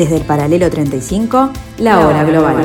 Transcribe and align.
Desde 0.00 0.16
el 0.16 0.24
paralelo 0.24 0.70
35, 0.70 1.50
la, 1.80 2.00
hora 2.00 2.24
global. 2.24 2.56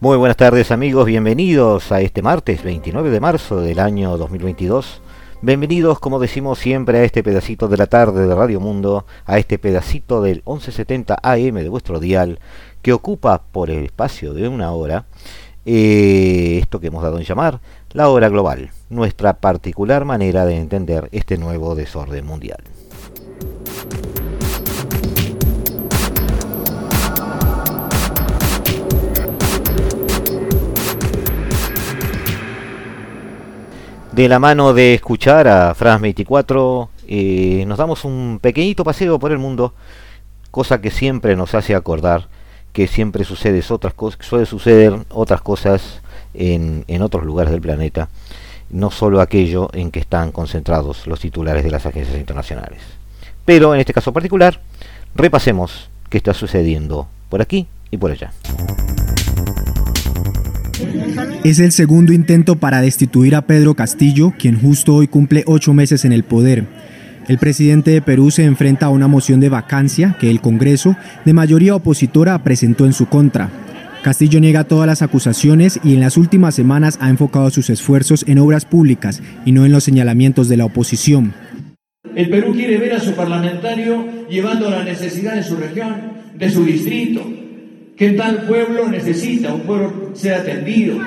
Muy 0.00 0.16
buenas 0.16 0.38
tardes 0.38 0.70
amigos, 0.70 1.04
bienvenidos 1.04 1.92
a 1.92 2.00
este 2.00 2.22
martes 2.22 2.62
29 2.62 3.10
de 3.10 3.20
marzo 3.20 3.60
del 3.60 3.78
año 3.78 4.16
2022 4.16 5.02
Bienvenidos, 5.44 5.98
como 5.98 6.20
decimos 6.20 6.60
siempre, 6.60 6.98
a 6.98 7.02
este 7.02 7.24
pedacito 7.24 7.66
de 7.66 7.76
la 7.76 7.88
tarde 7.88 8.28
de 8.28 8.32
Radio 8.32 8.60
Mundo, 8.60 9.06
a 9.26 9.38
este 9.38 9.58
pedacito 9.58 10.22
del 10.22 10.36
1170 10.46 11.18
AM 11.20 11.54
de 11.56 11.68
vuestro 11.68 11.98
dial, 11.98 12.38
que 12.80 12.92
ocupa 12.92 13.42
por 13.50 13.68
el 13.68 13.86
espacio 13.86 14.34
de 14.34 14.46
una 14.46 14.70
hora 14.70 15.06
eh, 15.66 16.60
esto 16.62 16.78
que 16.78 16.86
hemos 16.86 17.02
dado 17.02 17.18
en 17.18 17.24
llamar 17.24 17.60
la 17.90 18.08
hora 18.08 18.28
global, 18.28 18.70
nuestra 18.88 19.32
particular 19.40 20.04
manera 20.04 20.46
de 20.46 20.58
entender 20.58 21.08
este 21.10 21.38
nuevo 21.38 21.74
desorden 21.74 22.24
mundial. 22.24 22.62
De 34.12 34.28
la 34.28 34.38
mano 34.38 34.74
de 34.74 34.92
escuchar 34.92 35.48
a 35.48 35.74
Franz 35.74 36.02
24, 36.02 36.90
eh, 37.08 37.64
nos 37.66 37.78
damos 37.78 38.04
un 38.04 38.40
pequeñito 38.42 38.84
paseo 38.84 39.18
por 39.18 39.32
el 39.32 39.38
mundo, 39.38 39.72
cosa 40.50 40.82
que 40.82 40.90
siempre 40.90 41.34
nos 41.34 41.54
hace 41.54 41.74
acordar 41.74 42.28
que 42.74 42.88
siempre 42.88 43.24
sucede 43.24 43.62
otras 43.70 43.94
cosas, 43.94 44.24
suele 44.26 44.44
suceder 44.44 44.94
otras 45.08 45.40
cosas 45.40 46.02
en, 46.34 46.84
en 46.88 47.00
otros 47.00 47.24
lugares 47.24 47.52
del 47.52 47.62
planeta, 47.62 48.10
no 48.68 48.90
solo 48.90 49.22
aquello 49.22 49.70
en 49.72 49.90
que 49.90 50.00
están 50.00 50.30
concentrados 50.30 51.06
los 51.06 51.20
titulares 51.20 51.64
de 51.64 51.70
las 51.70 51.86
agencias 51.86 52.18
internacionales. 52.18 52.82
Pero 53.46 53.72
en 53.74 53.80
este 53.80 53.94
caso 53.94 54.12
particular, 54.12 54.60
repasemos 55.14 55.88
qué 56.10 56.18
está 56.18 56.34
sucediendo 56.34 57.08
por 57.30 57.40
aquí 57.40 57.66
y 57.90 57.96
por 57.96 58.10
allá. 58.10 58.32
Es 61.44 61.58
el 61.58 61.72
segundo 61.72 62.12
intento 62.12 62.56
para 62.56 62.80
destituir 62.80 63.34
a 63.34 63.42
Pedro 63.42 63.74
Castillo, 63.74 64.32
quien 64.38 64.60
justo 64.60 64.94
hoy 64.94 65.08
cumple 65.08 65.42
ocho 65.46 65.74
meses 65.74 66.04
en 66.04 66.12
el 66.12 66.22
poder. 66.22 66.66
El 67.28 67.38
presidente 67.38 67.90
de 67.90 68.00
Perú 68.02 68.30
se 68.30 68.44
enfrenta 68.44 68.86
a 68.86 68.90
una 68.90 69.08
moción 69.08 69.40
de 69.40 69.48
vacancia 69.48 70.16
que 70.20 70.30
el 70.30 70.40
Congreso, 70.40 70.96
de 71.24 71.32
mayoría 71.32 71.74
opositora, 71.74 72.42
presentó 72.42 72.86
en 72.86 72.92
su 72.92 73.06
contra. 73.06 73.50
Castillo 74.02 74.40
niega 74.40 74.64
todas 74.64 74.86
las 74.86 75.02
acusaciones 75.02 75.80
y 75.84 75.94
en 75.94 76.00
las 76.00 76.16
últimas 76.16 76.54
semanas 76.54 76.98
ha 77.00 77.08
enfocado 77.08 77.50
sus 77.50 77.70
esfuerzos 77.70 78.24
en 78.28 78.38
obras 78.38 78.64
públicas 78.64 79.22
y 79.44 79.52
no 79.52 79.64
en 79.64 79.72
los 79.72 79.84
señalamientos 79.84 80.48
de 80.48 80.56
la 80.56 80.64
oposición. 80.64 81.34
El 82.14 82.28
Perú 82.28 82.52
quiere 82.52 82.78
ver 82.78 82.94
a 82.94 83.00
su 83.00 83.14
parlamentario 83.14 84.28
llevando 84.28 84.70
la 84.70 84.84
necesidad 84.84 85.34
de 85.34 85.42
su 85.42 85.56
región, 85.56 85.94
de 86.36 86.50
su 86.50 86.64
distrito, 86.64 87.24
¿Qué 87.96 88.10
tal 88.12 88.46
pueblo 88.46 88.88
necesita? 88.88 89.52
Un 89.52 89.60
pueblo 89.62 90.10
ser 90.14 90.34
atendido. 90.34 90.98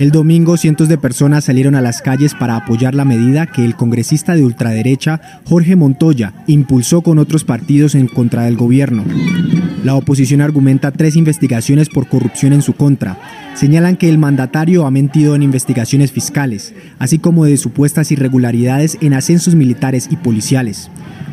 El 0.00 0.10
domingo 0.10 0.56
cientos 0.56 0.88
de 0.88 0.98
personas 0.98 1.44
salieron 1.44 1.76
a 1.76 1.80
las 1.80 2.02
calles 2.02 2.34
para 2.34 2.56
apoyar 2.56 2.96
la 2.96 3.04
medida 3.04 3.46
que 3.46 3.64
el 3.64 3.76
congresista 3.76 4.34
de 4.34 4.42
ultraderecha 4.42 5.20
Jorge 5.44 5.76
Montoya 5.76 6.32
impulsó 6.48 7.02
con 7.02 7.18
otros 7.18 7.44
partidos 7.44 7.94
en 7.94 8.08
contra 8.08 8.42
del 8.42 8.56
gobierno. 8.56 9.04
La 9.84 9.94
oposición 9.94 10.40
argumenta 10.40 10.90
tres 10.90 11.14
investigaciones 11.14 11.88
por 11.88 12.08
corrupción 12.08 12.52
en 12.52 12.62
su 12.62 12.72
contra. 12.74 13.18
Señalan 13.54 13.96
que 13.96 14.08
el 14.08 14.18
mandatario 14.18 14.84
ha 14.84 14.90
mentido 14.90 15.36
en 15.36 15.42
investigaciones 15.44 16.10
fiscales, 16.10 16.74
así 16.98 17.18
como 17.18 17.44
de 17.44 17.56
supuestas 17.56 18.10
irregularidades 18.10 18.98
en 19.00 19.14
ascensos 19.14 19.54
militares 19.54 20.08
y 20.10 20.16
policiales. 20.16 20.90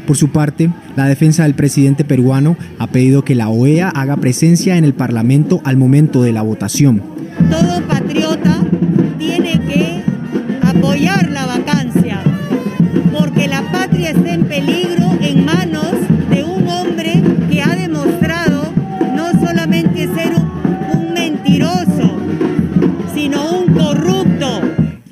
Por 0.09 0.17
su 0.17 0.29
parte, 0.29 0.71
la 0.95 1.05
defensa 1.05 1.43
del 1.43 1.53
presidente 1.53 2.03
peruano 2.03 2.57
ha 2.79 2.87
pedido 2.87 3.23
que 3.23 3.35
la 3.35 3.49
OEA 3.49 3.89
haga 3.89 4.17
presencia 4.17 4.75
en 4.75 4.83
el 4.83 4.95
Parlamento 4.95 5.61
al 5.65 5.77
momento 5.77 6.23
de 6.23 6.33
la 6.33 6.41
votación. 6.41 7.03
Todo 7.51 7.87
patriota 7.87 8.65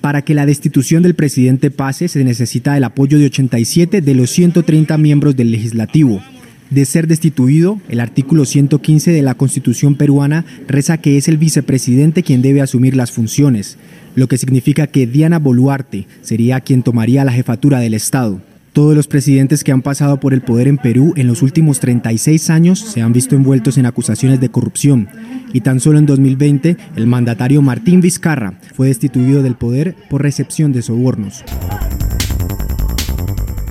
para 0.08 0.22
que 0.22 0.34
la 0.34 0.46
destitución 0.46 1.04
del 1.04 1.16
presidente 1.16 1.70
pase 1.70 2.08
se 2.08 2.24
necesita 2.24 2.78
el 2.78 2.86
apoyo 2.86 3.20
de 3.20 3.26
87 3.26 4.00
de 4.00 4.16
los 4.16 4.30
130 4.30 4.98
miembros 4.98 5.36
del 5.36 5.52
legislativo. 5.52 6.22
De 6.70 6.86
ser 6.86 7.08
destituido, 7.08 7.82
el 7.90 8.00
artículo 8.00 8.46
115 8.46 9.12
de 9.12 9.22
la 9.22 9.36
Constitución 9.36 9.96
peruana 9.96 10.46
reza 10.66 11.00
que 11.00 11.18
es 11.18 11.28
el 11.28 11.38
vicepresidente 11.38 12.24
quien 12.24 12.42
debe 12.42 12.62
asumir 12.62 12.96
las 12.96 13.12
funciones, 13.12 13.78
lo 14.16 14.30
que 14.30 14.38
significa 14.38 14.88
que 14.88 15.08
Diana 15.08 15.40
Boluarte 15.40 16.08
sería 16.22 16.62
quien 16.62 16.84
tomaría 16.84 17.26
la 17.26 17.34
jefatura 17.34 17.82
del 17.82 17.94
Estado. 17.94 18.40
Todos 18.78 18.96
los 18.96 19.08
presidentes 19.08 19.64
que 19.64 19.72
han 19.72 19.82
pasado 19.82 20.20
por 20.20 20.36
el 20.36 20.44
poder 20.44 20.68
en 20.68 20.78
Perú 20.78 21.16
en 21.18 21.26
los 21.26 21.42
últimos 21.42 21.80
36 21.80 22.52
años 22.52 22.78
se 22.78 23.02
han 23.02 23.12
visto 23.12 23.34
envueltos 23.36 23.80
en 23.80 23.88
acusaciones 23.88 24.40
de 24.40 24.50
corrupción. 24.50 25.10
Y 25.52 25.62
tan 25.62 25.80
solo 25.80 25.98
en 25.98 26.06
2020 26.06 26.78
el 26.96 27.08
mandatario 27.08 27.64
Martín 27.64 28.02
Vizcarra 28.02 28.60
fue 28.76 28.90
destituido 28.90 29.42
del 29.42 29.56
poder 29.56 29.96
por 30.12 30.22
recepción 30.22 30.74
de 30.74 30.84
sobornos 30.84 31.44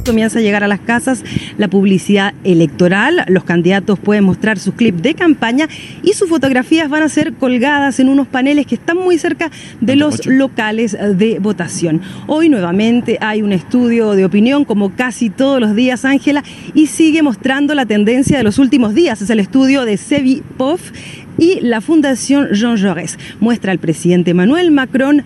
comienza 0.07 0.39
a 0.39 0.43
llegar 0.43 0.63
a 0.65 0.69
las 0.69 0.81
casas 0.81 1.25
la 1.59 1.69
publicidad 1.69 2.33
electoral. 2.45 3.25
Los 3.29 3.45
candidatos 3.45 3.99
pueden 3.99 4.25
mostrar 4.25 4.59
sus 4.59 4.75
clips 4.75 5.03
de 5.03 5.15
campaña 5.15 5.69
y 6.03 6.13
sus 6.13 6.29
fotografías 6.29 6.89
van 6.89 7.03
a 7.03 7.09
ser 7.09 7.35
colgadas 7.35 7.99
en 8.01 8.09
unos 8.09 8.29
paneles 8.29 8.67
que 8.67 8.77
están 8.77 8.97
muy 8.97 9.19
cerca 9.19 9.51
de 9.81 9.97
los 9.97 10.25
locales 10.27 10.97
de 11.15 11.39
votación. 11.41 12.01
Hoy 12.29 12.49
nuevamente 12.49 13.19
hay 13.21 13.43
un 13.43 13.53
estudio 13.53 14.13
de 14.13 14.25
opinión, 14.25 14.65
como 14.65 14.95
casi 14.95 15.29
todos 15.29 15.61
los 15.61 15.75
días, 15.75 16.05
Ángela, 16.05 16.45
y 16.73 16.87
sigue 16.87 17.23
mostrando 17.23 17.75
la 17.75 17.85
tendencia 17.85 18.39
de 18.39 18.45
los 18.45 18.59
últimos 18.59 18.95
días. 18.95 19.21
Es 19.21 19.31
el 19.31 19.41
estudio 19.41 19.85
de 19.85 19.97
Sevi 19.97 20.43
Poff 20.57 20.93
y 21.39 21.61
la 21.61 21.81
Fundación 21.81 22.49
Jean 22.53 22.77
Jaurès. 22.77 23.19
Muestra 23.41 23.73
al 23.73 23.79
presidente 23.79 24.31
Emmanuel 24.31 24.71
Macron 24.71 25.25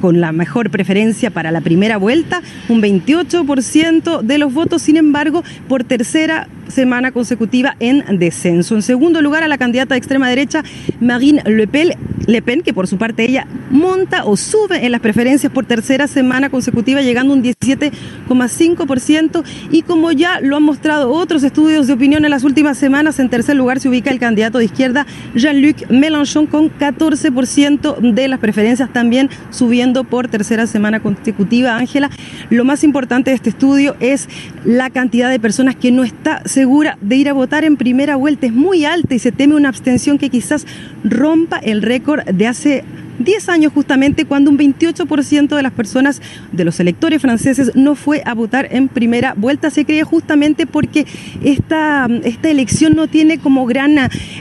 con 0.00 0.20
la 0.20 0.32
mejor 0.32 0.70
preferencia 0.70 1.30
para 1.30 1.50
la 1.50 1.60
primera 1.60 1.96
vuelta, 1.96 2.42
un 2.68 2.82
28% 2.82 4.22
de 4.22 4.38
los 4.38 4.52
votos, 4.52 4.82
sin 4.82 4.96
embargo, 4.96 5.42
por 5.68 5.84
tercera 5.84 6.48
semana 6.68 7.12
consecutiva 7.12 7.76
en 7.80 8.04
descenso. 8.18 8.74
En 8.74 8.82
segundo 8.82 9.22
lugar, 9.22 9.42
a 9.42 9.48
la 9.48 9.58
candidata 9.58 9.94
de 9.94 9.98
extrema 9.98 10.28
derecha, 10.28 10.62
Marine 11.00 11.42
Le 11.44 11.66
Pen, 11.66 11.90
Le 12.26 12.42
Pen, 12.42 12.60
que 12.60 12.74
por 12.74 12.86
su 12.86 12.98
parte 12.98 13.24
ella 13.24 13.46
monta 13.70 14.24
o 14.24 14.36
sube 14.36 14.84
en 14.84 14.92
las 14.92 15.00
preferencias 15.00 15.52
por 15.52 15.64
tercera 15.64 16.06
semana 16.06 16.50
consecutiva, 16.50 17.00
llegando 17.00 17.32
un 17.32 17.42
17,5%. 17.42 19.42
Y 19.70 19.82
como 19.82 20.12
ya 20.12 20.40
lo 20.40 20.56
han 20.56 20.62
mostrado 20.62 21.10
otros 21.10 21.42
estudios 21.42 21.86
de 21.86 21.94
opinión 21.94 22.24
en 22.24 22.30
las 22.30 22.44
últimas 22.44 22.78
semanas, 22.78 23.18
en 23.18 23.30
tercer 23.30 23.56
lugar 23.56 23.80
se 23.80 23.88
ubica 23.88 24.10
el 24.10 24.18
candidato 24.18 24.58
de 24.58 24.66
izquierda, 24.66 25.06
Jean-Luc 25.34 25.90
Mélenchon, 25.90 26.46
con 26.46 26.70
14% 26.70 28.12
de 28.12 28.28
las 28.28 28.40
preferencias, 28.40 28.92
también 28.92 29.30
subiendo 29.50 29.87
por 30.04 30.28
tercera 30.28 30.66
semana 30.66 31.00
consecutiva. 31.00 31.76
Ángela, 31.76 32.10
lo 32.50 32.64
más 32.64 32.84
importante 32.84 33.30
de 33.30 33.36
este 33.36 33.50
estudio 33.50 33.96
es 34.00 34.28
la 34.64 34.90
cantidad 34.90 35.30
de 35.30 35.40
personas 35.40 35.76
que 35.76 35.90
no 35.90 36.04
está 36.04 36.42
segura 36.44 36.98
de 37.00 37.16
ir 37.16 37.28
a 37.28 37.32
votar 37.32 37.64
en 37.64 37.76
primera 37.76 38.16
vuelta. 38.16 38.46
Es 38.46 38.52
muy 38.52 38.84
alta 38.84 39.14
y 39.14 39.18
se 39.18 39.32
teme 39.32 39.54
una 39.54 39.68
abstención 39.68 40.18
que 40.18 40.30
quizás 40.30 40.66
rompa 41.04 41.58
el 41.58 41.82
récord 41.82 42.24
de 42.24 42.46
hace 42.46 42.84
10 43.18 43.48
años 43.48 43.72
justamente 43.72 44.24
cuando 44.24 44.50
un 44.50 44.58
28% 44.58 45.56
de 45.56 45.62
las 45.62 45.72
personas, 45.72 46.20
de 46.52 46.64
los 46.64 46.80
electores 46.80 47.20
franceses, 47.20 47.72
no 47.74 47.94
fue 47.94 48.22
a 48.24 48.34
votar 48.34 48.68
en 48.70 48.88
primera 48.88 49.34
vuelta. 49.36 49.70
Se 49.70 49.84
cree 49.84 50.04
justamente 50.04 50.66
porque 50.66 51.06
esta, 51.42 52.08
esta 52.24 52.50
elección 52.50 52.94
no 52.94 53.08
tiene 53.08 53.38
como 53.38 53.66
gran 53.66 53.96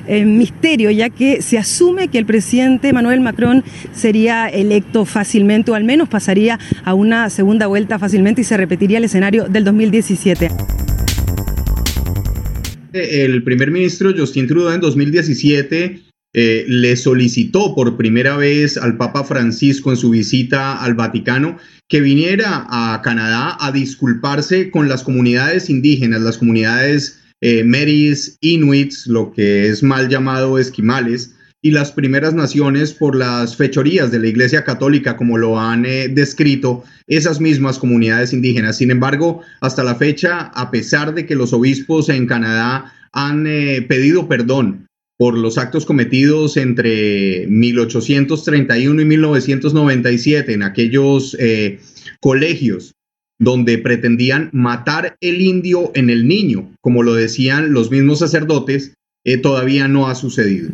eh, 0.08 0.26
misterio, 0.26 0.92
ya 0.92 1.10
que 1.10 1.42
se 1.42 1.58
asume 1.58 2.08
que 2.08 2.18
el 2.18 2.26
presidente 2.26 2.90
Emmanuel 2.90 3.22
Macron 3.22 3.64
sería 3.94 4.48
electo 4.48 5.06
fácilmente 5.06 5.72
o 5.72 5.76
al 5.76 5.84
menos 5.84 6.10
pasaría 6.10 6.60
a 6.84 6.94
una 6.94 7.30
segunda 7.30 7.68
vuelta 7.68 8.00
fácilmente 8.00 8.42
y 8.42 8.44
se 8.44 8.58
repetiría 8.58 8.98
el 8.98 9.06
escenario 9.06 9.46
del 9.46 9.64
2017 9.64 10.52
el 12.94 13.44
primer 13.44 13.72
ministro 13.72 14.12
Justin 14.16 14.48
Trudeau 14.48 14.74
en 14.74 14.82
2017 14.82 16.07
eh, 16.40 16.66
le 16.68 16.96
solicitó 16.96 17.74
por 17.74 17.98
primera 17.98 18.38
vez 18.38 18.78
al 18.78 18.96
Papa 18.96 19.24
Francisco 19.24 19.90
en 19.90 19.98
su 19.98 20.12
visita 20.12 20.84
al 20.84 20.94
Vaticano 20.94 21.58
que 21.88 22.00
viniera 22.00 22.68
a 22.70 23.02
Canadá 23.04 23.58
a 23.60 23.72
disculparse 23.72 24.70
con 24.70 24.88
las 24.88 25.02
comunidades 25.02 25.68
indígenas, 25.68 26.22
las 26.22 26.38
comunidades 26.38 27.20
eh, 27.42 27.64
Meris 27.64 28.38
Inuits, 28.42 29.08
lo 29.08 29.32
que 29.32 29.68
es 29.68 29.82
mal 29.82 30.10
llamado 30.10 30.60
esquimales, 30.60 31.34
y 31.64 31.72
las 31.72 31.92
primeras 31.92 32.36
naciones 32.36 32.94
por 32.94 33.16
las 33.16 33.56
fechorías 33.56 34.12
de 34.12 34.20
la 34.20 34.28
Iglesia 34.28 34.64
Católica, 34.64 35.18
como 35.18 35.40
lo 35.40 35.60
han 35.60 35.88
eh, 35.88 36.08
descrito 36.08 36.84
esas 37.08 37.42
mismas 37.42 37.80
comunidades 37.80 38.32
indígenas. 38.32 38.78
Sin 38.78 38.92
embargo, 38.92 39.42
hasta 39.62 39.84
la 39.84 39.96
fecha, 39.96 40.52
a 40.54 40.70
pesar 40.70 41.16
de 41.16 41.26
que 41.26 41.34
los 41.34 41.52
obispos 41.52 42.10
en 42.10 42.28
Canadá 42.28 42.94
han 43.12 43.48
eh, 43.48 43.82
pedido 43.82 44.28
perdón 44.28 44.87
por 45.18 45.38
los 45.38 45.58
actos 45.58 45.86
cometidos 45.86 46.58
entre 46.58 47.48
1831 47.48 49.02
y 49.02 49.06
1997 49.06 50.54
en 50.54 50.64
aquellos 50.64 51.36
eh, 51.40 51.80
colegios 52.20 52.94
donde 53.40 53.78
pretendían 53.78 54.50
matar 54.54 55.18
el 55.22 55.42
indio 55.42 55.92
en 55.96 56.10
el 56.10 56.28
niño, 56.28 56.72
como 56.82 57.04
lo 57.04 57.14
decían 57.14 57.74
los 57.74 57.92
mismos 57.92 58.20
sacerdotes, 58.20 58.94
todavía 59.44 59.88
no 59.88 60.08
ha 60.08 60.16
sucedido. 60.16 60.70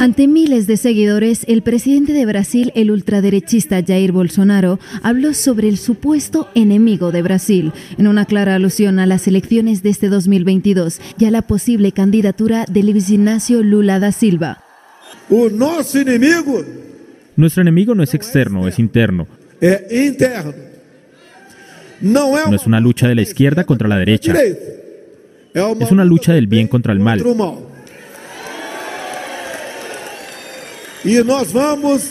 Ante 0.00 0.26
miles 0.26 0.66
de 0.66 0.76
seguidores, 0.76 1.44
el 1.46 1.62
presidente 1.62 2.12
de 2.12 2.26
Brasil, 2.26 2.72
el 2.74 2.90
ultraderechista 2.90 3.80
Jair 3.86 4.10
Bolsonaro, 4.10 4.80
habló 5.02 5.34
sobre 5.34 5.68
el 5.68 5.78
supuesto 5.78 6.48
enemigo 6.54 7.12
de 7.12 7.22
Brasil, 7.22 7.72
en 7.96 8.08
una 8.08 8.24
clara 8.24 8.56
alusión 8.56 8.98
a 8.98 9.06
las 9.06 9.28
elecciones 9.28 9.82
de 9.82 9.90
este 9.90 10.08
2022 10.08 11.00
y 11.18 11.24
a 11.26 11.30
la 11.30 11.42
posible 11.42 11.92
candidatura 11.92 12.64
de 12.68 12.82
Luis 12.82 13.08
Ignacio 13.08 13.62
Lula 13.62 14.00
da 14.00 14.10
Silva. 14.10 14.64
Nuestro 17.36 17.62
enemigo 17.62 17.94
no 17.94 18.02
es 18.02 18.14
externo, 18.14 18.66
es 18.66 18.78
interno. 18.78 19.26
No 22.00 22.54
es 22.54 22.66
una 22.66 22.80
lucha 22.80 23.08
de 23.08 23.14
la 23.14 23.22
izquierda 23.22 23.64
contra 23.64 23.86
la 23.88 23.96
derecha. 23.96 24.34
Es 25.54 25.92
una 25.92 26.04
lucha 26.04 26.32
del 26.34 26.48
bien 26.48 26.66
contra 26.66 26.92
el 26.92 26.98
mal. 26.98 27.22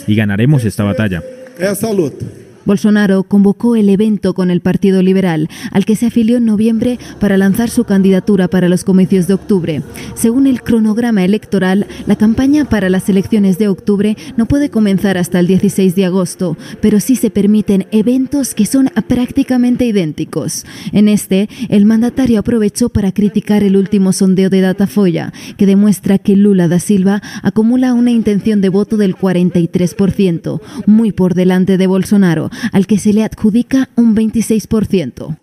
Y 0.06 0.14
ganaremos 0.14 0.64
esta 0.64 0.84
batalla. 0.84 1.22
Bolsonaro 2.64 3.24
convocó 3.24 3.76
el 3.76 3.88
evento 3.88 4.34
con 4.34 4.50
el 4.50 4.60
Partido 4.60 5.02
Liberal, 5.02 5.48
al 5.70 5.84
que 5.84 5.96
se 5.96 6.06
afilió 6.06 6.38
en 6.38 6.44
noviembre 6.44 6.98
para 7.20 7.36
lanzar 7.36 7.70
su 7.70 7.84
candidatura 7.84 8.48
para 8.48 8.68
los 8.68 8.84
comicios 8.84 9.26
de 9.26 9.34
octubre. 9.34 9.82
Según 10.14 10.46
el 10.46 10.62
cronograma 10.62 11.24
electoral, 11.24 11.86
la 12.06 12.16
campaña 12.16 12.64
para 12.64 12.88
las 12.88 13.08
elecciones 13.08 13.58
de 13.58 13.68
octubre 13.68 14.16
no 14.36 14.46
puede 14.46 14.70
comenzar 14.70 15.18
hasta 15.18 15.40
el 15.40 15.46
16 15.46 15.94
de 15.94 16.04
agosto, 16.04 16.56
pero 16.80 17.00
sí 17.00 17.16
se 17.16 17.30
permiten 17.30 17.86
eventos 17.90 18.54
que 18.54 18.66
son 18.66 18.90
prácticamente 19.08 19.86
idénticos. 19.86 20.64
En 20.92 21.08
este, 21.08 21.48
el 21.68 21.84
mandatario 21.84 22.40
aprovechó 22.40 22.88
para 22.88 23.12
criticar 23.12 23.62
el 23.62 23.76
último 23.76 24.12
sondeo 24.12 24.50
de 24.50 24.60
Datafolla, 24.60 25.32
que 25.56 25.66
demuestra 25.66 26.18
que 26.18 26.36
Lula 26.36 26.68
da 26.68 26.78
Silva 26.78 27.22
acumula 27.42 27.94
una 27.94 28.10
intención 28.10 28.60
de 28.60 28.68
voto 28.68 28.96
del 28.96 29.16
43%, 29.16 30.60
muy 30.86 31.12
por 31.12 31.34
delante 31.34 31.78
de 31.78 31.86
Bolsonaro, 31.86 32.50
al 32.72 32.86
que 32.86 32.98
se 32.98 33.12
le 33.12 33.24
adjudica 33.24 33.88
un 33.96 34.14
26%. 34.14 35.38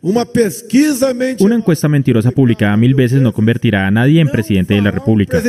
Una 1.39 1.55
encuesta 1.55 1.87
mentirosa 1.87 2.31
publicada 2.31 2.77
mil 2.77 2.95
veces 2.95 3.21
no 3.21 3.33
convertirá 3.33 3.87
a 3.87 3.91
nadie 3.91 4.21
en 4.21 4.29
presidente 4.29 4.73
de 4.73 4.81
la 4.81 4.91
República. 4.91 5.41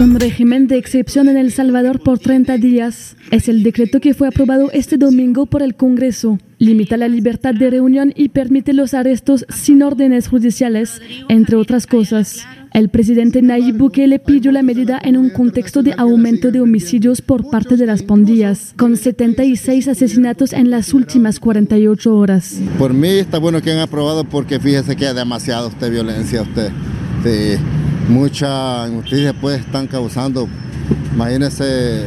Un 0.00 0.18
régimen 0.18 0.66
de 0.66 0.76
excepción 0.76 1.28
en 1.28 1.36
El 1.36 1.52
Salvador 1.52 2.00
por 2.02 2.18
30 2.18 2.58
días. 2.58 3.16
Es 3.30 3.48
el 3.48 3.62
decreto 3.62 4.00
que 4.00 4.12
fue 4.12 4.28
aprobado 4.28 4.70
este 4.72 4.96
domingo 4.96 5.46
por 5.46 5.62
el 5.62 5.76
Congreso. 5.76 6.38
Limita 6.58 6.96
la 6.96 7.08
libertad 7.08 7.54
de 7.54 7.70
reunión 7.70 8.12
y 8.16 8.30
permite 8.30 8.72
los 8.72 8.92
arrestos 8.92 9.46
sin 9.48 9.82
órdenes 9.82 10.28
judiciales, 10.28 11.00
entre 11.28 11.56
otras 11.56 11.86
cosas. 11.86 12.44
El 12.74 12.88
presidente 12.88 13.40
Nayib 13.40 13.76
Bukele 13.76 14.18
pidió 14.18 14.50
la 14.50 14.64
medida 14.64 15.00
en 15.00 15.16
un 15.16 15.30
contexto 15.30 15.84
de 15.84 15.94
aumento 15.96 16.50
de 16.50 16.60
homicidios 16.60 17.22
por 17.22 17.48
parte 17.48 17.76
de 17.76 17.86
las 17.86 18.02
pandillas, 18.02 18.74
con 18.76 18.96
76 18.96 19.86
asesinatos 19.86 20.52
en 20.52 20.70
las 20.70 20.92
últimas 20.92 21.38
48 21.38 22.16
horas. 22.16 22.56
Por 22.76 22.92
mí 22.92 23.10
está 23.10 23.38
bueno 23.38 23.62
que 23.62 23.70
han 23.70 23.78
aprobado 23.78 24.24
porque 24.24 24.58
fíjese 24.58 24.96
que 24.96 25.06
hay 25.06 25.14
demasiada 25.14 25.68
usted 25.68 25.88
violencia, 25.88 26.42
usted. 26.42 26.72
mucha 28.08 28.88
injusticia 28.88 29.32
pues 29.34 29.60
están 29.60 29.86
causando. 29.86 30.48
Imagínese, 31.12 32.04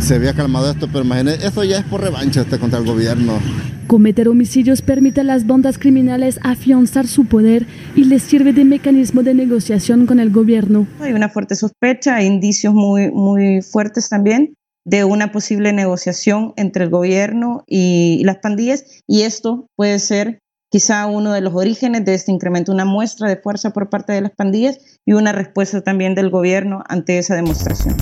se 0.00 0.14
había 0.14 0.34
calmado 0.34 0.70
esto, 0.70 0.88
pero 0.92 1.04
imagínese, 1.04 1.46
eso 1.46 1.64
ya 1.64 1.78
es 1.78 1.84
por 1.84 2.00
revancha 2.00 2.42
este 2.42 2.58
contra 2.58 2.78
el 2.78 2.86
gobierno. 2.86 3.38
Cometer 3.86 4.28
homicidios 4.28 4.82
permite 4.82 5.20
a 5.20 5.24
las 5.24 5.46
bandas 5.46 5.76
criminales 5.76 6.38
afianzar 6.42 7.08
su 7.08 7.24
poder 7.24 7.66
y 7.96 8.04
les 8.04 8.22
sirve 8.22 8.52
de 8.52 8.64
mecanismo 8.64 9.22
de 9.22 9.34
negociación 9.34 10.06
con 10.06 10.20
el 10.20 10.30
gobierno. 10.30 10.86
Hay 11.00 11.12
una 11.12 11.28
fuerte 11.28 11.56
sospecha, 11.56 12.16
hay 12.16 12.26
indicios 12.26 12.72
muy, 12.72 13.10
muy 13.10 13.62
fuertes 13.62 14.08
también 14.08 14.54
de 14.84 15.04
una 15.04 15.32
posible 15.32 15.72
negociación 15.72 16.52
entre 16.56 16.84
el 16.84 16.90
gobierno 16.90 17.64
y 17.66 18.22
las 18.24 18.38
pandillas 18.38 18.84
y 19.06 19.22
esto 19.22 19.66
puede 19.76 19.98
ser 19.98 20.40
quizá 20.70 21.06
uno 21.06 21.32
de 21.32 21.40
los 21.40 21.54
orígenes 21.54 22.04
de 22.04 22.14
este 22.14 22.32
incremento, 22.32 22.72
una 22.72 22.84
muestra 22.84 23.28
de 23.28 23.36
fuerza 23.36 23.70
por 23.70 23.90
parte 23.90 24.12
de 24.12 24.22
las 24.22 24.30
pandillas 24.30 24.78
y 25.04 25.12
una 25.12 25.32
respuesta 25.32 25.82
también 25.82 26.14
del 26.14 26.30
gobierno 26.30 26.82
ante 26.88 27.18
esa 27.18 27.34
demostración. 27.34 27.96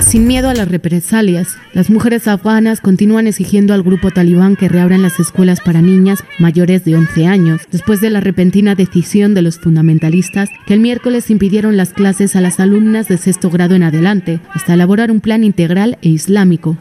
Sin 0.00 0.26
miedo 0.26 0.48
a 0.48 0.54
las 0.54 0.68
represalias, 0.68 1.56
las 1.72 1.90
mujeres 1.90 2.26
afganas 2.26 2.80
continúan 2.80 3.26
exigiendo 3.26 3.74
al 3.74 3.82
grupo 3.82 4.10
talibán 4.10 4.56
que 4.56 4.68
reabran 4.68 5.02
las 5.02 5.20
escuelas 5.20 5.60
para 5.60 5.82
niñas 5.82 6.24
mayores 6.38 6.84
de 6.84 6.96
11 6.96 7.26
años, 7.26 7.62
después 7.70 8.00
de 8.00 8.10
la 8.10 8.20
repentina 8.20 8.74
decisión 8.74 9.34
de 9.34 9.42
los 9.42 9.58
fundamentalistas 9.58 10.48
que 10.66 10.74
el 10.74 10.80
miércoles 10.80 11.30
impidieron 11.30 11.76
las 11.76 11.92
clases 11.92 12.34
a 12.34 12.40
las 12.40 12.58
alumnas 12.58 13.08
de 13.08 13.18
sexto 13.18 13.50
grado 13.50 13.74
en 13.74 13.82
adelante, 13.82 14.40
hasta 14.52 14.74
elaborar 14.74 15.10
un 15.10 15.20
plan 15.20 15.44
integral 15.44 15.98
e 16.02 16.08
islámico. 16.08 16.76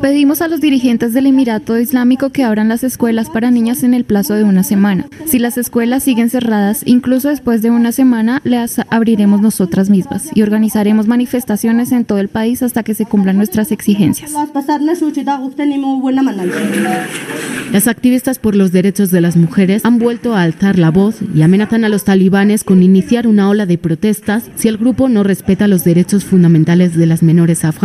Pedimos 0.00 0.40
a 0.40 0.48
los 0.48 0.62
dirigentes 0.62 1.12
del 1.12 1.26
Emirato 1.26 1.78
Islámico 1.78 2.30
que 2.30 2.42
abran 2.42 2.70
las 2.70 2.84
escuelas 2.84 3.28
para 3.28 3.50
niñas 3.50 3.82
en 3.82 3.92
el 3.92 4.04
plazo 4.04 4.32
de 4.32 4.44
una 4.44 4.62
semana. 4.62 5.08
Si 5.26 5.38
las 5.38 5.58
escuelas 5.58 6.02
siguen 6.02 6.30
cerradas, 6.30 6.84
incluso 6.86 7.28
después 7.28 7.60
de 7.60 7.70
una 7.70 7.92
semana, 7.92 8.40
las 8.44 8.80
abriremos 8.88 9.42
nosotras 9.42 9.90
mismas 9.90 10.30
y 10.34 10.40
organizaremos 10.40 11.06
manifestaciones 11.06 11.92
en 11.92 12.06
todo 12.06 12.18
el 12.18 12.28
país 12.28 12.62
hasta 12.62 12.82
que 12.82 12.94
se 12.94 13.04
cumplan 13.04 13.36
nuestras 13.36 13.70
exigencias. 13.72 14.32
Las 17.72 17.88
activistas 17.88 18.38
por 18.38 18.56
los 18.56 18.72
derechos 18.72 19.10
de 19.10 19.20
las 19.20 19.36
mujeres 19.36 19.84
han 19.84 19.98
vuelto 19.98 20.34
a 20.34 20.42
alzar 20.42 20.78
la 20.78 20.90
voz 20.90 21.16
y 21.34 21.42
amenazan 21.42 21.84
a 21.84 21.90
los 21.90 22.04
talibanes 22.04 22.64
con 22.64 22.82
iniciar 22.82 23.26
una 23.26 23.50
ola 23.50 23.66
de 23.66 23.76
protestas 23.76 24.44
si 24.56 24.68
el 24.68 24.78
grupo 24.78 25.10
no 25.10 25.22
respeta 25.24 25.68
los 25.68 25.84
derechos 25.84 26.24
fundamentales 26.24 26.96
de 26.96 27.04
las 27.04 27.22
menores 27.22 27.66
afganas 27.66 27.81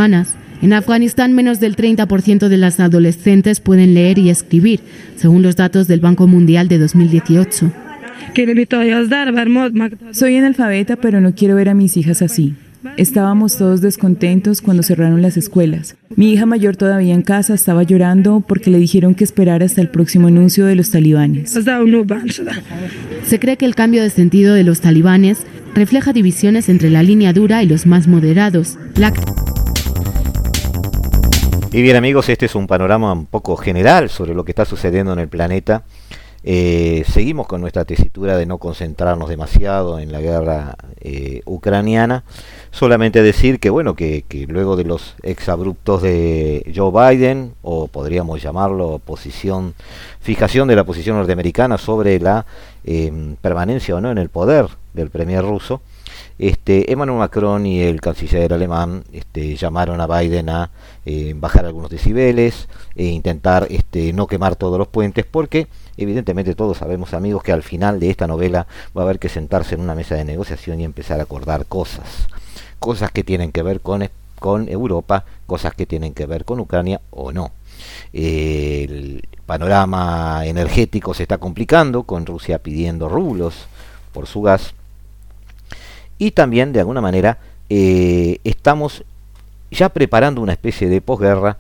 en 0.62 0.74
Afganistán, 0.74 1.34
menos 1.34 1.60
del 1.60 1.76
30% 1.76 2.50
de 2.50 2.58
las 2.58 2.80
adolescentes 2.80 3.60
pueden 3.60 3.96
leer 3.96 4.20
y 4.20 4.30
escribir, 4.30 4.80
según 5.16 5.42
los 5.42 5.56
datos 5.56 5.88
del 5.88 6.02
Banco 6.02 6.28
Mundial 6.28 6.68
de 6.68 6.78
2018. 6.78 7.72
Soy 10.12 10.38
analfabeta, 10.38 10.98
pero 10.98 11.20
no 11.20 11.34
quiero 11.34 11.56
ver 11.56 11.70
a 11.70 11.74
mis 11.74 11.98
hijas 11.98 12.22
así. 12.22 12.54
Estábamos 12.96 13.58
todos 13.58 13.82
descontentos 13.82 14.62
cuando 14.62 14.84
cerraron 14.84 15.24
las 15.24 15.36
escuelas. 15.36 15.96
Mi 16.16 16.32
hija 16.32 16.46
mayor 16.46 16.76
todavía 16.76 17.16
en 17.16 17.24
casa 17.24 17.56
estaba 17.56 17.82
llorando 17.82 18.44
porque 18.48 18.70
le 18.70 18.78
dijeron 18.78 19.16
que 19.16 19.24
esperara 19.24 19.66
hasta 19.66 19.82
el 19.82 19.90
próximo 19.90 20.28
anuncio 20.28 20.68
de 20.68 20.76
los 20.76 20.92
talibanes. 20.92 21.58
Se 23.26 23.40
cree 23.40 23.58
que 23.58 23.66
el 23.66 23.76
cambio 23.76 24.04
de 24.04 24.12
sentido 24.12 24.54
de 24.54 24.64
los 24.64 24.80
talibanes 24.80 25.40
refleja 25.74 26.14
divisiones 26.14 26.70
entre 26.70 26.92
la 26.92 27.02
línea 27.02 27.34
dura 27.34 27.64
y 27.64 27.68
los 27.68 27.88
más 27.88 28.08
moderados. 28.08 28.78
Y 31.72 31.82
bien 31.82 31.98
amigos, 31.98 32.30
este 32.30 32.46
es 32.46 32.56
un 32.56 32.66
panorama 32.66 33.12
un 33.12 33.26
poco 33.26 33.58
general 33.58 34.10
sobre 34.10 34.34
lo 34.34 34.46
que 34.46 34.52
está 34.52 34.64
sucediendo 34.64 35.12
en 35.12 35.20
el 35.20 35.28
planeta. 35.28 35.84
Eh, 36.44 37.04
seguimos 37.12 37.46
con 37.46 37.60
nuestra 37.60 37.84
tesitura 37.84 38.38
de 38.38 38.46
no 38.46 38.58
concentrarnos 38.58 39.28
demasiado 39.28 40.00
en 40.00 40.14
la 40.14 40.22
guerra 40.22 40.78
eh, 41.02 41.42
ucraniana. 41.46 42.24
Solamente 42.72 43.22
decir 43.22 43.60
que 43.60 43.70
bueno, 43.70 43.96
que, 43.96 44.24
luego 44.48 44.78
de 44.78 44.86
los 44.86 45.16
exabruptos 45.24 46.02
de 46.02 46.72
Joe 46.74 47.16
Biden, 47.16 47.54
o 47.64 47.88
podríamos 47.88 48.42
llamarlo 48.42 49.02
posición, 49.04 49.74
fijación 50.22 50.70
de 50.70 50.78
la 50.78 50.86
posición 50.86 51.18
norteamericana 51.18 51.78
sobre 51.78 52.18
la 52.22 52.46
eh, 52.86 53.36
permanencia 53.42 53.98
o 53.98 54.00
no 54.00 54.10
en 54.10 54.20
el 54.20 54.30
poder 54.30 54.68
del 54.94 55.10
premier 55.10 55.44
ruso, 55.44 55.82
este, 56.40 56.92
Emmanuel 56.92 57.20
Macron 57.20 57.66
y 57.66 57.82
el 57.82 58.02
canciller 58.02 58.54
alemán 58.54 59.04
este, 59.12 59.56
llamaron 59.56 60.02
a 60.02 60.08
Biden 60.08 60.50
a 60.50 60.70
eh, 61.06 61.34
bajar 61.36 61.66
algunos 61.66 61.90
decibeles 61.90 62.68
e 62.96 63.06
intentar 63.06 63.68
este, 63.70 64.14
no 64.14 64.28
quemar 64.28 64.56
todos 64.56 64.78
los 64.78 64.88
puentes 64.88 65.26
porque 65.26 65.68
evidentemente 65.98 66.56
todos 66.56 66.78
sabemos 66.78 67.14
amigos 67.14 67.44
que 67.44 67.52
al 67.52 67.64
final 67.64 68.00
de 68.00 68.10
esta 68.10 68.28
novela 68.28 68.68
va 68.96 69.02
a 69.02 69.06
haber 69.06 69.20
que 69.20 69.30
sentarse 69.30 69.76
en 69.76 69.82
una 69.82 69.96
mesa 69.96 70.16
de 70.16 70.26
negociación 70.26 70.80
y 70.80 70.84
empezar 70.84 71.20
a 71.20 71.24
acordar 71.24 71.66
cosas 71.66 72.28
cosas 72.80 73.12
que 73.12 73.24
tienen 73.24 73.52
que 73.52 73.64
ver 73.64 73.82
con 73.82 74.04
con 74.40 74.70
Europa, 74.70 75.26
cosas 75.46 75.74
que 75.74 75.86
tienen 75.86 76.14
que 76.14 76.26
ver 76.26 76.46
con 76.46 76.60
Ucrania 76.60 77.02
o 77.12 77.32
no. 77.32 77.52
el 78.14 79.28
panorama 79.46 80.46
energético 80.46 81.14
se 81.14 81.24
está 81.24 81.38
complicando, 81.38 82.04
con 82.04 82.26
Rusia 82.26 82.60
pidiendo 82.60 83.10
rublos 83.10 83.68
por 84.14 84.28
su 84.28 84.42
gas. 84.42 84.74
Y 86.18 86.32
también, 86.32 86.74
de 86.74 86.80
alguna 86.80 87.02
manera, 87.02 87.38
eh, 87.70 88.40
estamos 88.44 89.04
ya 89.72 89.90
preparando 89.90 90.42
una 90.42 90.54
especie 90.54 90.90
de 90.90 91.02
posguerra 91.02 91.58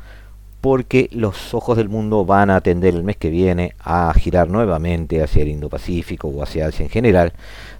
porque 0.62 1.10
los 1.12 1.54
ojos 1.54 1.78
del 1.78 1.90
mundo 1.90 2.26
van 2.26 2.50
a 2.50 2.62
tender 2.62 2.96
el 2.96 3.04
mes 3.04 3.18
que 3.18 3.30
viene 3.30 3.76
a 3.80 4.14
girar 4.16 4.50
nuevamente 4.50 5.22
hacia 5.22 5.44
el 5.44 5.50
Indo-Pacífico 5.50 6.28
o 6.30 6.42
hacia 6.42 6.68
Asia 6.68 6.84
en 6.84 6.90
general, 6.90 7.34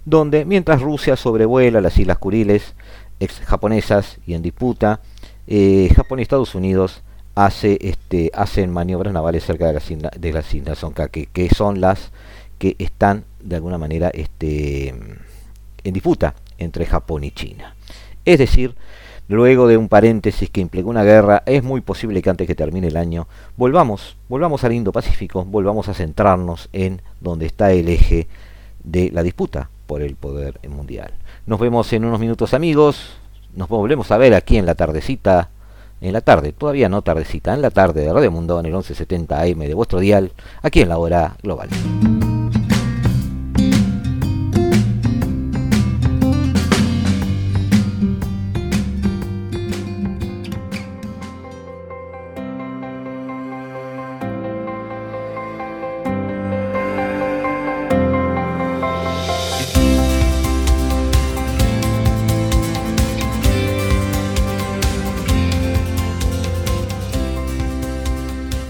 donde 0.04 0.44
mientras 0.44 0.80
Rusia 0.80 1.16
sobrevuela 1.16 1.80
las 1.80 1.98
Islas 1.98 2.18
Kuriles, 2.18 2.74
ex 3.18 3.40
japonesas 3.40 4.18
y 4.26 4.34
en 4.34 4.42
disputa, 4.42 5.00
eh, 5.46 5.90
Japón 5.96 6.20
y 6.20 6.22
Estados 6.22 6.54
Unidos 6.54 7.02
este, 7.62 8.30
hacen 8.34 8.70
maniobras 8.70 9.12
navales 9.12 9.44
cerca 9.44 9.66
de 9.66 9.72
las, 10.32 10.54
islas, 10.54 10.78
Sonka, 10.78 11.08
que, 11.08 11.48
son 11.54 11.80
las 11.80 12.10
que 12.58 12.74
están 12.78 13.24
de 13.40 13.56
alguna 13.56 13.78
manera 13.78 14.08
este, 14.08 14.88
en 14.88 15.92
disputa 15.92 16.34
entre 16.58 16.86
Japón 16.86 17.24
y 17.24 17.30
China. 17.30 17.74
Es 18.24 18.38
decir, 18.38 18.74
luego 19.28 19.66
de 19.66 19.76
un 19.76 19.88
paréntesis 19.88 20.50
que 20.50 20.60
implicó 20.60 20.90
una 20.90 21.04
guerra, 21.04 21.42
es 21.46 21.62
muy 21.62 21.80
posible 21.80 22.20
que 22.22 22.30
antes 22.30 22.46
que 22.46 22.54
termine 22.54 22.88
el 22.88 22.96
año 22.96 23.26
volvamos, 23.56 24.16
volvamos 24.28 24.64
al 24.64 24.72
Indo-Pacífico, 24.72 25.44
volvamos 25.44 25.88
a 25.88 25.94
centrarnos 25.94 26.68
en 26.72 27.02
donde 27.20 27.46
está 27.46 27.72
el 27.72 27.88
eje 27.88 28.28
de 28.84 29.10
la 29.12 29.22
disputa 29.22 29.70
por 29.86 30.02
el 30.02 30.16
poder 30.16 30.60
mundial. 30.68 31.12
Nos 31.46 31.60
vemos 31.60 31.92
en 31.92 32.04
unos 32.04 32.20
minutos 32.20 32.52
amigos, 32.54 33.16
nos 33.54 33.68
volvemos 33.68 34.10
a 34.10 34.18
ver 34.18 34.34
aquí 34.34 34.56
en 34.58 34.66
la 34.66 34.74
tardecita, 34.74 35.50
en 36.00 36.12
la 36.12 36.20
tarde, 36.20 36.52
todavía 36.52 36.88
no 36.88 37.02
tardecita, 37.02 37.54
en 37.54 37.62
la 37.62 37.70
tarde 37.70 38.02
de 38.02 38.12
Radio 38.12 38.30
Mundo 38.30 38.60
en 38.60 38.66
el 38.66 38.72
1170 38.72 39.40
AM 39.40 39.58
de 39.60 39.74
vuestro 39.74 39.98
dial, 40.00 40.32
aquí 40.62 40.80
en 40.80 40.90
la 40.90 40.98
hora 40.98 41.36
global. 41.42 41.68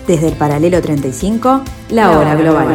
Desde 0.08 0.28
el 0.28 0.36
paralelo 0.36 0.80
35, 0.80 1.64
la 1.90 2.18
hora 2.18 2.34
global. 2.34 2.66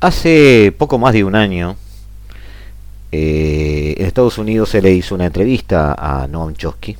Hace 0.00 0.72
poco 0.78 1.00
más 1.00 1.14
de 1.14 1.24
un 1.24 1.34
año, 1.34 1.74
Estados 4.10 4.38
Unidos 4.38 4.68
se 4.68 4.82
le 4.82 4.92
hizo 4.92 5.14
una 5.14 5.26
entrevista 5.26 5.94
a 5.96 6.26
Noam 6.26 6.54
Chomsky 6.54 6.96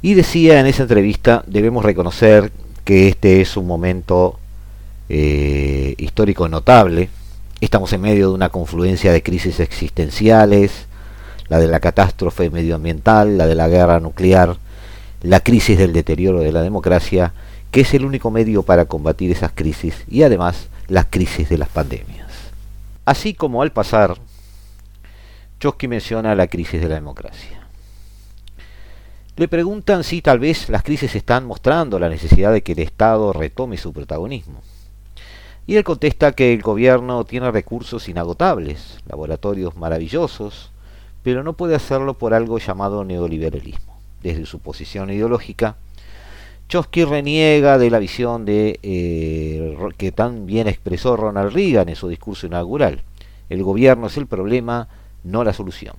y 0.00 0.14
decía 0.14 0.60
en 0.60 0.66
esa 0.66 0.82
entrevista 0.82 1.42
debemos 1.48 1.84
reconocer 1.84 2.52
que 2.84 3.08
este 3.08 3.40
es 3.40 3.56
un 3.56 3.66
momento 3.66 4.38
eh, 5.08 5.96
histórico 5.98 6.48
notable. 6.48 7.08
Estamos 7.60 7.92
en 7.92 8.00
medio 8.02 8.28
de 8.28 8.34
una 8.34 8.50
confluencia 8.50 9.10
de 9.10 9.24
crisis 9.24 9.58
existenciales, 9.58 10.86
la 11.48 11.58
de 11.58 11.66
la 11.66 11.80
catástrofe 11.80 12.48
medioambiental, 12.48 13.36
la 13.36 13.48
de 13.48 13.56
la 13.56 13.66
guerra 13.66 13.98
nuclear, 13.98 14.58
la 15.22 15.40
crisis 15.40 15.76
del 15.78 15.92
deterioro 15.92 16.40
de 16.40 16.52
la 16.52 16.62
democracia, 16.62 17.32
que 17.72 17.80
es 17.80 17.92
el 17.92 18.04
único 18.04 18.30
medio 18.30 18.62
para 18.62 18.84
combatir 18.84 19.32
esas 19.32 19.50
crisis 19.52 20.04
y 20.08 20.22
además 20.22 20.68
las 20.86 21.06
crisis 21.06 21.48
de 21.48 21.58
las 21.58 21.70
pandemias. 21.70 22.28
Así 23.04 23.34
como 23.34 23.62
al 23.62 23.72
pasar 23.72 24.16
Chomsky 25.58 25.88
menciona 25.88 26.34
la 26.34 26.48
crisis 26.48 26.80
de 26.80 26.88
la 26.88 26.96
democracia. 26.96 27.66
Le 29.36 29.48
preguntan 29.48 30.04
si 30.04 30.22
tal 30.22 30.38
vez 30.38 30.68
las 30.68 30.82
crisis 30.82 31.14
están 31.14 31.46
mostrando 31.46 31.98
la 31.98 32.08
necesidad 32.08 32.52
de 32.52 32.62
que 32.62 32.72
el 32.72 32.78
Estado 32.78 33.32
retome 33.32 33.76
su 33.76 33.92
protagonismo. 33.92 34.62
Y 35.66 35.76
él 35.76 35.84
contesta 35.84 36.32
que 36.32 36.52
el 36.52 36.62
gobierno 36.62 37.24
tiene 37.24 37.50
recursos 37.50 38.08
inagotables, 38.08 38.98
laboratorios 39.06 39.76
maravillosos, 39.76 40.70
pero 41.22 41.42
no 41.42 41.54
puede 41.54 41.74
hacerlo 41.74 42.14
por 42.14 42.34
algo 42.34 42.58
llamado 42.58 43.04
neoliberalismo. 43.04 43.98
Desde 44.22 44.46
su 44.46 44.60
posición 44.60 45.10
ideológica, 45.10 45.76
Chomsky 46.68 47.04
reniega 47.04 47.78
de 47.78 47.90
la 47.90 47.98
visión 47.98 48.44
de, 48.44 48.78
eh, 48.82 49.76
que 49.96 50.12
tan 50.12 50.46
bien 50.46 50.66
expresó 50.66 51.16
Ronald 51.16 51.52
Reagan 51.52 51.88
en 51.88 51.96
su 51.96 52.08
discurso 52.08 52.46
inaugural. 52.46 53.02
El 53.48 53.62
gobierno 53.62 54.06
es 54.06 54.16
el 54.16 54.26
problema, 54.26 54.88
no 55.26 55.44
la 55.44 55.52
solución. 55.52 55.96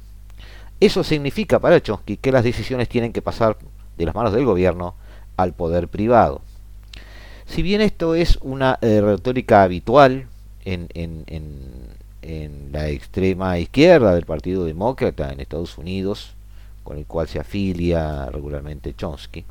Eso 0.80 1.04
significa 1.04 1.60
para 1.60 1.82
Chomsky 1.82 2.18
que 2.18 2.32
las 2.32 2.44
decisiones 2.44 2.88
tienen 2.88 3.14
que 3.14 3.22
pasar 3.22 3.58
de 3.98 4.06
las 4.06 4.16
manos 4.16 4.34
del 4.34 4.46
gobierno 4.46 4.96
al 5.36 5.54
poder 5.54 5.88
privado. 5.88 6.42
Si 7.46 7.62
bien 7.62 7.82
esto 7.82 8.16
es 8.16 8.38
una 8.42 8.78
eh, 8.82 9.02
retórica 9.02 9.64
habitual 9.64 10.28
en, 10.66 10.88
la 12.72 12.90
extrema 12.90 13.58
izquierda 13.58 14.14
del 14.14 14.26
Partido 14.26 14.66
Demócrata 14.66 15.32
en 15.32 15.40
Estados 15.40 15.78
Unidos, 15.78 16.36
con 16.84 16.98
el 16.98 17.06
cual 17.06 17.28
se 17.28 17.40
afilia 17.40 18.28
regularmente 18.28 18.94
Chomsky, 18.94 19.46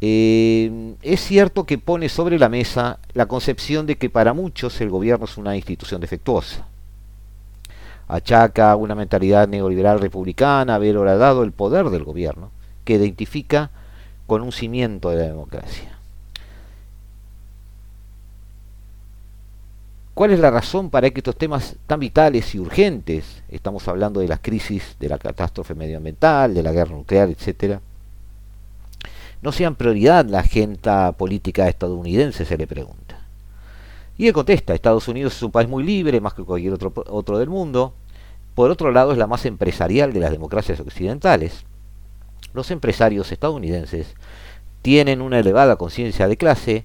eh, 0.00 0.94
es 1.02 1.20
cierto 1.20 1.64
que 1.64 1.78
pone 1.78 2.08
sobre 2.08 2.38
la 2.38 2.48
mesa 2.48 2.98
la 3.14 3.26
concepción 3.26 3.86
de 3.86 3.96
que 3.96 4.10
para 4.10 4.34
muchos 4.34 4.80
el 4.80 4.90
gobierno 4.90 5.24
es 5.24 5.38
una 5.38 5.56
institución 5.56 6.00
defectuosa 6.00 6.66
achaca 8.08 8.76
una 8.76 8.94
mentalidad 8.94 9.48
neoliberal 9.48 10.00
republicana 10.00 10.74
haber 10.74 10.96
horadado 10.96 11.42
el 11.42 11.52
poder 11.52 11.90
del 11.90 12.04
gobierno, 12.04 12.50
que 12.84 12.94
identifica 12.94 13.70
con 14.26 14.42
un 14.42 14.52
cimiento 14.52 15.10
de 15.10 15.16
la 15.16 15.22
democracia. 15.24 15.94
¿Cuál 20.14 20.30
es 20.30 20.38
la 20.38 20.50
razón 20.52 20.90
para 20.90 21.10
que 21.10 21.18
estos 21.18 21.36
temas 21.36 21.74
tan 21.88 21.98
vitales 21.98 22.54
y 22.54 22.60
urgentes, 22.60 23.42
estamos 23.48 23.88
hablando 23.88 24.20
de 24.20 24.28
las 24.28 24.38
crisis, 24.38 24.94
de 25.00 25.08
la 25.08 25.18
catástrofe 25.18 25.74
medioambiental, 25.74 26.54
de 26.54 26.62
la 26.62 26.70
guerra 26.70 26.94
nuclear, 26.94 27.28
etcétera, 27.30 27.80
no 29.42 29.50
sean 29.50 29.74
prioridad 29.74 30.24
la 30.24 30.38
agenda 30.38 31.10
política 31.12 31.68
estadounidense, 31.68 32.44
se 32.44 32.56
le 32.56 32.68
pregunta? 32.68 33.03
Y 34.16 34.28
él 34.28 34.32
contesta, 34.32 34.74
Estados 34.74 35.08
Unidos 35.08 35.36
es 35.36 35.42
un 35.42 35.50
país 35.50 35.68
muy 35.68 35.82
libre, 35.82 36.20
más 36.20 36.34
que 36.34 36.44
cualquier 36.44 36.72
otro, 36.72 36.92
otro 37.08 37.38
del 37.38 37.48
mundo. 37.48 37.94
Por 38.54 38.70
otro 38.70 38.92
lado, 38.92 39.12
es 39.12 39.18
la 39.18 39.26
más 39.26 39.44
empresarial 39.46 40.12
de 40.12 40.20
las 40.20 40.30
democracias 40.30 40.78
occidentales. 40.80 41.64
Los 42.52 42.70
empresarios 42.70 43.32
estadounidenses 43.32 44.14
tienen 44.82 45.20
una 45.20 45.40
elevada 45.40 45.76
conciencia 45.76 46.28
de 46.28 46.36
clase, 46.36 46.84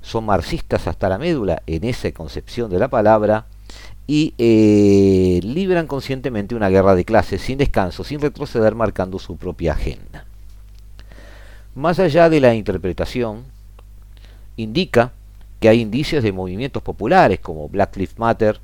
son 0.00 0.24
marxistas 0.24 0.86
hasta 0.86 1.08
la 1.08 1.18
médula 1.18 1.62
en 1.66 1.84
esa 1.84 2.10
concepción 2.12 2.70
de 2.70 2.78
la 2.78 2.88
palabra 2.88 3.46
y 4.06 4.34
eh, 4.38 5.40
libran 5.42 5.86
conscientemente 5.86 6.54
una 6.54 6.70
guerra 6.70 6.94
de 6.94 7.04
clases 7.04 7.42
sin 7.42 7.58
descanso, 7.58 8.04
sin 8.04 8.20
retroceder, 8.20 8.74
marcando 8.74 9.18
su 9.18 9.36
propia 9.36 9.72
agenda. 9.72 10.24
Más 11.74 11.98
allá 11.98 12.28
de 12.28 12.40
la 12.40 12.54
interpretación, 12.54 13.44
indica 14.56 15.12
que 15.62 15.68
hay 15.68 15.80
indicios 15.80 16.24
de 16.24 16.32
movimientos 16.32 16.82
populares 16.82 17.38
como 17.38 17.68
Black 17.68 17.96
Lives 17.96 18.18
Matter 18.18 18.58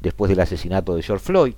después 0.00 0.28
del 0.28 0.40
asesinato 0.40 0.96
de 0.96 1.02
George 1.02 1.24
Floyd, 1.24 1.54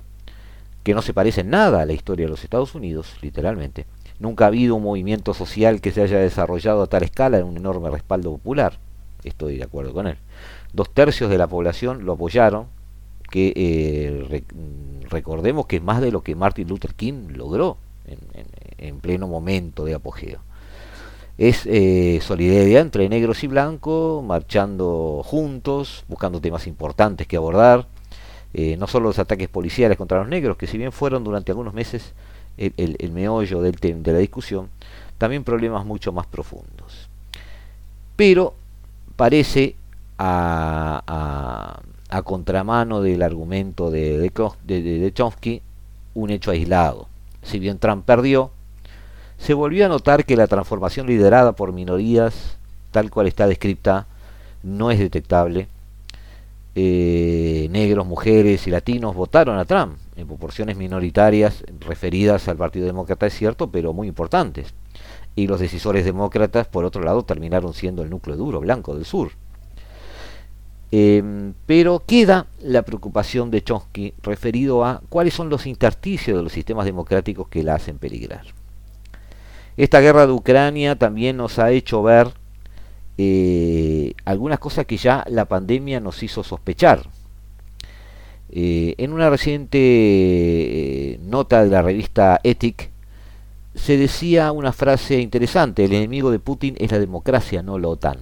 que 0.83 0.93
no 0.93 1.01
se 1.01 1.15
parecen 1.15 1.49
nada 1.49 1.81
a 1.81 1.85
la 1.87 1.93
historia 1.93 2.27
de 2.27 2.29
los 2.29 2.43
Estados 2.43 2.75
Unidos, 2.75 3.15
literalmente. 3.23 3.87
Nunca 4.19 4.43
ha 4.43 4.49
habido 4.49 4.75
un 4.75 4.83
movimiento 4.83 5.33
social 5.33 5.81
que 5.81 5.91
se 5.91 6.03
haya 6.03 6.19
desarrollado 6.19 6.83
a 6.83 6.87
tal 6.87 7.01
escala 7.01 7.39
en 7.39 7.45
un 7.45 7.57
enorme 7.57 7.89
respaldo 7.89 8.33
popular. 8.33 8.77
Estoy 9.23 9.57
de 9.57 9.63
acuerdo 9.63 9.93
con 9.93 10.05
él. 10.05 10.17
Dos 10.73 10.93
tercios 10.93 11.31
de 11.31 11.39
la 11.39 11.47
población 11.47 12.05
lo 12.05 12.13
apoyaron, 12.13 12.67
que 13.31 13.51
eh, 13.55 14.43
recordemos 15.09 15.65
que 15.65 15.77
es 15.77 15.81
más 15.81 16.01
de 16.01 16.11
lo 16.11 16.21
que 16.21 16.35
Martin 16.35 16.67
Luther 16.67 16.93
King 16.93 17.29
logró 17.29 17.77
en 18.77 18.99
pleno 18.99 19.27
momento 19.27 19.85
de 19.85 19.95
apogeo. 19.95 20.41
Es 21.37 21.65
eh, 21.65 22.19
solidaridad 22.21 22.81
entre 22.81 23.09
negros 23.09 23.43
y 23.43 23.47
blancos, 23.47 24.23
marchando 24.23 25.21
juntos, 25.25 26.05
buscando 26.07 26.39
temas 26.39 26.67
importantes 26.67 27.27
que 27.27 27.37
abordar, 27.37 27.87
eh, 28.53 28.77
no 28.77 28.87
solo 28.87 29.07
los 29.07 29.19
ataques 29.19 29.49
policiales 29.49 29.97
contra 29.97 30.19
los 30.19 30.27
negros, 30.27 30.57
que 30.57 30.67
si 30.67 30.77
bien 30.77 30.91
fueron 30.91 31.23
durante 31.23 31.51
algunos 31.51 31.73
meses 31.73 32.13
el, 32.57 33.11
meollo 33.11 33.61
de 33.61 34.11
la 34.11 34.19
discusión, 34.19 34.69
también 35.17 35.43
problemas 35.43 35.85
mucho 35.85 36.11
más 36.11 36.27
profundos. 36.27 37.09
Pero 38.15 38.53
parece 39.15 39.75
a, 40.17 41.81
a, 42.09 42.21
contramano 42.21 43.01
del 43.01 43.23
argumento 43.23 43.89
de, 43.89 44.19
de, 44.19 44.81
de 44.81 45.13
Chomsky 45.13 45.61
un 46.13 46.29
hecho 46.29 46.51
aislado. 46.51 47.07
Si 47.41 47.57
bien 47.57 47.79
Trump 47.79 48.05
perdió, 48.05 48.51
se 49.43 49.53
volvió 49.53 49.85
a 49.85 49.89
notar 49.89 50.23
que 50.23 50.37
la 50.37 50.47
transformación 50.47 51.05
liderada 51.05 51.51
por 51.51 51.73
minorías, 51.73 52.57
tal 52.91 53.11
cual 53.11 53.27
está 53.27 53.45
descrita, 53.45 54.07
no 54.63 54.89
es 54.89 54.99
detectable. 54.99 55.67
Eh, 56.75 57.67
negros, 57.69 58.07
mujeres 58.07 58.65
y 58.67 58.71
latinos 58.71 59.13
votaron 59.13 59.59
a 59.59 59.65
Trump 59.65 59.97
en 60.15 60.27
proporciones 60.27 60.77
minoritarias 60.77 61.65
referidas 61.81 62.47
al 62.47 62.55
Partido 62.55 62.85
Demócrata, 62.85 63.25
es 63.25 63.33
cierto, 63.33 63.69
pero 63.69 63.91
muy 63.91 64.07
importantes. 64.07 64.73
Y 65.35 65.47
los 65.47 65.59
decisores 65.59 66.05
demócratas, 66.05 66.65
por 66.67 66.85
otro 66.85 67.03
lado, 67.03 67.23
terminaron 67.23 67.73
siendo 67.73 68.01
el 68.01 68.09
núcleo 68.09 68.37
duro 68.37 68.61
blanco 68.61 68.95
del 68.95 69.03
sur. 69.03 69.31
Em, 70.89 71.53
pero 71.65 72.01
queda 72.07 72.47
la 72.61 72.83
preocupación 72.83 73.51
de 73.51 73.61
Chomsky 73.61 74.13
referido 74.23 74.85
a 74.85 75.01
cuáles 75.09 75.33
son 75.33 75.49
los 75.49 75.65
intersticios 75.65 76.37
de 76.37 76.43
los 76.43 76.53
sistemas 76.53 76.85
democráticos 76.85 77.49
que 77.49 77.61
la 77.61 77.75
hacen 77.75 77.97
peligrar. 77.97 78.62
Esta 79.75 80.01
guerra 80.01 80.27
de 80.27 80.33
Ucrania 80.33 80.97
también 80.97 81.37
nos 81.37 81.57
ha 81.57 81.71
hecho 81.71 82.03
ver 82.03 82.27
eh, 83.17 84.13
algunas 84.25 84.59
cosas 84.59 84.85
que 84.85 84.97
ya 84.97 85.23
la 85.27 85.45
pandemia 85.45 85.99
nos 85.99 86.21
hizo 86.21 86.43
sospechar. 86.43 87.07
Eh, 88.51 88.93
en 88.99 89.13
una 89.13 89.31
reciente 89.31 89.79
eh, 89.79 91.19
nota 91.23 91.63
de 91.63 91.71
la 91.71 91.81
revista 91.81 92.39
Ethic 92.43 92.91
se 93.73 93.97
decía 93.97 94.51
una 94.51 94.71
frase 94.71 95.19
interesante, 95.19 95.85
el 95.85 95.93
enemigo 95.93 96.29
de 96.29 96.37
Putin 96.37 96.75
es 96.77 96.91
la 96.91 96.99
democracia, 96.99 97.63
no 97.63 97.79
la 97.79 97.87
OTAN. 97.87 98.19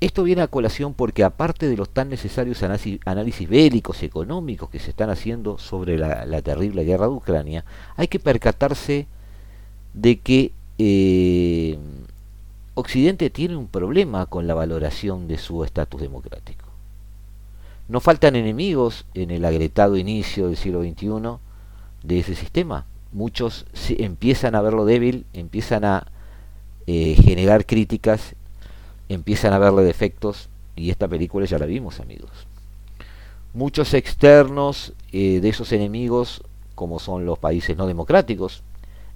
Esto 0.00 0.22
viene 0.22 0.42
a 0.42 0.48
colación 0.48 0.94
porque 0.94 1.24
aparte 1.24 1.68
de 1.68 1.76
los 1.76 1.90
tan 1.90 2.08
necesarios 2.08 2.62
análisis, 2.62 3.48
bélicos 3.48 4.02
y 4.02 4.06
económicos 4.06 4.70
que 4.70 4.78
se 4.78 4.90
están 4.90 5.10
haciendo 5.10 5.58
sobre 5.58 5.98
la, 5.98 6.24
la, 6.24 6.42
terrible 6.42 6.84
guerra 6.84 7.06
de 7.06 7.12
Ucrania, 7.12 7.64
hay 7.96 8.08
que 8.08 8.18
percatarse 8.18 9.06
de 9.94 10.18
que 10.18 10.52
eh, 10.78 11.78
Occidente 12.74 13.30
tiene 13.30 13.56
un 13.56 13.68
problema 13.68 14.26
con 14.26 14.46
la 14.46 14.54
valoración 14.54 15.28
de 15.28 15.38
su 15.38 15.64
estatus 15.64 16.00
democrático. 16.00 16.64
No 17.88 18.00
faltan 18.00 18.34
enemigos 18.34 19.06
en 19.14 19.30
el 19.30 19.44
agretado 19.44 19.96
inicio 19.96 20.48
del 20.48 20.56
siglo 20.56 20.82
XXI 20.82 21.38
de 22.02 22.18
ese 22.18 22.34
sistema. 22.34 22.86
Muchos 23.12 23.66
empiezan 23.88 24.54
a 24.54 24.62
verlo 24.62 24.84
débil, 24.84 25.24
empiezan 25.32 25.84
a 25.84 26.06
eh, 26.86 27.14
generar 27.22 27.64
críticas, 27.64 28.34
empiezan 29.08 29.52
a 29.52 29.58
verle 29.58 29.82
defectos, 29.82 30.48
y 30.76 30.90
esta 30.90 31.06
película 31.06 31.46
ya 31.46 31.58
la 31.58 31.66
vimos, 31.66 32.00
amigos. 32.00 32.30
Muchos 33.52 33.94
externos 33.94 34.94
eh, 35.12 35.38
de 35.40 35.48
esos 35.48 35.70
enemigos, 35.72 36.42
como 36.74 36.98
son 36.98 37.24
los 37.24 37.38
países 37.38 37.76
no 37.76 37.86
democráticos, 37.86 38.64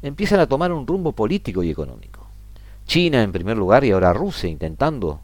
empiezan 0.03 0.41
a 0.41 0.47
tomar 0.47 0.73
un 0.73 0.87
rumbo 0.87 1.13
político 1.13 1.63
y 1.63 1.71
económico. 1.71 2.27
China 2.87 3.23
en 3.23 3.33
primer 3.33 3.57
lugar 3.57 3.85
y 3.85 3.91
ahora 3.91 4.13
Rusia 4.13 4.49
intentando, 4.49 5.21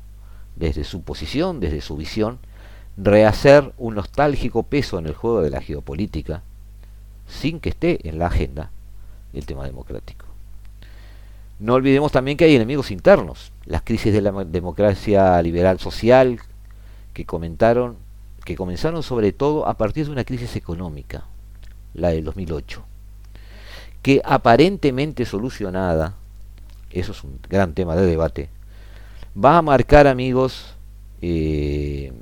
desde 0.57 0.85
su 0.85 1.03
posición, 1.03 1.61
desde 1.61 1.81
su 1.81 1.97
visión, 1.97 2.39
rehacer 2.97 3.73
un 3.79 3.95
nostálgico 3.95 4.65
peso 4.65 4.99
en 4.99 5.07
el 5.07 5.15
juego 5.15 5.41
de 5.41 5.51
la 5.51 5.61
geopolítica, 5.61 6.43
sin 7.27 7.61
que 7.61 7.71
esté 7.71 8.09
en 8.09 8.19
la 8.19 8.27
agenda 8.27 8.71
el 9.33 9.47
tema 9.47 9.65
democrático. 9.65 10.27
No 11.59 11.75
olvidemos 11.75 12.13
también 12.13 12.37
que 12.37 12.45
hay 12.45 12.55
enemigos 12.55 12.91
internos, 12.91 13.53
las 13.65 13.83
crisis 13.83 14.13
de 14.13 14.21
la 14.21 14.45
democracia 14.45 15.41
liberal 15.41 15.79
social 15.79 16.41
que 17.15 17.25
comentaron, 17.25 17.97
que 18.45 18.57
comenzaron 18.57 19.03
sobre 19.03 19.33
todo 19.33 19.67
a 19.67 19.75
partir 19.75 20.07
de 20.07 20.13
una 20.13 20.25
crisis 20.25 20.57
económica, 20.57 21.25
la 21.95 22.09
del 22.09 22.25
2008 22.25 22.85
que 24.05 24.21
aparentemente 24.23 25.25
solucionada, 25.25 26.13
eso 26.91 27.13
es 27.13 27.25
un 27.25 27.39
gran 27.49 27.73
tema 27.73 27.97
de 27.97 28.05
debate, 28.05 28.51
va 29.35 29.57
a 29.57 29.63
marcar, 29.63 30.07
amigos, 30.07 30.75
eh, 31.23 32.13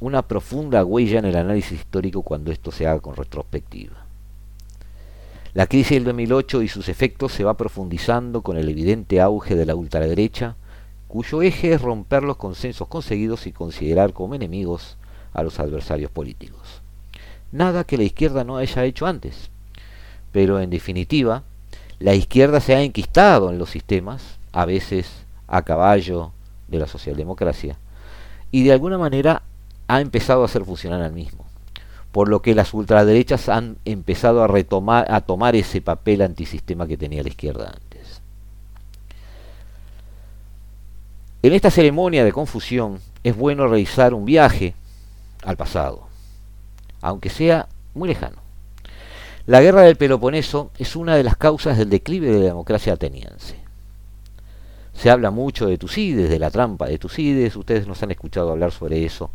una 0.00 0.22
profunda 0.22 0.84
huella 0.84 1.20
en 1.20 1.26
el 1.26 1.36
análisis 1.36 1.78
histórico 1.78 2.22
cuando 2.22 2.50
esto 2.50 2.72
se 2.72 2.88
haga 2.88 2.98
con 2.98 3.14
retrospectiva. 3.14 4.04
La 5.54 5.68
crisis 5.68 5.90
del 5.90 6.06
2008 6.06 6.62
y 6.62 6.68
sus 6.68 6.88
efectos 6.88 7.30
se 7.30 7.44
va 7.44 7.56
profundizando 7.56 8.42
con 8.42 8.56
el 8.56 8.68
evidente 8.68 9.20
auge 9.20 9.54
de 9.54 9.64
la 9.64 9.76
ultraderecha, 9.76 10.56
cuyo 11.06 11.42
eje 11.42 11.72
es 11.72 11.80
romper 11.80 12.24
los 12.24 12.36
consensos 12.36 12.88
conseguidos 12.88 13.46
y 13.46 13.52
considerar 13.52 14.12
como 14.12 14.34
enemigos 14.34 14.96
a 15.32 15.44
los 15.44 15.60
adversarios 15.60 16.10
políticos. 16.10 16.82
Nada 17.52 17.84
que 17.84 17.96
la 17.96 18.02
izquierda 18.02 18.42
no 18.42 18.56
haya 18.56 18.84
hecho 18.84 19.06
antes 19.06 19.50
pero 20.32 20.60
en 20.60 20.70
definitiva 20.70 21.42
la 21.98 22.14
izquierda 22.14 22.60
se 22.60 22.74
ha 22.74 22.82
enquistado 22.82 23.50
en 23.50 23.58
los 23.58 23.70
sistemas, 23.70 24.38
a 24.52 24.64
veces 24.64 25.10
a 25.48 25.62
caballo 25.62 26.32
de 26.68 26.78
la 26.78 26.86
socialdemocracia, 26.86 27.76
y 28.52 28.62
de 28.62 28.72
alguna 28.72 28.98
manera 28.98 29.42
ha 29.88 30.00
empezado 30.00 30.42
a 30.42 30.44
hacer 30.44 30.64
funcionar 30.64 31.02
al 31.02 31.12
mismo. 31.12 31.44
Por 32.12 32.28
lo 32.28 32.40
que 32.40 32.54
las 32.54 32.72
ultraderechas 32.72 33.48
han 33.48 33.78
empezado 33.84 34.42
a 34.42 34.46
retomar, 34.46 35.10
a 35.12 35.20
tomar 35.20 35.56
ese 35.56 35.80
papel 35.80 36.22
antisistema 36.22 36.86
que 36.86 36.96
tenía 36.96 37.22
la 37.22 37.28
izquierda 37.28 37.72
antes. 37.74 38.22
En 41.42 41.52
esta 41.52 41.70
ceremonia 41.70 42.24
de 42.24 42.32
confusión 42.32 43.00
es 43.24 43.36
bueno 43.36 43.66
realizar 43.66 44.14
un 44.14 44.24
viaje 44.24 44.74
al 45.44 45.56
pasado, 45.56 46.08
aunque 47.00 47.30
sea 47.30 47.68
muy 47.94 48.08
lejano. 48.08 48.47
La 49.48 49.62
guerra 49.62 49.80
del 49.80 49.96
Peloponeso 49.96 50.72
es 50.78 50.94
una 50.94 51.16
de 51.16 51.24
las 51.24 51.38
causas 51.38 51.78
del 51.78 51.88
declive 51.88 52.30
de 52.30 52.40
la 52.40 52.44
democracia 52.44 52.92
ateniense. 52.92 53.54
Se 54.92 55.08
habla 55.08 55.30
mucho 55.30 55.66
de 55.68 55.78
Tucídides, 55.78 56.28
de 56.28 56.38
la 56.38 56.50
trampa 56.50 56.86
de 56.86 56.98
Tucídides, 56.98 57.56
ustedes 57.56 57.86
nos 57.86 58.02
han 58.02 58.10
escuchado 58.10 58.50
hablar 58.50 58.72
sobre 58.72 59.06
eso, 59.06 59.30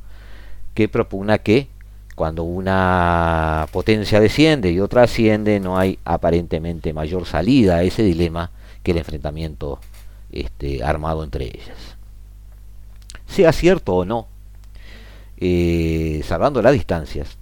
que 0.75 0.87
propugna 0.87 1.39
que 1.39 1.67
cuando 2.13 2.43
una 2.43 3.65
potencia 3.71 4.19
desciende 4.19 4.69
y 4.71 4.79
otra 4.79 5.01
asciende, 5.01 5.59
no 5.59 5.79
hay 5.79 5.97
aparentemente 6.05 6.93
mayor 6.93 7.25
salida 7.25 7.77
a 7.77 7.83
ese 7.83 8.03
dilema 8.03 8.51
que 8.83 8.91
el 8.91 8.99
enfrentamiento 8.99 9.79
este, 10.31 10.83
armado 10.83 11.23
entre 11.23 11.45
ellas. 11.45 11.97
Sea 13.25 13.51
cierto 13.51 13.95
o 13.95 14.05
no, 14.05 14.27
eh, 15.37 16.21
salvando 16.23 16.61
las 16.61 16.73
distancias, 16.73 17.35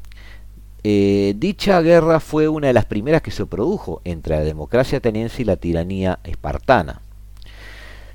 eh, 0.83 1.35
dicha 1.37 1.79
guerra 1.81 2.19
fue 2.19 2.47
una 2.47 2.65
de 2.65 2.73
las 2.73 2.85
primeras 2.85 3.21
que 3.21 3.29
se 3.29 3.45
produjo 3.45 4.01
entre 4.03 4.37
la 4.37 4.43
democracia 4.43 4.97
ateniense 4.97 5.43
y 5.43 5.45
la 5.45 5.55
tiranía 5.55 6.19
espartana. 6.23 7.01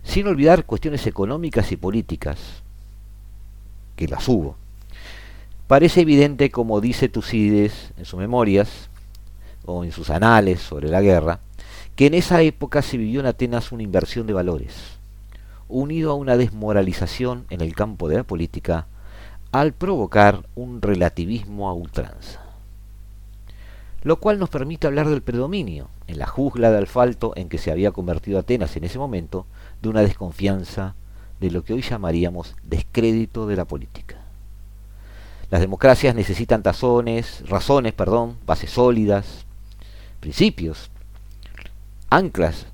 Sin 0.02 0.26
olvidar 0.26 0.64
cuestiones 0.64 1.06
económicas 1.06 1.70
y 1.70 1.76
políticas, 1.76 2.38
que 3.94 4.08
las 4.08 4.28
hubo. 4.28 4.56
Parece 5.68 6.00
evidente, 6.00 6.50
como 6.50 6.80
dice 6.80 7.08
Tucídides 7.08 7.92
en 7.98 8.04
sus 8.04 8.18
memorias 8.18 8.88
o 9.64 9.84
en 9.84 9.92
sus 9.92 10.10
anales 10.10 10.60
sobre 10.60 10.88
la 10.88 11.00
guerra, 11.00 11.40
que 11.94 12.06
en 12.06 12.14
esa 12.14 12.42
época 12.42 12.82
se 12.82 12.96
vivió 12.96 13.20
en 13.20 13.26
Atenas 13.26 13.70
una 13.70 13.84
inversión 13.84 14.26
de 14.26 14.32
valores, 14.32 14.98
unido 15.68 16.10
a 16.10 16.14
una 16.14 16.36
desmoralización 16.36 17.46
en 17.50 17.60
el 17.60 17.76
campo 17.76 18.08
de 18.08 18.16
la 18.16 18.22
política, 18.24 18.86
al 19.52 19.72
provocar 19.72 20.46
un 20.56 20.82
relativismo 20.82 21.68
a 21.68 21.72
ultranza 21.72 22.45
lo 24.06 24.20
cual 24.20 24.38
nos 24.38 24.50
permite 24.50 24.86
hablar 24.86 25.08
del 25.08 25.20
predominio, 25.20 25.88
en 26.06 26.20
la 26.20 26.28
jungla 26.28 26.70
de 26.70 26.78
asfalto 26.78 27.32
en 27.34 27.48
que 27.48 27.58
se 27.58 27.72
había 27.72 27.90
convertido 27.90 28.38
Atenas 28.38 28.76
en 28.76 28.84
ese 28.84 29.00
momento, 29.00 29.46
de 29.82 29.88
una 29.88 30.02
desconfianza 30.02 30.94
de 31.40 31.50
lo 31.50 31.64
que 31.64 31.72
hoy 31.72 31.82
llamaríamos 31.82 32.54
descrédito 32.62 33.48
de 33.48 33.56
la 33.56 33.64
política. 33.64 34.22
Las 35.50 35.60
democracias 35.60 36.14
necesitan 36.14 36.62
tazones, 36.62 37.42
razones, 37.48 37.94
perdón, 37.94 38.36
bases 38.46 38.70
sólidas, 38.70 39.44
principios, 40.20 40.88
anclas 42.08 42.66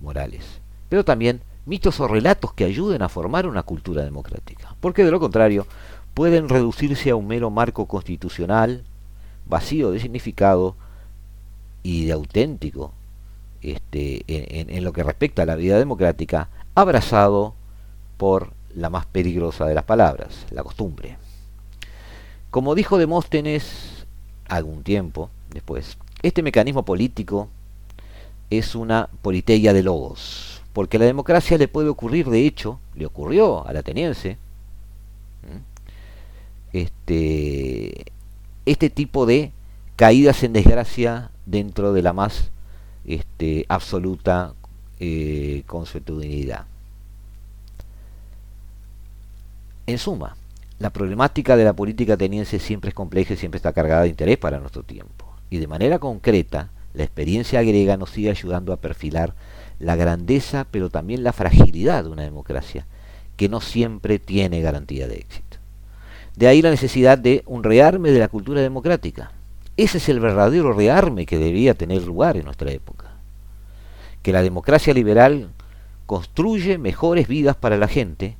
morales, 0.00 0.44
pero 0.88 1.04
también 1.04 1.42
mitos 1.64 2.00
o 2.00 2.08
relatos 2.08 2.54
que 2.54 2.64
ayuden 2.64 3.02
a 3.02 3.08
formar 3.08 3.46
una 3.46 3.62
cultura 3.62 4.02
democrática, 4.02 4.74
porque 4.80 5.04
de 5.04 5.12
lo 5.12 5.20
contrario 5.20 5.64
pueden 6.12 6.48
reducirse 6.48 7.10
a 7.10 7.14
un 7.14 7.28
mero 7.28 7.50
marco 7.50 7.86
constitucional 7.86 8.82
vacío 9.46 9.90
de 9.90 10.00
significado 10.00 10.76
y 11.82 12.06
de 12.06 12.12
auténtico 12.12 12.92
este, 13.62 14.24
en, 14.26 14.82
lo 14.84 14.92
que 14.92 15.04
respecta 15.04 15.42
a 15.42 15.46
la 15.46 15.54
vida 15.54 15.78
democrática, 15.78 16.48
abrazado 16.74 17.54
por 18.16 18.52
la 18.74 18.90
más 18.90 19.06
peligrosa 19.06 19.66
de 19.66 19.74
las 19.74 19.84
palabras, 19.84 20.46
la 20.50 20.62
costumbre. 20.62 21.16
Como 22.50 22.74
dijo 22.74 22.98
Demóstenes 22.98 24.06
algún 24.48 24.82
tiempo 24.82 25.30
después, 25.50 25.96
este 26.22 26.42
mecanismo 26.42 26.84
político 26.84 27.48
es 28.50 28.74
una 28.74 29.08
politeia 29.22 29.72
de 29.72 29.82
logos, 29.82 30.60
porque 30.72 30.98
la 30.98 31.04
democracia 31.04 31.56
le 31.56 31.68
puede 31.68 31.88
ocurrir, 31.88 32.28
de 32.28 32.46
hecho, 32.46 32.78
le 32.94 33.06
ocurrió 33.06 33.66
al 33.66 33.76
ateniense, 33.76 34.38
este, 36.72 38.11
este 38.66 38.90
tipo 38.90 39.26
de 39.26 39.52
caídas 39.96 40.42
en 40.42 40.52
desgracia 40.52 41.30
dentro 41.46 41.92
de 41.92 42.02
la 42.02 42.12
más 42.12 42.50
este, 43.04 43.66
absoluta 43.68 44.54
eh, 45.00 45.64
consuetudinidad. 45.66 46.66
En 49.86 49.98
suma, 49.98 50.36
la 50.78 50.90
problemática 50.90 51.56
de 51.56 51.64
la 51.64 51.72
política 51.72 52.14
ateniense 52.14 52.58
siempre 52.58 52.90
es 52.90 52.94
compleja 52.94 53.34
y 53.34 53.36
siempre 53.36 53.56
está 53.56 53.72
cargada 53.72 54.02
de 54.02 54.08
interés 54.08 54.38
para 54.38 54.60
nuestro 54.60 54.82
tiempo. 54.82 55.26
Y 55.50 55.58
de 55.58 55.66
manera 55.66 55.98
concreta, 55.98 56.70
la 56.94 57.04
experiencia 57.04 57.62
griega 57.62 57.96
nos 57.96 58.10
sigue 58.10 58.30
ayudando 58.30 58.72
a 58.72 58.76
perfilar 58.76 59.34
la 59.78 59.96
grandeza, 59.96 60.66
pero 60.70 60.90
también 60.90 61.24
la 61.24 61.32
fragilidad 61.32 62.04
de 62.04 62.10
una 62.10 62.22
democracia, 62.22 62.86
que 63.36 63.48
no 63.48 63.60
siempre 63.60 64.18
tiene 64.18 64.60
garantía 64.60 65.08
de 65.08 65.16
éxito. 65.16 65.51
De 66.36 66.46
ahí 66.46 66.62
la 66.62 66.70
necesidad 66.70 67.18
de 67.18 67.42
un 67.46 67.62
rearme 67.62 68.10
de 68.10 68.18
la 68.18 68.28
cultura 68.28 68.60
democrática. 68.60 69.32
Ese 69.76 69.98
es 69.98 70.08
el 70.08 70.20
verdadero 70.20 70.72
rearme 70.72 71.26
que 71.26 71.38
debía 71.38 71.74
tener 71.74 72.02
lugar 72.02 72.36
en 72.36 72.44
nuestra 72.44 72.70
época. 72.70 73.12
Que 74.22 74.32
la 74.32 74.42
democracia 74.42 74.94
liberal 74.94 75.50
construye 76.06 76.78
mejores 76.78 77.28
vidas 77.28 77.56
para 77.56 77.76
la 77.76 77.88
gente 77.88 78.36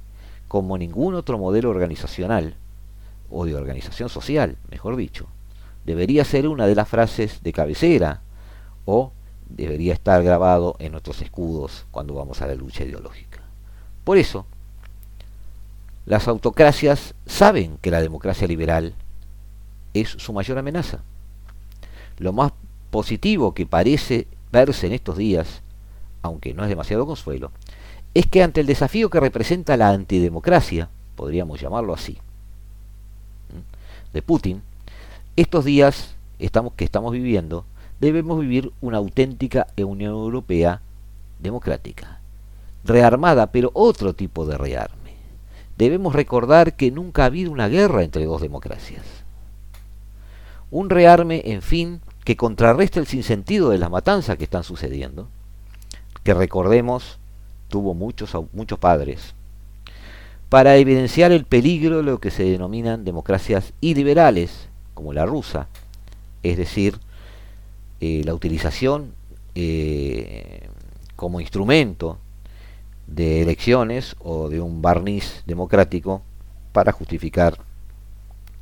como 0.48 0.76
ningún 0.76 1.14
otro 1.14 1.38
modelo 1.38 1.70
organizacional, 1.70 2.56
o 3.32 3.46
de 3.46 3.54
organización 3.56 4.08
social, 4.10 4.58
mejor 4.70 4.96
dicho, 4.96 5.26
debería 5.86 6.24
ser 6.24 6.46
una 6.46 6.66
de 6.66 6.74
las 6.74 6.88
frases 6.88 7.42
de 7.42 7.52
cabecera 7.52 8.20
o 8.84 9.12
debería 9.48 9.94
estar 9.94 10.22
grabado 10.22 10.76
en 10.78 10.92
nuestros 10.92 11.22
escudos 11.22 11.86
cuando 11.90 12.14
vamos 12.14 12.42
a 12.42 12.46
la 12.46 12.54
lucha 12.54 12.84
ideológica. 12.84 13.40
Por 14.04 14.18
eso, 14.18 14.46
las 16.04 16.26
autocracias 16.26 17.14
saben 17.26 17.78
que 17.80 17.90
la 17.90 18.00
democracia 18.00 18.48
liberal 18.48 18.94
es 19.94 20.08
su 20.08 20.32
mayor 20.32 20.58
amenaza. 20.58 21.00
Lo 22.18 22.32
más 22.32 22.52
positivo 22.90 23.54
que 23.54 23.66
parece 23.66 24.26
verse 24.50 24.86
en 24.86 24.94
estos 24.94 25.16
días, 25.16 25.62
aunque 26.22 26.54
no 26.54 26.64
es 26.64 26.68
demasiado 26.68 27.06
consuelo, 27.06 27.52
es 28.14 28.26
que 28.26 28.42
ante 28.42 28.60
el 28.60 28.66
desafío 28.66 29.10
que 29.10 29.20
representa 29.20 29.76
la 29.76 29.90
antidemocracia, 29.90 30.88
podríamos 31.14 31.60
llamarlo 31.60 31.94
así, 31.94 32.18
de 34.12 34.22
Putin, 34.22 34.62
estos 35.36 35.64
días 35.64 36.14
que 36.76 36.84
estamos 36.84 37.12
viviendo, 37.12 37.64
debemos 38.00 38.40
vivir 38.40 38.72
una 38.80 38.98
auténtica 38.98 39.68
Unión 39.78 40.12
Europea 40.12 40.82
democrática, 41.38 42.20
rearmada, 42.84 43.52
pero 43.52 43.70
otro 43.74 44.12
tipo 44.12 44.44
de 44.44 44.58
rearme 44.58 45.01
debemos 45.82 46.14
recordar 46.14 46.76
que 46.76 46.90
nunca 46.90 47.22
ha 47.22 47.26
habido 47.26 47.50
una 47.50 47.68
guerra 47.68 48.04
entre 48.04 48.24
dos 48.24 48.40
democracias. 48.40 49.02
Un 50.70 50.88
rearme, 50.90 51.42
en 51.44 51.60
fin, 51.60 52.00
que 52.24 52.36
contrarresta 52.36 53.00
el 53.00 53.06
sinsentido 53.06 53.70
de 53.70 53.78
las 53.78 53.90
matanzas 53.90 54.38
que 54.38 54.44
están 54.44 54.64
sucediendo, 54.64 55.28
que 56.22 56.34
recordemos 56.34 57.18
tuvo 57.68 57.94
muchos, 57.94 58.36
muchos 58.52 58.78
padres, 58.78 59.34
para 60.48 60.76
evidenciar 60.76 61.32
el 61.32 61.44
peligro 61.44 61.96
de 61.96 62.02
lo 62.04 62.20
que 62.20 62.30
se 62.30 62.44
denominan 62.44 63.04
democracias 63.04 63.72
iliberales, 63.80 64.68
como 64.94 65.12
la 65.12 65.26
rusa, 65.26 65.68
es 66.42 66.56
decir, 66.56 66.98
eh, 68.00 68.22
la 68.24 68.34
utilización 68.34 69.14
eh, 69.54 70.68
como 71.16 71.40
instrumento 71.40 72.18
de 73.14 73.42
elecciones 73.42 74.16
o 74.20 74.48
de 74.48 74.60
un 74.60 74.80
barniz 74.80 75.42
democrático 75.46 76.22
para 76.72 76.92
justificar 76.92 77.58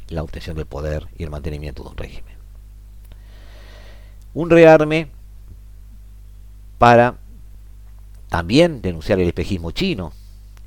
la 0.08 0.22
obtención 0.24 0.56
del 0.56 0.66
poder 0.66 1.06
y 1.16 1.22
el 1.22 1.30
mantenimiento 1.30 1.84
de 1.84 1.90
un 1.90 1.96
régimen. 1.96 2.34
Un 4.34 4.50
rearme 4.50 5.08
para 6.78 7.16
también 8.28 8.82
denunciar 8.82 9.20
el 9.20 9.28
espejismo 9.28 9.70
chino, 9.70 10.12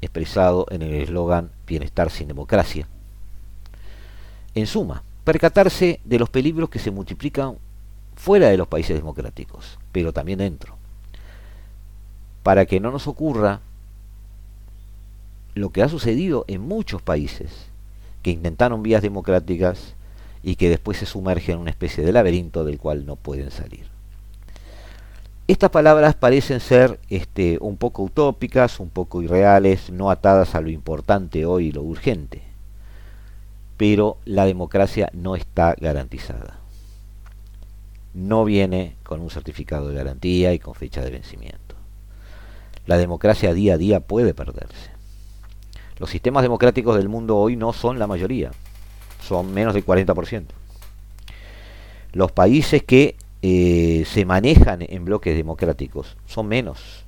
expresado 0.01 0.65
en 0.69 0.81
el 0.81 0.93
eslogan 0.93 1.51
Bienestar 1.67 2.09
sin 2.09 2.27
democracia. 2.27 2.87
En 4.55 4.67
suma, 4.67 5.03
percatarse 5.23 5.99
de 6.03 6.19
los 6.19 6.29
peligros 6.29 6.69
que 6.69 6.79
se 6.79 6.91
multiplican 6.91 7.57
fuera 8.15 8.47
de 8.47 8.57
los 8.57 8.67
países 8.67 8.95
democráticos, 8.95 9.79
pero 9.91 10.13
también 10.13 10.39
dentro, 10.39 10.77
para 12.43 12.65
que 12.65 12.79
no 12.79 12.91
nos 12.91 13.07
ocurra 13.07 13.61
lo 15.55 15.71
que 15.71 15.83
ha 15.83 15.89
sucedido 15.89 16.45
en 16.47 16.61
muchos 16.61 17.01
países 17.01 17.51
que 18.21 18.31
intentaron 18.31 18.83
vías 18.83 19.01
democráticas 19.01 19.95
y 20.41 20.55
que 20.55 20.69
después 20.69 20.97
se 20.97 21.05
sumergen 21.05 21.55
en 21.55 21.61
una 21.61 21.69
especie 21.69 22.03
de 22.03 22.11
laberinto 22.11 22.65
del 22.65 22.79
cual 22.79 23.05
no 23.05 23.15
pueden 23.15 23.51
salir. 23.51 23.93
Estas 25.45 25.71
palabras 25.71 26.15
parecen 26.15 26.61
ser 26.61 26.99
este, 27.09 27.57
un 27.59 27.75
poco 27.75 28.03
utópicas, 28.03 28.79
un 28.79 28.89
poco 28.89 29.21
irreales, 29.21 29.89
no 29.91 30.09
atadas 30.09 30.55
a 30.55 30.61
lo 30.61 30.69
importante 30.69 31.45
hoy 31.45 31.67
y 31.67 31.71
lo 31.73 31.81
urgente. 31.81 32.41
Pero 33.75 34.17
la 34.23 34.45
democracia 34.45 35.09
no 35.13 35.35
está 35.35 35.75
garantizada. 35.79 36.59
No 38.13 38.45
viene 38.45 38.95
con 39.03 39.19
un 39.19 39.29
certificado 39.29 39.89
de 39.89 39.95
garantía 39.95 40.53
y 40.53 40.59
con 40.59 40.75
fecha 40.75 41.01
de 41.01 41.11
vencimiento. 41.11 41.75
La 42.85 42.97
democracia 42.97 43.53
día 43.53 43.73
a 43.73 43.77
día 43.77 43.99
puede 43.99 44.33
perderse. 44.33 44.92
Los 45.99 46.09
sistemas 46.09 46.43
democráticos 46.43 46.95
del 46.97 47.09
mundo 47.09 47.37
hoy 47.37 47.55
no 47.55 47.73
son 47.73 47.99
la 47.99 48.07
mayoría, 48.07 48.51
son 49.21 49.53
menos 49.53 49.73
del 49.73 49.85
40%. 49.85 50.45
Los 52.13 52.31
países 52.31 52.83
que 52.83 53.15
eh, 53.41 54.05
se 54.07 54.25
manejan 54.25 54.79
en 54.87 55.05
bloques 55.05 55.35
democráticos 55.35 56.17
son 56.25 56.47
menos. 56.47 57.03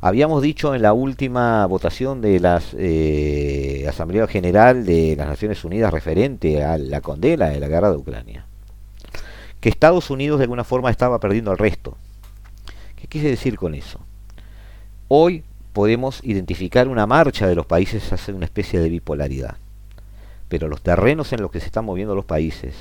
Habíamos 0.00 0.42
dicho 0.42 0.74
en 0.74 0.82
la 0.82 0.92
última 0.92 1.64
votación 1.64 2.20
de 2.20 2.38
la 2.38 2.60
eh, 2.76 3.86
Asamblea 3.88 4.26
General 4.26 4.84
de 4.84 5.16
las 5.16 5.26
Naciones 5.26 5.64
Unidas 5.64 5.92
referente 5.92 6.62
a 6.62 6.76
la 6.76 7.00
condena 7.00 7.46
de 7.46 7.58
la 7.58 7.68
guerra 7.68 7.90
de 7.90 7.96
Ucrania, 7.96 8.46
que 9.60 9.70
Estados 9.70 10.10
Unidos 10.10 10.38
de 10.38 10.44
alguna 10.44 10.64
forma 10.64 10.90
estaba 10.90 11.18
perdiendo 11.20 11.50
al 11.50 11.58
resto. 11.58 11.96
¿Qué 12.96 13.06
quise 13.06 13.28
decir 13.28 13.56
con 13.56 13.74
eso? 13.74 13.98
Hoy 15.08 15.42
podemos 15.74 16.20
identificar 16.22 16.88
una 16.88 17.06
marcha 17.06 17.48
de 17.48 17.56
los 17.56 17.66
países 17.66 18.10
hacia 18.12 18.32
una 18.32 18.46
especie 18.46 18.78
de 18.80 18.88
bipolaridad. 18.88 19.56
Pero 20.48 20.68
los 20.68 20.80
terrenos 20.80 21.32
en 21.32 21.42
los 21.42 21.50
que 21.50 21.58
se 21.58 21.66
están 21.66 21.84
moviendo 21.84 22.14
los 22.14 22.24
países 22.24 22.74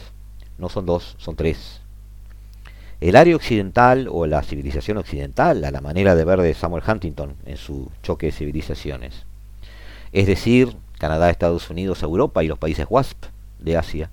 no 0.59 0.69
son 0.69 0.85
dos, 0.85 1.15
son 1.17 1.35
tres. 1.35 1.81
El 3.01 3.15
área 3.15 3.35
occidental 3.35 4.07
o 4.09 4.27
la 4.27 4.43
civilización 4.43 4.97
occidental, 4.97 5.65
a 5.65 5.71
la 5.71 5.81
manera 5.81 6.15
de 6.15 6.23
ver 6.23 6.39
de 6.39 6.53
Samuel 6.53 6.83
Huntington 6.87 7.35
en 7.45 7.57
su 7.57 7.89
choque 8.03 8.27
de 8.27 8.31
civilizaciones, 8.31 9.25
es 10.11 10.27
decir, 10.27 10.77
Canadá, 10.99 11.31
Estados 11.31 11.71
Unidos, 11.71 12.03
Europa 12.03 12.43
y 12.43 12.47
los 12.47 12.59
países 12.59 12.85
WASP 12.87 13.25
de 13.59 13.75
Asia, 13.75 14.11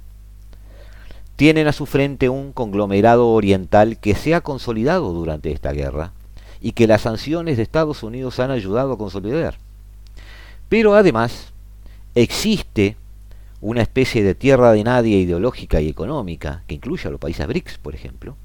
tienen 1.36 1.68
a 1.68 1.72
su 1.72 1.84
frente 1.84 2.30
un 2.30 2.52
conglomerado 2.52 3.28
oriental 3.28 3.98
que 3.98 4.14
se 4.14 4.34
ha 4.34 4.40
consolidado 4.40 5.12
durante 5.12 5.52
esta 5.52 5.72
guerra 5.72 6.12
y 6.60 6.72
que 6.72 6.86
las 6.86 7.02
sanciones 7.02 7.56
de 7.56 7.62
Estados 7.62 8.02
Unidos 8.02 8.38
han 8.38 8.50
ayudado 8.50 8.92
a 8.92 8.98
consolidar. 8.98 9.58
Pero 10.68 10.94
además 10.94 11.52
existe 12.14 12.96
una 13.60 13.82
especie 13.82 14.22
de 14.22 14.34
tierra 14.34 14.72
de 14.72 14.84
nadie 14.84 15.18
ideológica 15.18 15.80
y 15.80 15.88
económica 15.88 16.62
que 16.66 16.74
incluye 16.74 17.08
a 17.08 17.10
los 17.10 17.20
países 17.20 17.46
BRICS, 17.46 17.78
por 17.78 17.94
ejemplo, 17.94 18.36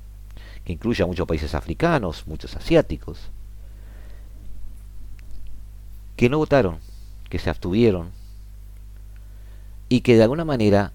que 0.63 0.73
incluye 0.73 1.03
a 1.03 1.07
muchos 1.07 1.27
países 1.27 1.55
africanos, 1.55 2.25
muchos 2.27 2.55
asiáticos, 2.55 3.29
que 6.15 6.29
no 6.29 6.37
votaron, 6.37 6.79
que 7.29 7.39
se 7.39 7.49
abstuvieron 7.49 8.09
y 9.89 10.01
que 10.01 10.15
de 10.15 10.23
alguna 10.23 10.45
manera 10.45 10.91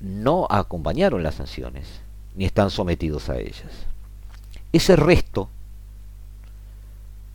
no 0.00 0.46
acompañaron 0.50 1.22
las 1.22 1.36
sanciones 1.36 2.00
ni 2.34 2.44
están 2.44 2.70
sometidos 2.70 3.28
a 3.28 3.38
ellas. 3.38 3.86
Ese 4.72 4.96
resto 4.96 5.48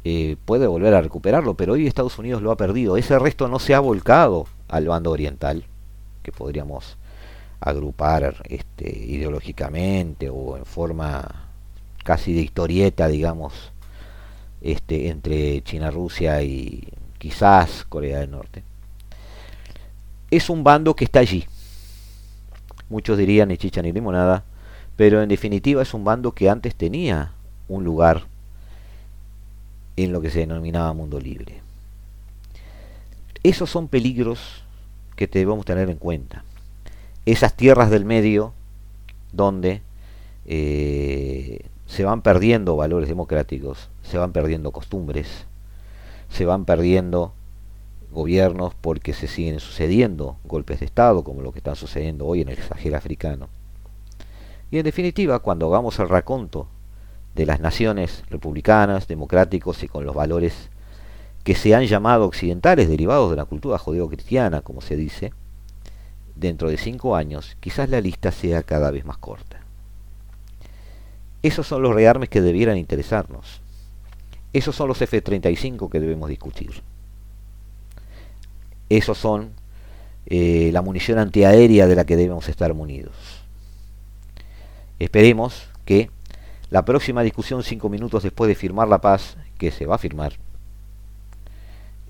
eh, 0.04 0.38
puede 0.46 0.68
volver 0.68 0.94
a 0.94 1.02
recuperarlo, 1.02 1.56
pero 1.56 1.74
hoy 1.74 1.86
Estados 1.86 2.18
Unidos 2.18 2.42
lo 2.42 2.52
ha 2.52 2.58
perdido. 2.58 2.98
Ese 2.98 3.20
resto 3.20 3.48
no 3.48 3.60
se 3.60 3.76
ha 3.76 3.80
volcado 3.80 4.48
al 4.68 4.88
bando 4.88 5.12
oriental, 5.12 5.66
que 6.24 6.32
podríamos 6.32 6.98
agrupar 7.60 8.36
este, 8.46 8.90
ideológicamente 8.90 10.30
o 10.30 10.56
en 10.56 10.66
forma 10.66 11.50
casi 12.04 12.34
de 12.34 12.42
historieta, 12.42 13.08
digamos, 13.08 13.74
este, 14.62 15.10
entre 15.10 15.62
China, 15.64 15.92
Rusia 15.92 16.42
y 16.42 16.88
quizás 17.18 17.86
Corea 17.90 18.20
del 18.20 18.32
Norte. 18.32 18.64
Es 20.32 20.50
un 20.50 20.64
bando 20.64 20.96
que 20.96 21.06
está 21.06 21.20
allí. 21.20 21.46
Muchos 22.88 23.18
dirían 23.18 23.50
ni 23.50 23.58
chicha 23.58 23.82
ni 23.82 23.92
limonada, 23.92 24.46
pero 24.96 25.22
en 25.22 25.30
definitiva 25.30 25.82
es 25.82 25.94
un 25.94 26.04
bando 26.04 26.32
que 26.32 26.50
antes 26.50 26.76
tenía 26.76 27.34
un 27.68 27.84
lugar 27.84 28.29
en 30.04 30.12
lo 30.12 30.22
que 30.22 30.30
se 30.30 30.40
denominaba 30.40 30.94
mundo 30.94 31.20
libre. 31.20 31.62
Esos 33.44 33.70
son 33.70 33.88
peligros 33.88 34.64
que 35.16 35.28
debemos 35.28 35.66
tener 35.66 35.90
en 35.90 35.98
cuenta. 35.98 36.44
Esas 37.26 37.56
tierras 37.56 37.90
del 37.90 38.06
medio 38.06 38.54
donde 39.32 39.82
eh, 40.46 41.66
se 41.86 42.04
van 42.04 42.22
perdiendo 42.22 42.76
valores 42.76 43.10
democráticos, 43.10 43.90
se 44.04 44.18
van 44.18 44.32
perdiendo 44.32 44.72
costumbres, 44.72 45.46
se 46.30 46.46
van 46.46 46.66
perdiendo 46.66 47.34
gobiernos 48.12 48.74
porque 48.74 49.14
se 49.14 49.28
siguen 49.28 49.60
sucediendo 49.60 50.38
golpes 50.44 50.80
de 50.80 50.86
Estado 50.86 51.24
como 51.24 51.42
lo 51.42 51.52
que 51.52 51.60
están 51.60 51.76
sucediendo 51.76 52.26
hoy 52.26 52.42
en 52.42 52.50
el 52.50 52.58
Sahel 52.58 52.96
africano. 52.96 53.48
Y 54.72 54.78
en 54.78 54.84
definitiva, 54.84 55.40
cuando 55.40 55.68
hagamos 55.68 56.00
el 56.00 56.10
raconto 56.10 56.68
de 57.40 57.46
las 57.46 57.62
naciones 57.62 58.26
republicanas, 58.30 59.08
democráticos 59.08 59.82
y 59.84 59.88
con 59.88 60.04
los 60.04 60.14
valores 60.14 60.70
que 61.46 61.56
se 61.56 61.74
han 61.74 61.86
llamado 61.86 62.26
occidentales 62.26 62.90
derivados 62.90 63.30
de 63.30 63.38
la 63.38 63.46
cultura 63.46 63.78
judeo-cristiana, 63.78 64.60
como 64.60 64.82
se 64.82 64.98
dice, 64.98 65.32
dentro 66.36 66.70
de 66.70 66.76
cinco 66.78 67.16
años 67.16 67.56
quizás 67.62 67.90
la 67.90 68.02
lista 68.02 68.34
sea 68.34 68.62
cada 68.62 68.92
vez 68.92 69.06
más 69.06 69.18
corta. 69.20 69.62
Esos 71.42 71.66
son 71.66 71.82
los 71.82 71.96
rearmes 71.96 72.28
que 72.28 72.42
debieran 72.42 72.78
interesarnos. 72.78 73.62
Esos 74.52 74.76
son 74.76 74.90
los 74.90 75.02
F-35 75.02 75.90
que 75.90 76.02
debemos 76.02 76.28
discutir. 76.28 76.84
Esos 78.90 79.18
son 79.18 79.52
eh, 80.26 80.72
la 80.74 80.82
munición 80.82 81.20
antiaérea 81.20 81.88
de 81.88 81.96
la 81.96 82.04
que 82.04 82.18
debemos 82.18 82.50
estar 82.50 82.74
munidos. 82.74 83.16
Esperemos 85.00 85.70
que 85.86 86.12
la 86.70 86.86
próxima 86.86 87.24
discusión, 87.24 87.64
cinco 87.64 87.90
minutos 87.90 88.24
después 88.24 88.48
de 88.48 88.56
firmar 88.56 88.88
la 88.88 89.02
paz, 89.02 89.38
que 89.58 89.72
se 89.72 89.86
va 89.86 89.96
a 89.96 90.00
firmar, 90.00 90.34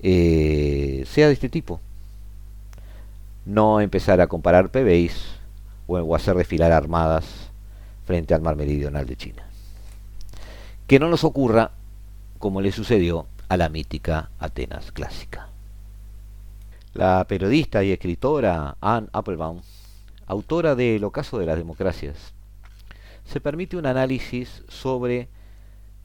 eh, 0.02 1.04
sea 1.06 1.28
de 1.28 1.32
este 1.32 1.48
tipo. 1.48 1.80
No 3.46 3.80
empezar 3.80 4.20
a 4.20 4.26
comparar 4.26 4.70
PBIs 4.70 5.14
o 5.86 6.14
hacer 6.14 6.36
desfilar 6.36 6.72
armadas 6.72 7.50
frente 8.04 8.34
al 8.34 8.42
mar 8.42 8.56
meridional 8.56 9.06
de 9.06 9.16
China. 9.16 9.42
Que 10.86 10.98
no 10.98 11.08
nos 11.08 11.24
ocurra 11.24 11.72
como 12.38 12.60
le 12.60 12.72
sucedió 12.72 13.26
a 13.48 13.56
la 13.56 13.68
mítica 13.68 14.30
Atenas 14.38 14.92
clásica. 14.92 15.48
La 16.92 17.24
periodista 17.28 17.82
y 17.82 17.92
escritora 17.92 18.76
Anne 18.80 19.08
Applebaum, 19.12 19.60
autora 20.26 20.74
de 20.74 20.96
El 20.96 21.04
ocaso 21.04 21.38
de 21.38 21.46
las 21.46 21.56
democracias, 21.56 22.34
se 23.30 23.40
permite 23.40 23.76
un 23.76 23.86
análisis 23.86 24.64
sobre 24.66 25.28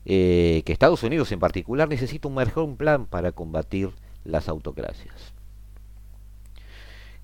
eh, 0.06 0.62
que 0.64 0.72
Estados 0.72 1.02
Unidos 1.02 1.32
en 1.32 1.40
particular 1.40 1.90
necesita 1.90 2.28
un 2.28 2.36
mejor 2.36 2.76
plan 2.76 3.08
para 3.08 3.32
combatir 3.32 3.90
las 4.24 4.48
autocracias. 4.48 5.34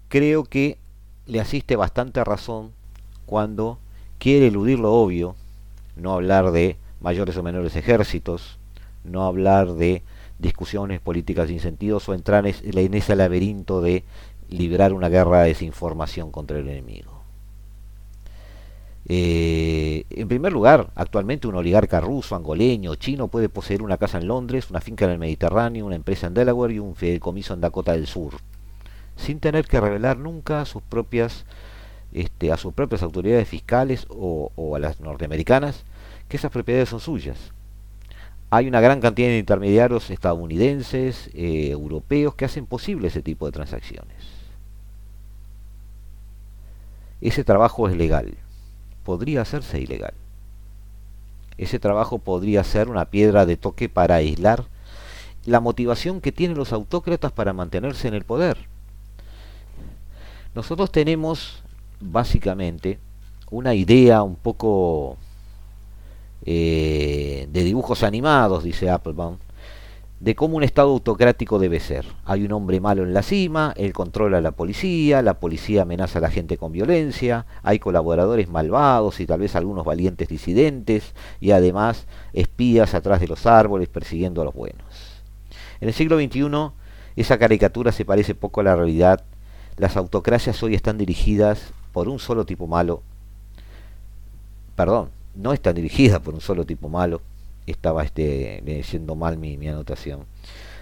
Creo 0.07 0.43
que 0.43 0.79
le 1.27 1.39
asiste 1.39 1.75
bastante 1.75 2.23
razón 2.23 2.71
cuando 3.27 3.77
quiere 4.17 4.47
eludir 4.47 4.79
lo 4.79 4.91
obvio, 4.91 5.35
no 5.95 6.13
hablar 6.13 6.51
de 6.51 6.77
mayores 6.99 7.37
o 7.37 7.43
menores 7.43 7.75
ejércitos, 7.75 8.57
no 9.03 9.23
hablar 9.23 9.73
de 9.73 10.01
discusiones 10.39 10.99
políticas 10.99 11.49
sin 11.49 11.59
sentido 11.59 12.01
o 12.05 12.13
entrar 12.15 12.47
en 12.47 12.93
ese 12.95 13.15
laberinto 13.15 13.81
de 13.81 14.03
librar 14.49 14.93
una 14.93 15.09
guerra 15.09 15.43
de 15.43 15.49
desinformación 15.49 16.31
contra 16.31 16.57
el 16.57 16.67
enemigo. 16.67 17.10
Eh, 19.13 20.05
en 20.09 20.29
primer 20.29 20.53
lugar, 20.53 20.89
actualmente 20.95 21.45
un 21.45 21.55
oligarca 21.55 21.99
ruso, 21.99 22.33
angoleño, 22.33 22.95
chino 22.95 23.27
puede 23.27 23.49
poseer 23.49 23.81
una 23.81 23.97
casa 23.97 24.19
en 24.19 24.27
Londres, 24.29 24.69
una 24.69 24.79
finca 24.79 25.03
en 25.03 25.11
el 25.11 25.17
Mediterráneo, 25.17 25.85
una 25.85 25.97
empresa 25.97 26.27
en 26.27 26.33
Delaware 26.33 26.75
y 26.75 26.79
un 26.79 26.95
fideicomiso 26.95 27.53
en 27.53 27.59
Dakota 27.59 27.91
del 27.91 28.07
Sur, 28.07 28.35
sin 29.17 29.41
tener 29.41 29.67
que 29.67 29.81
revelar 29.81 30.15
nunca 30.15 30.61
a 30.61 30.65
sus 30.65 30.81
propias, 30.81 31.45
este, 32.13 32.53
a 32.53 32.57
sus 32.57 32.73
propias 32.73 33.03
autoridades 33.03 33.49
fiscales 33.49 34.07
o, 34.07 34.49
a 34.77 34.79
las 34.79 35.01
norteamericanas 35.01 35.83
que 36.29 36.37
esas 36.37 36.51
propiedades 36.51 36.87
son 36.87 37.01
suyas. 37.01 37.51
Hay 38.49 38.69
una 38.69 38.79
gran 38.79 39.01
cantidad 39.01 39.27
de 39.27 39.39
intermediarios 39.39 40.09
estadounidenses, 40.09 41.29
eh, 41.33 41.71
europeos, 41.71 42.35
que 42.35 42.45
hacen 42.45 42.65
posible 42.65 43.09
ese 43.09 43.21
tipo 43.21 43.45
de 43.45 43.51
transacciones. 43.51 44.15
Ese 47.19 47.43
trabajo 47.43 47.89
es 47.89 47.97
legal 47.97 48.37
podría 49.03 49.41
hacerse 49.41 49.79
ilegal. 49.79 50.13
Ese 51.57 51.79
trabajo 51.79 52.19
podría 52.19 52.63
ser 52.63 52.89
una 52.89 53.05
piedra 53.05 53.45
de 53.45 53.57
toque 53.57 53.89
para 53.89 54.15
aislar 54.15 54.65
la 55.45 55.59
motivación 55.59 56.21
que 56.21 56.31
tienen 56.31 56.57
los 56.57 56.73
autócratas 56.73 57.31
para 57.31 57.53
mantenerse 57.53 58.07
en 58.07 58.13
el 58.13 58.23
poder. 58.23 58.57
Nosotros 60.53 60.91
tenemos 60.91 61.63
básicamente 61.99 62.99
una 63.49 63.73
idea 63.73 64.23
un 64.23 64.35
poco 64.35 65.17
eh, 66.45 67.47
de 67.51 67.63
dibujos 67.63 68.03
animados, 68.03 68.63
dice 68.63 68.89
Applebaum, 68.89 69.37
de 70.21 70.35
cómo 70.35 70.57
un 70.57 70.63
Estado 70.63 70.89
autocrático 70.89 71.57
debe 71.57 71.79
ser. 71.79 72.05
Hay 72.25 72.45
un 72.45 72.51
hombre 72.51 72.79
malo 72.79 73.01
en 73.01 73.13
la 73.13 73.23
cima, 73.23 73.73
él 73.75 73.91
controla 73.91 74.37
a 74.37 74.41
la 74.41 74.51
policía, 74.51 75.23
la 75.23 75.39
policía 75.39 75.81
amenaza 75.81 76.19
a 76.19 76.21
la 76.21 76.29
gente 76.29 76.57
con 76.57 76.71
violencia, 76.71 77.47
hay 77.63 77.79
colaboradores 77.79 78.47
malvados 78.47 79.19
y 79.19 79.25
tal 79.25 79.39
vez 79.39 79.55
algunos 79.55 79.83
valientes 79.83 80.27
disidentes, 80.27 81.15
y 81.39 81.51
además 81.51 82.05
espías 82.33 82.93
atrás 82.93 83.19
de 83.19 83.27
los 83.27 83.47
árboles 83.47 83.89
persiguiendo 83.89 84.43
a 84.43 84.45
los 84.45 84.53
buenos. 84.53 84.85
En 85.81 85.87
el 85.87 85.93
siglo 85.95 86.17
XXI 86.19 86.71
esa 87.15 87.39
caricatura 87.39 87.91
se 87.91 88.05
parece 88.05 88.35
poco 88.35 88.61
a 88.61 88.63
la 88.63 88.75
realidad. 88.75 89.23
Las 89.77 89.97
autocracias 89.97 90.61
hoy 90.61 90.75
están 90.75 90.99
dirigidas 90.99 91.73
por 91.91 92.07
un 92.07 92.19
solo 92.19 92.45
tipo 92.45 92.67
malo. 92.67 93.01
Perdón, 94.75 95.09
no 95.35 95.51
están 95.51 95.73
dirigidas 95.73 96.19
por 96.19 96.35
un 96.35 96.41
solo 96.41 96.63
tipo 96.63 96.89
malo, 96.89 97.21
estaba 97.71 98.03
este, 98.03 98.61
leyendo 98.65 99.15
mal 99.15 99.37
mi, 99.37 99.67
anotación, 99.67 100.25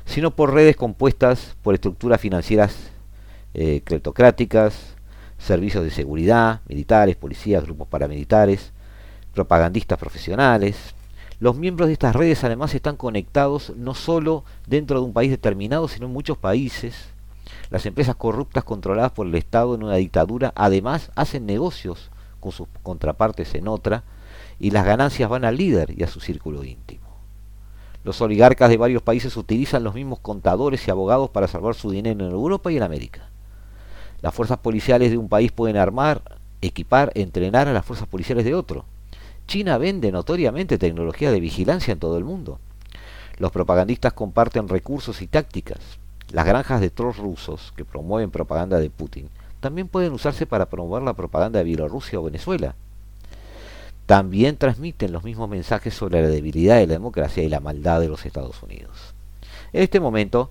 sino 0.06 0.36
por 0.36 0.54
redes 0.54 0.76
compuestas 0.76 1.56
por 1.62 1.76
estructuras 1.76 2.20
financieras 2.20 2.76
eh, 3.54 3.82
cleptocráticas, 3.84 4.96
servicios 5.38 5.84
de 5.84 5.92
seguridad, 5.92 6.62
militares, 6.68 7.16
policías, 7.16 7.64
grupos 7.64 7.88
paramilitares, 7.88 8.72
propagandistas 9.34 9.98
profesionales. 9.98 10.94
Los 11.40 11.56
miembros 11.56 11.88
de 11.88 11.94
estas 11.94 12.16
redes 12.16 12.44
además 12.44 12.76
están 12.76 12.98
conectados 12.98 13.74
no 13.78 13.94
solo 13.94 14.44
dentro 14.68 15.00
de 15.00 15.06
un 15.06 15.14
país 15.14 15.32
determinado, 15.32 15.88
sino 15.88 16.08
en 16.08 16.14
muchos 16.14 16.38
países. 16.38 17.08
Las 17.70 17.86
empresas 17.86 18.16
corruptas 18.16 18.64
controladas 18.64 19.12
por 19.12 19.28
el 19.28 19.36
Estado 19.36 19.76
en 19.76 19.84
una 19.84 19.96
dictadura 19.96 20.52
además 20.56 21.12
hacen 21.16 21.46
negocios 21.46 22.12
con 22.40 22.52
sus 22.52 22.68
contrapartes 22.84 23.56
en 23.56 23.68
otra, 23.68 24.04
y 24.60 24.72
las 24.72 24.86
ganancias 24.86 25.30
van 25.30 25.46
al 25.46 25.58
líder 25.58 25.94
y 25.98 26.04
a 26.04 26.08
su 26.08 26.20
círculo 26.20 26.64
íntimo. 26.64 27.08
Los 28.04 28.22
oligarcas 28.22 28.70
de 28.70 28.78
varios 28.78 29.02
países 29.02 29.36
utilizan 29.38 29.84
los 29.84 29.96
mismos 29.96 30.20
contadores 30.20 30.88
y 30.88 30.92
abogados 30.92 31.30
para 31.30 31.48
salvar 31.48 31.76
su 31.76 31.92
dinero 31.92 32.26
en 32.26 32.32
Europa 32.32 32.72
y 32.72 32.78
en 32.78 32.84
América. 32.84 33.30
Las 34.22 34.34
fuerzas 34.34 34.60
policiales 34.60 35.12
de 35.12 35.18
un 35.18 35.30
país 35.30 35.52
pueden 35.52 35.78
armar, 35.78 36.40
equipar, 36.62 37.12
entrenar 37.16 37.68
a 37.68 37.74
las 37.74 37.86
fuerzas 37.86 38.08
policiales 38.08 38.46
de 38.46 38.56
otro. 38.56 38.86
China 39.48 39.78
vende 39.78 40.12
notoriamente 40.12 40.78
tecnología 40.78 41.32
de 41.32 41.40
vigilancia 41.40 41.92
en 41.92 42.00
todo 42.00 42.18
el 42.18 42.24
mundo. 42.24 42.60
Los 43.38 43.52
propagandistas 43.52 44.14
comparten 44.14 44.68
recursos 44.68 45.22
y 45.22 45.28
tácticas. 45.28 45.80
Las 46.32 46.46
granjas 46.46 46.82
de 46.82 46.90
trolls 46.90 47.18
rusos 47.18 47.74
que 47.76 47.86
promueven 47.86 48.30
propaganda 48.30 48.80
de 48.80 48.90
Putin 48.90 49.30
también 49.60 49.88
pueden 49.88 50.14
usarse 50.14 50.46
para 50.46 50.70
promover 50.70 51.04
la 51.04 51.14
propaganda 51.14 51.60
de 51.60 51.66
Bielorrusia 51.66 52.20
o 52.20 52.24
Venezuela 52.24 52.76
también 54.10 54.58
transmiten 54.58 55.12
los 55.12 55.24
mismos 55.24 55.48
mensajes 55.48 55.94
sobre 55.94 56.24
la 56.24 56.30
debilidad 56.30 56.78
de 56.78 56.88
la 56.88 56.94
democracia 56.94 57.44
y 57.44 57.48
la 57.48 57.60
maldad 57.60 58.00
de 58.00 58.08
los 58.08 58.26
Estados 58.26 58.64
Unidos. 58.64 59.14
En 59.72 59.84
este 59.84 60.00
momento, 60.00 60.50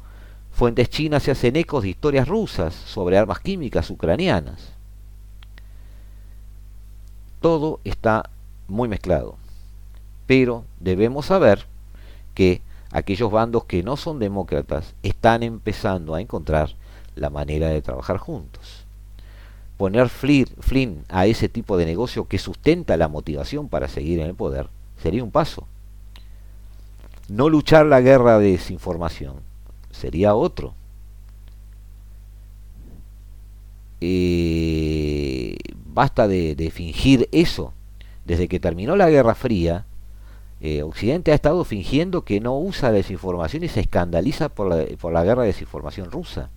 fuentes 0.52 0.88
chinas 0.90 1.24
se 1.24 1.32
hacen 1.32 1.56
ecos 1.56 1.82
de 1.82 1.88
historias 1.88 2.28
rusas 2.28 2.72
sobre 2.72 3.18
armas 3.18 3.40
químicas 3.40 3.90
ucranianas. 3.90 4.74
Todo 7.40 7.80
está 7.82 8.30
muy 8.68 8.88
mezclado, 8.88 9.38
pero 10.28 10.64
debemos 10.78 11.26
saber 11.26 11.66
que 12.34 12.62
aquellos 12.92 13.32
bandos 13.32 13.64
que 13.64 13.82
no 13.82 13.96
son 13.96 14.20
demócratas 14.20 14.94
están 15.02 15.42
empezando 15.42 16.14
a 16.14 16.20
encontrar 16.20 16.76
la 17.16 17.28
manera 17.28 17.66
de 17.70 17.82
trabajar 17.82 18.18
juntos 18.18 18.77
poner 19.78 20.10
Flynn 20.10 21.04
a 21.08 21.26
ese 21.26 21.48
tipo 21.48 21.78
de 21.78 21.86
negocio 21.86 22.26
que 22.26 22.38
sustenta 22.38 22.98
la 22.98 23.08
motivación 23.08 23.68
para 23.68 23.88
seguir 23.88 24.18
en 24.20 24.26
el 24.26 24.34
poder 24.34 24.68
sería 25.02 25.24
un 25.24 25.30
paso. 25.30 25.66
No 27.28 27.48
luchar 27.48 27.86
la 27.86 28.00
guerra 28.00 28.38
de 28.38 28.52
desinformación 28.52 29.36
sería 29.90 30.34
otro. 30.34 30.74
Eh, 34.00 35.56
basta 35.86 36.28
de, 36.28 36.70
fingir 36.72 37.28
eso. 37.32 37.72
Desde 38.24 38.48
que 38.48 38.60
terminó 38.60 38.94
la 38.96 39.08
Guerra 39.08 39.34
Fría, 39.34 39.86
eh, 40.60 40.82
Occidente 40.82 41.32
ha 41.32 41.34
estado 41.34 41.64
fingiendo 41.64 42.22
que 42.22 42.40
no 42.40 42.58
usa 42.58 42.92
desinformación 42.92 43.64
y 43.64 43.68
se 43.68 43.80
escandaliza 43.80 44.48
por 44.48 44.68
la, 44.68 44.84
por 44.98 45.12
la 45.12 45.24
guerra 45.24 45.42
de 45.42 45.48
desinformación 45.48 46.10
rusa. 46.10 46.50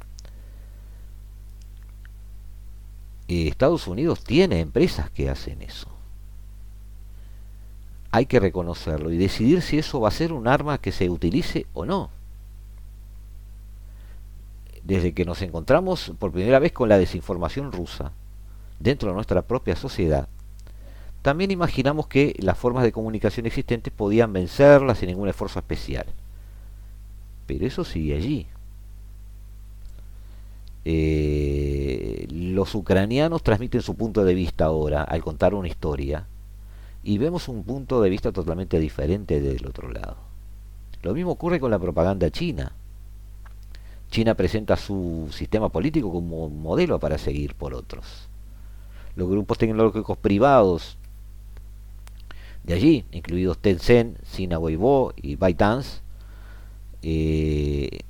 Eh, 3.31 3.47
Estados 3.47 3.87
Unidos 3.87 4.25
tiene 4.25 4.59
empresas 4.59 5.09
que 5.09 5.29
hacen 5.29 5.61
eso. 5.61 5.87
Hay 8.11 8.25
que 8.25 8.41
reconocerlo 8.41 9.09
y 9.09 9.17
decidir 9.17 9.61
si 9.61 9.77
eso 9.77 10.01
va 10.01 10.09
a 10.09 10.11
ser 10.11 10.33
un 10.33 10.49
arma 10.49 10.79
que 10.79 10.91
se 10.91 11.09
utilice 11.09 11.65
o 11.71 11.85
no. 11.85 12.09
Desde 14.83 15.13
que 15.13 15.23
nos 15.23 15.41
encontramos 15.41 16.11
por 16.19 16.33
primera 16.33 16.59
vez 16.59 16.73
con 16.73 16.89
la 16.89 16.97
desinformación 16.97 17.71
rusa 17.71 18.11
dentro 18.81 19.07
de 19.07 19.15
nuestra 19.15 19.43
propia 19.43 19.77
sociedad, 19.77 20.27
también 21.21 21.51
imaginamos 21.51 22.07
que 22.07 22.35
las 22.39 22.57
formas 22.57 22.83
de 22.83 22.91
comunicación 22.91 23.45
existentes 23.45 23.93
podían 23.93 24.33
vencerlas 24.33 24.97
sin 24.97 25.07
ningún 25.07 25.29
esfuerzo 25.29 25.59
especial. 25.59 26.07
Pero 27.47 27.65
eso 27.65 27.85
sigue 27.85 28.13
allí. 28.13 28.47
Eh, 30.83 32.27
los 32.31 32.73
ucranianos 32.73 33.43
transmiten 33.43 33.81
su 33.81 33.95
punto 33.95 34.23
de 34.23 34.33
vista 34.33 34.65
ahora 34.65 35.03
al 35.03 35.21
contar 35.21 35.53
una 35.53 35.67
historia 35.67 36.25
y 37.03 37.17
vemos 37.17 37.47
un 37.47 37.63
punto 37.63 38.01
de 38.01 38.09
vista 38.09 38.31
totalmente 38.31 38.79
diferente 38.79 39.41
del 39.41 39.65
otro 39.65 39.91
lado. 39.91 40.17
Lo 41.01 41.13
mismo 41.13 41.31
ocurre 41.31 41.59
con 41.59 41.71
la 41.71 41.79
propaganda 41.79 42.29
china. 42.29 42.73
China 44.09 44.35
presenta 44.35 44.75
su 44.75 45.29
sistema 45.31 45.69
político 45.69 46.11
como 46.11 46.49
modelo 46.49 46.99
para 46.99 47.17
seguir 47.17 47.55
por 47.55 47.73
otros. 47.73 48.27
Los 49.15 49.29
grupos 49.29 49.57
tecnológicos 49.57 50.17
privados 50.17 50.97
de 52.63 52.73
allí, 52.73 53.05
incluidos 53.11 53.57
Tencent, 53.57 54.17
Sina 54.23 54.59
Weibo 54.59 55.13
y 55.15 55.35
ByteDance, 55.35 56.01
eh, 57.01 58.01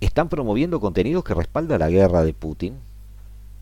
están 0.00 0.28
promoviendo 0.28 0.80
contenidos 0.80 1.24
que 1.24 1.34
respaldan 1.34 1.80
la 1.80 1.90
guerra 1.90 2.22
de 2.22 2.34
Putin 2.34 2.76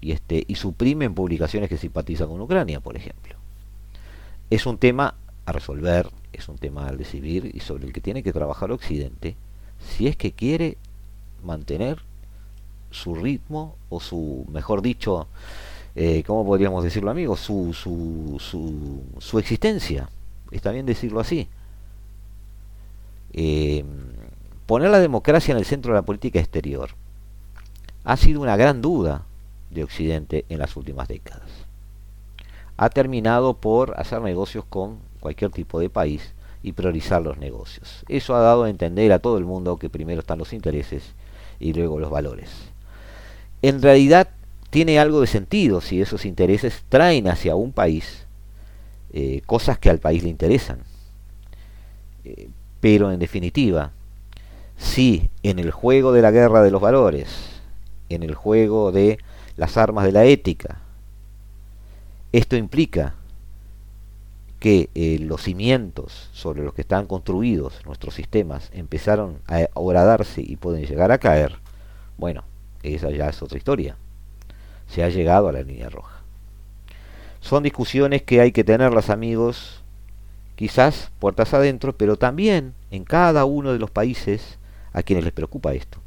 y, 0.00 0.12
este, 0.12 0.44
y 0.46 0.56
suprimen 0.56 1.14
publicaciones 1.14 1.68
que 1.68 1.78
simpatizan 1.78 2.28
con 2.28 2.40
Ucrania, 2.40 2.80
por 2.80 2.96
ejemplo. 2.96 3.36
Es 4.50 4.66
un 4.66 4.78
tema 4.78 5.14
a 5.46 5.52
resolver, 5.52 6.10
es 6.32 6.48
un 6.48 6.58
tema 6.58 6.88
a 6.88 6.92
decidir 6.92 7.50
y 7.54 7.60
sobre 7.60 7.86
el 7.86 7.92
que 7.92 8.00
tiene 8.00 8.22
que 8.22 8.32
trabajar 8.32 8.70
Occidente 8.70 9.36
si 9.80 10.06
es 10.06 10.16
que 10.16 10.32
quiere 10.32 10.76
mantener 11.44 11.98
su 12.90 13.14
ritmo 13.14 13.76
o 13.88 14.00
su, 14.00 14.46
mejor 14.50 14.82
dicho, 14.82 15.26
eh, 15.94 16.22
¿cómo 16.26 16.44
podríamos 16.44 16.82
decirlo 16.84 17.10
amigos? 17.10 17.40
Su, 17.40 17.72
su, 17.72 18.36
su, 18.40 19.02
su 19.18 19.38
existencia, 19.38 20.08
está 20.50 20.70
bien 20.72 20.86
decirlo 20.86 21.20
así. 21.20 21.48
Eh, 23.32 23.84
poner 24.66 24.90
la 24.90 25.00
democracia 25.00 25.52
en 25.52 25.58
el 25.58 25.64
centro 25.64 25.92
de 25.92 25.98
la 26.00 26.04
política 26.04 26.40
exterior 26.40 26.90
ha 28.04 28.16
sido 28.16 28.40
una 28.40 28.56
gran 28.56 28.82
duda 28.82 29.24
de 29.70 29.84
Occidente 29.84 30.44
en 30.48 30.58
las 30.58 30.76
últimas 30.76 31.08
décadas. 31.08 31.48
Ha 32.76 32.90
terminado 32.90 33.54
por 33.54 33.98
hacer 33.98 34.20
negocios 34.20 34.64
con 34.68 34.98
cualquier 35.20 35.50
tipo 35.50 35.80
de 35.80 35.90
país 35.90 36.34
y 36.62 36.72
priorizar 36.72 37.22
los 37.22 37.38
negocios. 37.38 38.04
Eso 38.08 38.34
ha 38.34 38.40
dado 38.40 38.64
a 38.64 38.70
entender 38.70 39.12
a 39.12 39.18
todo 39.18 39.38
el 39.38 39.44
mundo 39.44 39.78
que 39.78 39.90
primero 39.90 40.20
están 40.20 40.38
los 40.38 40.52
intereses 40.52 41.14
y 41.58 41.72
luego 41.72 41.98
los 41.98 42.10
valores. 42.10 42.50
En 43.62 43.82
realidad 43.82 44.28
tiene 44.70 44.98
algo 44.98 45.20
de 45.20 45.26
sentido 45.26 45.80
si 45.80 46.00
esos 46.00 46.24
intereses 46.26 46.84
traen 46.88 47.28
hacia 47.28 47.54
un 47.54 47.72
país 47.72 48.26
eh, 49.12 49.40
cosas 49.46 49.78
que 49.78 49.90
al 49.90 49.98
país 49.98 50.22
le 50.22 50.28
interesan. 50.28 50.80
Eh, 52.24 52.48
pero 52.80 53.10
en 53.10 53.18
definitiva, 53.18 53.92
si 54.76 55.30
en 55.42 55.58
el 55.58 55.70
juego 55.70 56.12
de 56.12 56.22
la 56.22 56.30
guerra 56.30 56.62
de 56.62 56.70
los 56.70 56.80
valores, 56.80 57.28
en 58.08 58.22
el 58.22 58.34
juego 58.34 58.92
de 58.92 59.18
las 59.56 59.76
armas 59.76 60.04
de 60.04 60.12
la 60.12 60.24
ética, 60.24 60.78
esto 62.32 62.56
implica 62.56 63.14
que 64.58 64.90
eh, 64.94 65.18
los 65.20 65.42
cimientos 65.42 66.30
sobre 66.32 66.62
los 66.62 66.74
que 66.74 66.80
están 66.80 67.06
construidos 67.06 67.84
nuestros 67.84 68.14
sistemas 68.14 68.70
empezaron 68.72 69.38
a 69.46 69.68
horadarse 69.74 70.42
y 70.42 70.56
pueden 70.56 70.86
llegar 70.86 71.12
a 71.12 71.18
caer, 71.18 71.56
bueno, 72.16 72.44
esa 72.82 73.10
ya 73.10 73.28
es 73.28 73.42
otra 73.42 73.58
historia. 73.58 73.96
Se 74.88 75.02
ha 75.02 75.08
llegado 75.08 75.48
a 75.48 75.52
la 75.52 75.62
línea 75.62 75.88
roja. 75.88 76.20
Son 77.40 77.62
discusiones 77.62 78.22
que 78.22 78.40
hay 78.40 78.52
que 78.52 78.64
tenerlas 78.64 79.10
amigos, 79.10 79.82
quizás 80.56 81.10
puertas 81.18 81.54
adentro, 81.54 81.96
pero 81.96 82.16
también 82.16 82.74
en 82.90 83.04
cada 83.04 83.44
uno 83.44 83.72
de 83.72 83.78
los 83.78 83.90
países 83.90 84.58
a 84.96 85.02
quienes 85.02 85.24
les 85.24 85.32
preocupa 85.34 85.74
esto. 85.74 85.98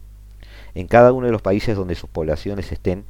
En 0.74 0.88
cada 0.88 1.14
uno 1.14 1.28
de 1.28 1.32
los 1.32 1.44
países 1.44 1.78
donde 1.78 1.94
sus 1.94 2.10
poblaciones 2.10 2.72
estén 2.72 3.06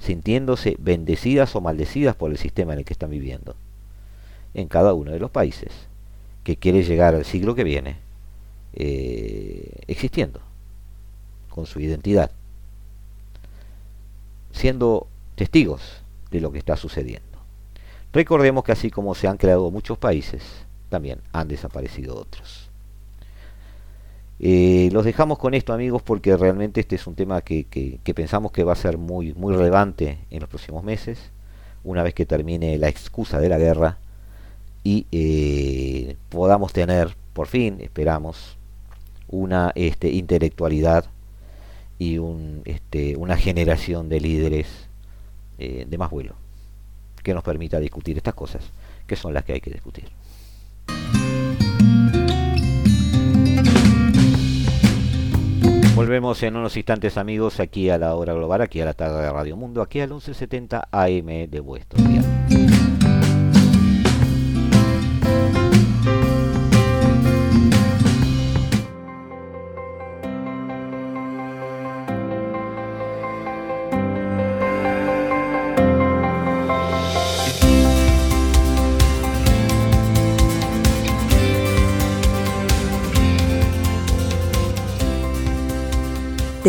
sintiéndose 0.00 0.76
bendecidas 0.80 1.54
o 1.54 1.60
maldecidas 1.60 2.16
por 2.16 2.32
el 2.32 2.36
sistema 2.36 2.72
en 2.72 2.80
el 2.80 2.84
que 2.84 2.92
están 2.92 3.10
viviendo. 3.10 3.54
En 4.54 4.66
cada 4.66 4.92
uno 4.92 5.12
de 5.12 5.20
los 5.20 5.30
países 5.30 5.70
que 6.42 6.56
quiere 6.56 6.82
llegar 6.82 7.14
al 7.14 7.24
siglo 7.24 7.54
que 7.54 7.62
viene 7.62 7.96
eh, 8.72 9.82
existiendo, 9.86 10.40
con 11.48 11.66
su 11.66 11.78
identidad, 11.78 12.32
siendo 14.50 15.06
testigos 15.36 16.02
de 16.32 16.40
lo 16.40 16.50
que 16.50 16.58
está 16.58 16.76
sucediendo. 16.76 17.38
Recordemos 18.12 18.64
que 18.64 18.72
así 18.72 18.90
como 18.90 19.14
se 19.14 19.28
han 19.28 19.36
creado 19.36 19.70
muchos 19.70 19.96
países, 19.96 20.42
también 20.88 21.20
han 21.32 21.46
desaparecido 21.46 22.16
otros. 22.16 22.59
Eh, 24.42 24.88
los 24.92 25.04
dejamos 25.04 25.38
con 25.38 25.52
esto 25.52 25.74
amigos 25.74 26.00
porque 26.00 26.34
realmente 26.34 26.80
este 26.80 26.96
es 26.96 27.06
un 27.06 27.14
tema 27.14 27.42
que, 27.42 28.00
pensamos 28.14 28.52
que 28.52 28.64
va 28.64 28.72
a 28.72 28.76
ser 28.76 28.96
muy, 28.96 29.34
muy 29.34 29.54
relevante 29.54 30.18
en 30.30 30.40
los 30.40 30.48
próximos 30.48 30.82
meses, 30.82 31.30
una 31.84 32.02
vez 32.02 32.14
que 32.14 32.24
termine 32.24 32.78
la 32.78 32.88
excusa 32.88 33.38
de 33.38 33.50
la 33.50 33.58
guerra 33.58 33.98
y 34.82 35.06
eh, 35.12 36.16
podamos 36.30 36.72
tener, 36.72 37.14
por 37.34 37.48
fin, 37.48 37.78
esperamos, 37.80 38.56
una 39.28 39.72
este, 39.74 40.10
intelectualidad 40.10 41.04
y 41.98 42.16
un, 42.16 42.62
este, 42.64 43.16
una 43.16 43.36
generación 43.36 44.08
de 44.08 44.20
líderes 44.20 44.88
eh, 45.58 45.86
de 45.86 45.98
más 45.98 46.10
vuelo 46.10 46.34
que 47.22 47.34
nos 47.34 47.44
permita 47.44 47.78
discutir 47.78 48.16
estas 48.16 48.32
cosas, 48.32 48.64
que 49.06 49.16
son 49.16 49.34
las 49.34 49.44
que 49.44 49.52
hay 49.52 49.60
que 49.60 49.70
discutir. 49.70 50.19
Volvemos 56.00 56.42
en 56.44 56.56
unos 56.56 56.78
instantes 56.78 57.18
amigos 57.18 57.60
aquí 57.60 57.90
a 57.90 57.98
la 57.98 58.14
hora 58.14 58.32
global, 58.32 58.62
aquí 58.62 58.80
a 58.80 58.86
la 58.86 58.94
tarde 58.94 59.20
de 59.20 59.30
Radio 59.30 59.54
Mundo, 59.54 59.82
aquí 59.82 60.00
al 60.00 60.08
1170 60.08 60.88
AM 60.90 61.50
de 61.50 61.60
vuestro 61.60 62.02
día. 62.02 62.22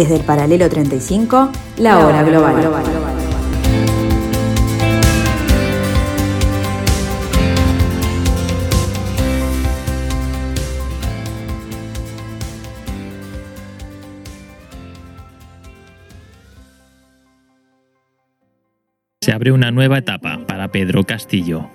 Desde 0.01 0.15
el 0.15 0.23
paralelo 0.23 0.67
35, 0.67 1.51
la 1.77 1.99
hora 1.99 2.23
global. 2.23 2.55
Se 19.21 19.31
abre 19.31 19.51
una 19.51 19.69
nueva 19.69 19.99
etapa 19.99 20.39
para 20.47 20.69
Pedro 20.69 21.03
Castillo. 21.03 21.69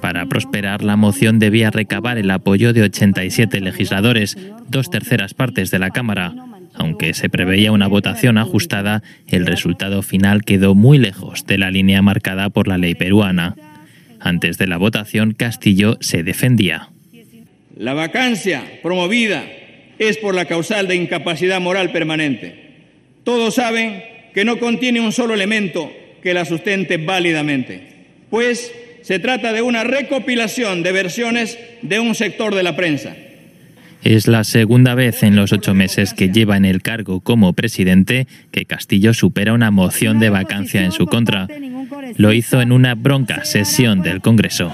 Para 0.00 0.26
prosperar, 0.26 0.84
la 0.84 0.94
moción 0.94 1.40
debía 1.40 1.72
recabar 1.72 2.16
el 2.16 2.30
apoyo 2.30 2.72
de 2.72 2.82
87 2.82 3.60
legisladores, 3.60 4.38
dos 4.68 4.88
terceras 4.88 5.34
partes 5.34 5.72
de 5.72 5.80
la 5.80 5.90
Cámara, 5.90 6.32
aunque 6.74 7.14
se 7.14 7.28
preveía 7.28 7.72
una 7.72 7.86
votación 7.86 8.38
ajustada, 8.38 9.02
el 9.28 9.46
resultado 9.46 10.02
final 10.02 10.44
quedó 10.44 10.74
muy 10.74 10.98
lejos 10.98 11.46
de 11.46 11.58
la 11.58 11.70
línea 11.70 12.02
marcada 12.02 12.50
por 12.50 12.68
la 12.68 12.78
ley 12.78 12.94
peruana. 12.94 13.56
Antes 14.20 14.58
de 14.58 14.66
la 14.66 14.76
votación, 14.76 15.34
Castillo 15.34 15.98
se 16.00 16.22
defendía. 16.22 16.88
La 17.76 17.94
vacancia 17.94 18.62
promovida 18.82 19.44
es 19.98 20.18
por 20.18 20.34
la 20.34 20.46
causal 20.46 20.88
de 20.88 20.96
incapacidad 20.96 21.60
moral 21.60 21.92
permanente. 21.92 22.72
Todos 23.24 23.54
saben 23.54 24.02
que 24.34 24.44
no 24.44 24.58
contiene 24.58 25.00
un 25.00 25.12
solo 25.12 25.34
elemento 25.34 25.92
que 26.22 26.34
la 26.34 26.44
sustente 26.44 26.96
válidamente, 26.96 27.82
pues 28.30 28.72
se 29.02 29.18
trata 29.18 29.52
de 29.52 29.62
una 29.62 29.84
recopilación 29.84 30.82
de 30.82 30.92
versiones 30.92 31.58
de 31.82 32.00
un 32.00 32.14
sector 32.14 32.54
de 32.54 32.62
la 32.62 32.76
prensa. 32.76 33.16
Es 34.02 34.26
la 34.26 34.42
segunda 34.42 34.94
vez 34.94 35.22
en 35.22 35.36
los 35.36 35.52
ocho 35.52 35.74
meses 35.74 36.12
que 36.12 36.30
lleva 36.30 36.56
en 36.56 36.64
el 36.64 36.82
cargo 36.82 37.20
como 37.20 37.52
presidente 37.52 38.26
que 38.50 38.64
Castillo 38.64 39.14
supera 39.14 39.52
una 39.52 39.70
moción 39.70 40.18
de 40.18 40.28
vacancia 40.28 40.84
en 40.84 40.90
su 40.90 41.06
contra. 41.06 41.46
Lo 42.16 42.32
hizo 42.32 42.60
en 42.60 42.72
una 42.72 42.96
bronca 42.96 43.44
sesión 43.44 44.02
del 44.02 44.20
Congreso. 44.20 44.72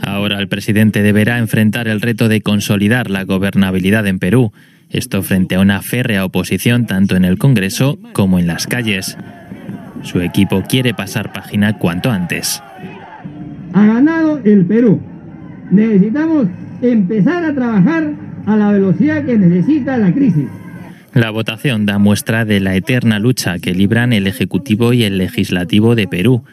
Ahora 0.00 0.38
el 0.38 0.46
presidente 0.48 1.02
deberá 1.02 1.38
enfrentar 1.38 1.88
el 1.88 2.00
reto 2.00 2.28
de 2.28 2.40
consolidar 2.40 3.10
la 3.10 3.24
gobernabilidad 3.24 4.06
en 4.06 4.20
Perú, 4.20 4.52
esto 4.90 5.22
frente 5.22 5.56
a 5.56 5.60
una 5.60 5.82
férrea 5.82 6.24
oposición 6.24 6.86
tanto 6.86 7.16
en 7.16 7.24
el 7.24 7.36
Congreso 7.36 7.98
como 8.12 8.38
en 8.38 8.46
las 8.46 8.68
calles. 8.68 9.18
Su 10.02 10.20
equipo 10.20 10.62
quiere 10.62 10.94
pasar 10.94 11.32
página 11.32 11.78
cuanto 11.78 12.12
antes. 12.12 12.62
Ha 13.74 13.86
ganado 13.86 14.40
el 14.44 14.64
Perú. 14.64 15.00
Necesitamos 15.70 16.46
empezar 16.80 17.44
a 17.44 17.54
trabajar 17.54 18.14
a 18.46 18.56
la 18.56 18.72
velocidad 18.72 19.24
que 19.24 19.36
necesita 19.36 19.96
la 19.98 20.12
crisis. 20.14 20.46
La 21.12 21.30
votación 21.30 21.86
da 21.86 21.98
muestra 21.98 22.44
de 22.44 22.60
la 22.60 22.74
eterna 22.76 23.18
lucha 23.18 23.58
que 23.58 23.74
libran 23.74 24.12
el 24.12 24.26
Ejecutivo 24.26 24.92
y 24.92 25.04
el 25.04 25.18
Legislativo 25.18 25.94
de 25.94 26.08
Perú. 26.08 26.44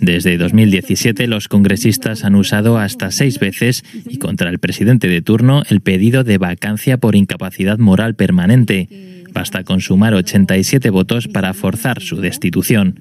Desde 0.00 0.36
2017 0.36 1.26
los 1.26 1.48
congresistas 1.48 2.24
han 2.24 2.34
usado 2.34 2.78
hasta 2.78 3.10
seis 3.10 3.38
veces 3.38 3.84
y 4.08 4.18
contra 4.18 4.50
el 4.50 4.58
presidente 4.58 5.08
de 5.08 5.22
turno 5.22 5.62
el 5.68 5.80
pedido 5.80 6.24
de 6.24 6.38
vacancia 6.38 6.96
por 6.96 7.16
incapacidad 7.16 7.78
moral 7.78 8.14
permanente. 8.14 8.88
Basta 9.32 9.64
con 9.64 9.80
sumar 9.80 10.14
87 10.14 10.90
votos 10.90 11.28
para 11.28 11.54
forzar 11.54 12.02
su 12.02 12.16
destitución. 12.16 12.98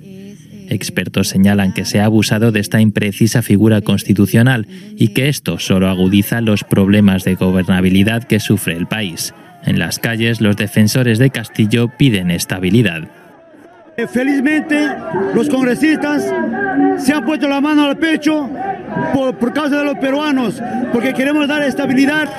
Expertos 0.72 1.28
señalan 1.28 1.74
que 1.74 1.84
se 1.84 2.00
ha 2.00 2.06
abusado 2.06 2.54
de 2.54 2.62
esta 2.62 2.80
imprecisa 2.80 3.42
figura 3.42 3.82
constitucional 3.82 4.68
y 4.96 5.10
que 5.10 5.28
esto 5.28 5.60
solo 5.60 5.90
agudiza 5.90 6.40
los 6.40 6.64
problemas 6.64 7.26
de 7.26 7.36
gobernabilidad 7.36 8.24
que 8.24 8.40
sufre 8.40 8.78
el 8.78 8.88
país. 8.88 9.34
En 9.66 9.80
las 9.80 10.00
calles, 10.00 10.40
los 10.40 10.56
defensores 10.56 11.20
de 11.20 11.30
Castillo 11.30 11.90
piden 11.98 12.32
estabilidad. 12.32 13.10
Felizmente, 14.14 14.88
los 15.36 15.50
congresistas 15.50 16.34
se 16.98 17.14
han 17.14 17.26
puesto 17.26 17.50
la 17.50 17.60
mano 17.60 17.84
al 17.84 17.98
pecho 17.98 18.50
por, 19.14 19.38
por 19.38 19.54
causa 19.54 19.80
de 19.80 19.84
los 19.84 19.98
peruanos, 19.98 20.62
porque 20.94 21.14
queremos 21.14 21.50
dar 21.50 21.64
estabilidad 21.64 22.30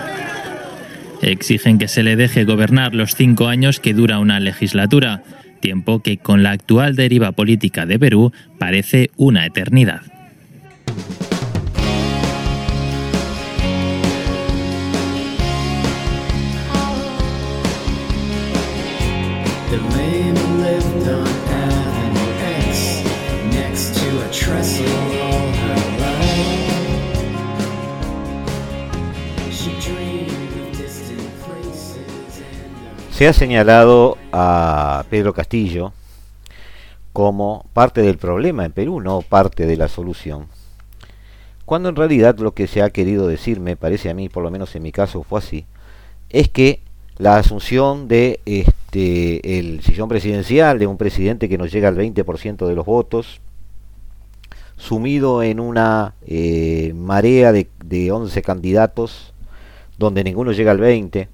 exigen 1.22 1.78
que 1.78 1.88
se 1.88 2.02
le 2.02 2.16
deje 2.16 2.44
gobernar 2.44 2.94
los 2.94 3.14
cinco 3.14 3.46
años 3.46 3.80
que 3.80 3.94
dura 3.94 4.18
una 4.18 4.40
legislatura, 4.40 5.22
tiempo 5.62 6.00
que 6.00 6.18
con 6.18 6.42
la 6.42 6.50
actual 6.50 6.94
deriva 6.94 7.32
política 7.32 7.86
de 7.86 7.98
Perú 7.98 8.32
parece 8.58 9.10
una 9.16 9.46
eternidad. 9.46 10.02
Se 33.22 33.28
ha 33.28 33.32
señalado 33.32 34.18
a 34.32 35.04
Pedro 35.08 35.32
Castillo 35.32 35.92
como 37.12 37.64
parte 37.72 38.02
del 38.02 38.18
problema 38.18 38.64
en 38.64 38.72
Perú, 38.72 39.00
no 39.00 39.22
parte 39.22 39.64
de 39.64 39.76
la 39.76 39.86
solución. 39.86 40.48
Cuando 41.64 41.88
en 41.88 41.94
realidad 41.94 42.40
lo 42.40 42.50
que 42.50 42.66
se 42.66 42.82
ha 42.82 42.90
querido 42.90 43.28
decir, 43.28 43.60
me 43.60 43.76
parece 43.76 44.10
a 44.10 44.14
mí, 44.14 44.28
por 44.28 44.42
lo 44.42 44.50
menos 44.50 44.74
en 44.74 44.82
mi 44.82 44.90
caso 44.90 45.22
fue 45.22 45.38
así, 45.38 45.66
es 46.30 46.48
que 46.48 46.80
la 47.16 47.36
asunción 47.36 48.08
de 48.08 48.40
este 48.44 49.60
el 49.60 49.84
sillón 49.84 50.08
presidencial 50.08 50.80
de 50.80 50.88
un 50.88 50.96
presidente 50.96 51.48
que 51.48 51.58
no 51.58 51.66
llega 51.66 51.86
al 51.86 51.96
20% 51.96 52.66
de 52.66 52.74
los 52.74 52.84
votos, 52.84 53.40
sumido 54.76 55.44
en 55.44 55.60
una 55.60 56.16
eh, 56.26 56.92
marea 56.96 57.52
de, 57.52 57.68
de 57.84 58.10
11 58.10 58.42
candidatos 58.42 59.32
donde 59.96 60.24
ninguno 60.24 60.50
llega 60.50 60.72
al 60.72 60.78
20, 60.78 61.28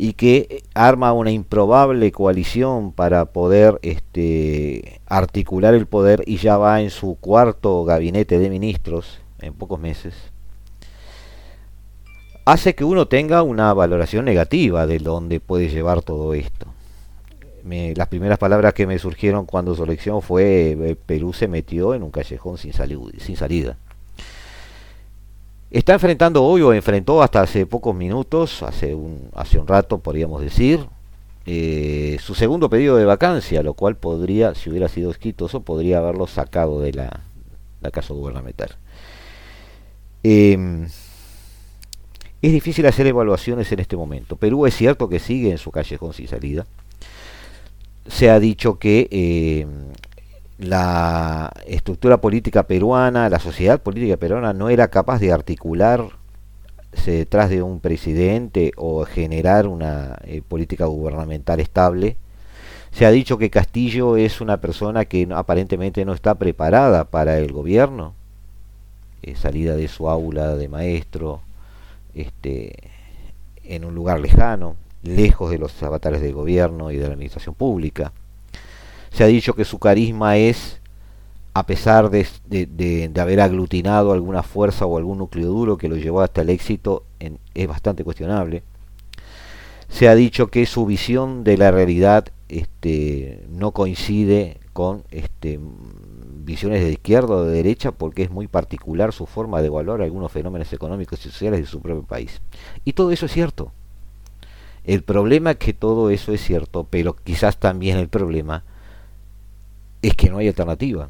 y 0.00 0.14
que 0.14 0.62
arma 0.72 1.12
una 1.12 1.30
improbable 1.30 2.10
coalición 2.10 2.90
para 2.90 3.26
poder 3.26 3.78
este, 3.82 4.98
articular 5.04 5.74
el 5.74 5.84
poder 5.84 6.22
y 6.24 6.38
ya 6.38 6.56
va 6.56 6.80
en 6.80 6.88
su 6.88 7.18
cuarto 7.20 7.84
gabinete 7.84 8.38
de 8.38 8.48
ministros 8.48 9.20
en 9.42 9.52
pocos 9.52 9.78
meses, 9.78 10.14
hace 12.46 12.74
que 12.74 12.84
uno 12.84 13.08
tenga 13.08 13.42
una 13.42 13.74
valoración 13.74 14.24
negativa 14.24 14.86
de 14.86 15.00
dónde 15.00 15.38
puede 15.38 15.68
llevar 15.68 16.00
todo 16.00 16.32
esto. 16.32 16.66
las 17.62 18.08
primeras 18.08 18.38
palabras 18.38 18.72
que 18.72 18.86
me 18.86 18.98
surgieron 18.98 19.44
cuando 19.44 19.74
su 19.74 19.84
elección 19.84 20.22
fue 20.22 20.78
eh, 20.80 20.96
Perú 21.04 21.34
se 21.34 21.46
metió 21.46 21.92
en 21.92 22.02
un 22.02 22.10
callejón 22.10 22.56
sin, 22.56 22.72
sin 22.72 23.36
salida. 23.36 23.76
Está 25.70 25.92
enfrentando 25.92 26.42
hoy 26.42 26.62
o 26.62 26.72
enfrentó 26.72 27.22
hasta 27.22 27.42
hace 27.42 27.64
pocos 27.64 27.94
minutos, 27.94 28.62
hace 28.64 28.92
un, 28.92 29.30
hace 29.34 29.56
un 29.56 29.68
rato 29.68 29.98
podríamos 29.98 30.42
decir, 30.42 30.80
eh, 31.46 32.18
su 32.20 32.34
segundo 32.34 32.68
pedido 32.68 32.96
de 32.96 33.04
vacancia, 33.04 33.62
lo 33.62 33.74
cual 33.74 33.96
podría, 33.96 34.56
si 34.56 34.68
hubiera 34.68 34.88
sido 34.88 35.10
exitoso, 35.10 35.60
podría 35.60 35.98
haberlo 35.98 36.26
sacado 36.26 36.80
de 36.80 36.92
la, 36.92 37.20
la 37.80 37.90
casa 37.92 38.14
gubernamental. 38.14 38.70
Em, 40.24 40.88
es 42.42 42.52
difícil 42.52 42.86
hacer 42.86 43.06
evaluaciones 43.06 43.70
en 43.70 43.78
este 43.78 43.96
momento. 43.96 44.36
Perú 44.36 44.66
es 44.66 44.74
cierto 44.74 45.08
que 45.08 45.20
sigue 45.20 45.52
en 45.52 45.58
su 45.58 45.70
callejón 45.70 46.12
sin 46.14 46.26
salida. 46.26 46.66
Se 48.08 48.28
ha 48.28 48.40
dicho 48.40 48.78
que 48.78 49.08
em, 49.10 49.92
la 50.60 51.50
estructura 51.66 52.20
política 52.20 52.64
peruana, 52.64 53.30
la 53.30 53.38
sociedad 53.38 53.80
política 53.80 54.18
peruana 54.18 54.52
no 54.52 54.68
era 54.68 54.88
capaz 54.88 55.18
de 55.18 55.32
articularse 55.32 56.12
detrás 57.06 57.48
de 57.48 57.62
un 57.62 57.80
presidente 57.80 58.72
o 58.76 59.06
generar 59.06 59.66
una 59.66 60.18
eh, 60.24 60.42
política 60.46 60.84
gubernamental 60.84 61.60
estable. 61.60 62.16
Se 62.92 63.06
ha 63.06 63.10
dicho 63.10 63.38
que 63.38 63.48
Castillo 63.48 64.18
es 64.18 64.42
una 64.42 64.60
persona 64.60 65.06
que 65.06 65.26
aparentemente 65.34 66.04
no 66.04 66.12
está 66.12 66.34
preparada 66.34 67.04
para 67.04 67.38
el 67.38 67.52
gobierno, 67.52 68.12
eh, 69.22 69.36
salida 69.36 69.76
de 69.76 69.88
su 69.88 70.10
aula 70.10 70.56
de 70.56 70.68
maestro, 70.68 71.40
este, 72.14 72.90
en 73.64 73.86
un 73.86 73.94
lugar 73.94 74.20
lejano, 74.20 74.76
lejos 75.02 75.50
de 75.50 75.58
los 75.58 75.82
avatares 75.82 76.20
del 76.20 76.34
gobierno 76.34 76.90
y 76.90 76.98
de 76.98 77.06
la 77.06 77.14
administración 77.14 77.54
pública 77.54 78.12
se 79.10 79.24
ha 79.24 79.26
dicho 79.26 79.54
que 79.54 79.64
su 79.64 79.78
carisma 79.78 80.36
es, 80.36 80.80
a 81.54 81.66
pesar 81.66 82.10
de, 82.10 82.26
de, 82.48 83.20
haber 83.20 83.40
aglutinado 83.40 84.12
alguna 84.12 84.42
fuerza 84.42 84.86
o 84.86 84.96
algún 84.98 85.18
núcleo 85.18 85.48
duro 85.48 85.76
que 85.76 85.88
lo 85.88 85.96
llevó 85.96 86.20
hasta 86.20 86.42
el 86.42 86.50
éxito, 86.50 87.04
es 87.18 87.68
bastante 87.68 88.04
cuestionable. 88.04 88.62
Se 89.88 90.08
ha 90.08 90.14
dicho 90.14 90.48
que 90.48 90.66
su 90.66 90.86
visión 90.86 91.42
de 91.42 91.56
la 91.56 91.72
realidad 91.72 92.28
este, 92.48 93.44
no 93.48 93.72
coincide 93.72 94.58
con 94.72 95.02
este, 95.10 95.58
visiones 96.44 96.82
de 96.82 96.92
izquierda 96.92 97.34
o 97.34 97.44
de 97.44 97.52
derecha 97.52 97.92
porque 97.92 98.22
es 98.22 98.30
muy 98.30 98.46
particular 98.46 99.12
su 99.12 99.26
forma 99.26 99.60
de 99.60 99.66
evaluar 99.66 100.02
algunos 100.02 100.30
fenómenos 100.30 100.72
económicos 100.72 101.24
y 101.26 101.30
sociales 101.30 101.60
de 101.60 101.66
su 101.66 101.80
propio 101.80 102.04
país. 102.04 102.40
Y 102.84 102.92
todo 102.92 103.10
eso 103.10 103.26
es 103.26 103.32
cierto. 103.32 103.72
El 104.84 105.02
problema 105.02 105.52
es 105.52 105.56
que 105.58 105.74
todo 105.74 106.10
eso 106.10 106.32
es 106.32 106.40
cierto, 106.40 106.86
pero 106.88 107.14
quizás 107.14 107.58
también 107.58 107.98
el 107.98 108.08
problema 108.08 108.64
es 110.02 110.14
que 110.14 110.30
no 110.30 110.38
hay 110.38 110.48
alternativa. 110.48 111.08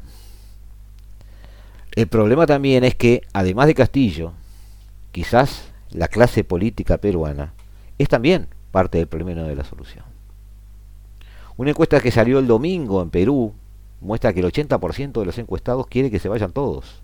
El 1.93 2.07
problema 2.07 2.45
también 2.45 2.83
es 2.83 2.95
que, 2.95 3.21
además 3.33 3.67
de 3.67 3.75
Castillo, 3.75 4.33
quizás 5.11 5.71
la 5.91 6.07
clase 6.07 6.43
política 6.43 6.97
peruana 6.97 7.53
es 7.97 8.07
también 8.07 8.47
parte 8.71 8.97
del 8.97 9.07
problema 9.07 9.43
de 9.43 9.55
la 9.55 9.65
solución. 9.65 10.05
Una 11.57 11.71
encuesta 11.71 11.99
que 11.99 12.11
salió 12.11 12.39
el 12.39 12.47
domingo 12.47 13.01
en 13.01 13.09
Perú 13.09 13.53
muestra 13.99 14.33
que 14.33 14.39
el 14.39 14.45
80% 14.47 15.19
de 15.19 15.25
los 15.25 15.37
encuestados 15.37 15.85
quiere 15.87 16.09
que 16.09 16.19
se 16.19 16.29
vayan 16.29 16.53
todos, 16.53 17.01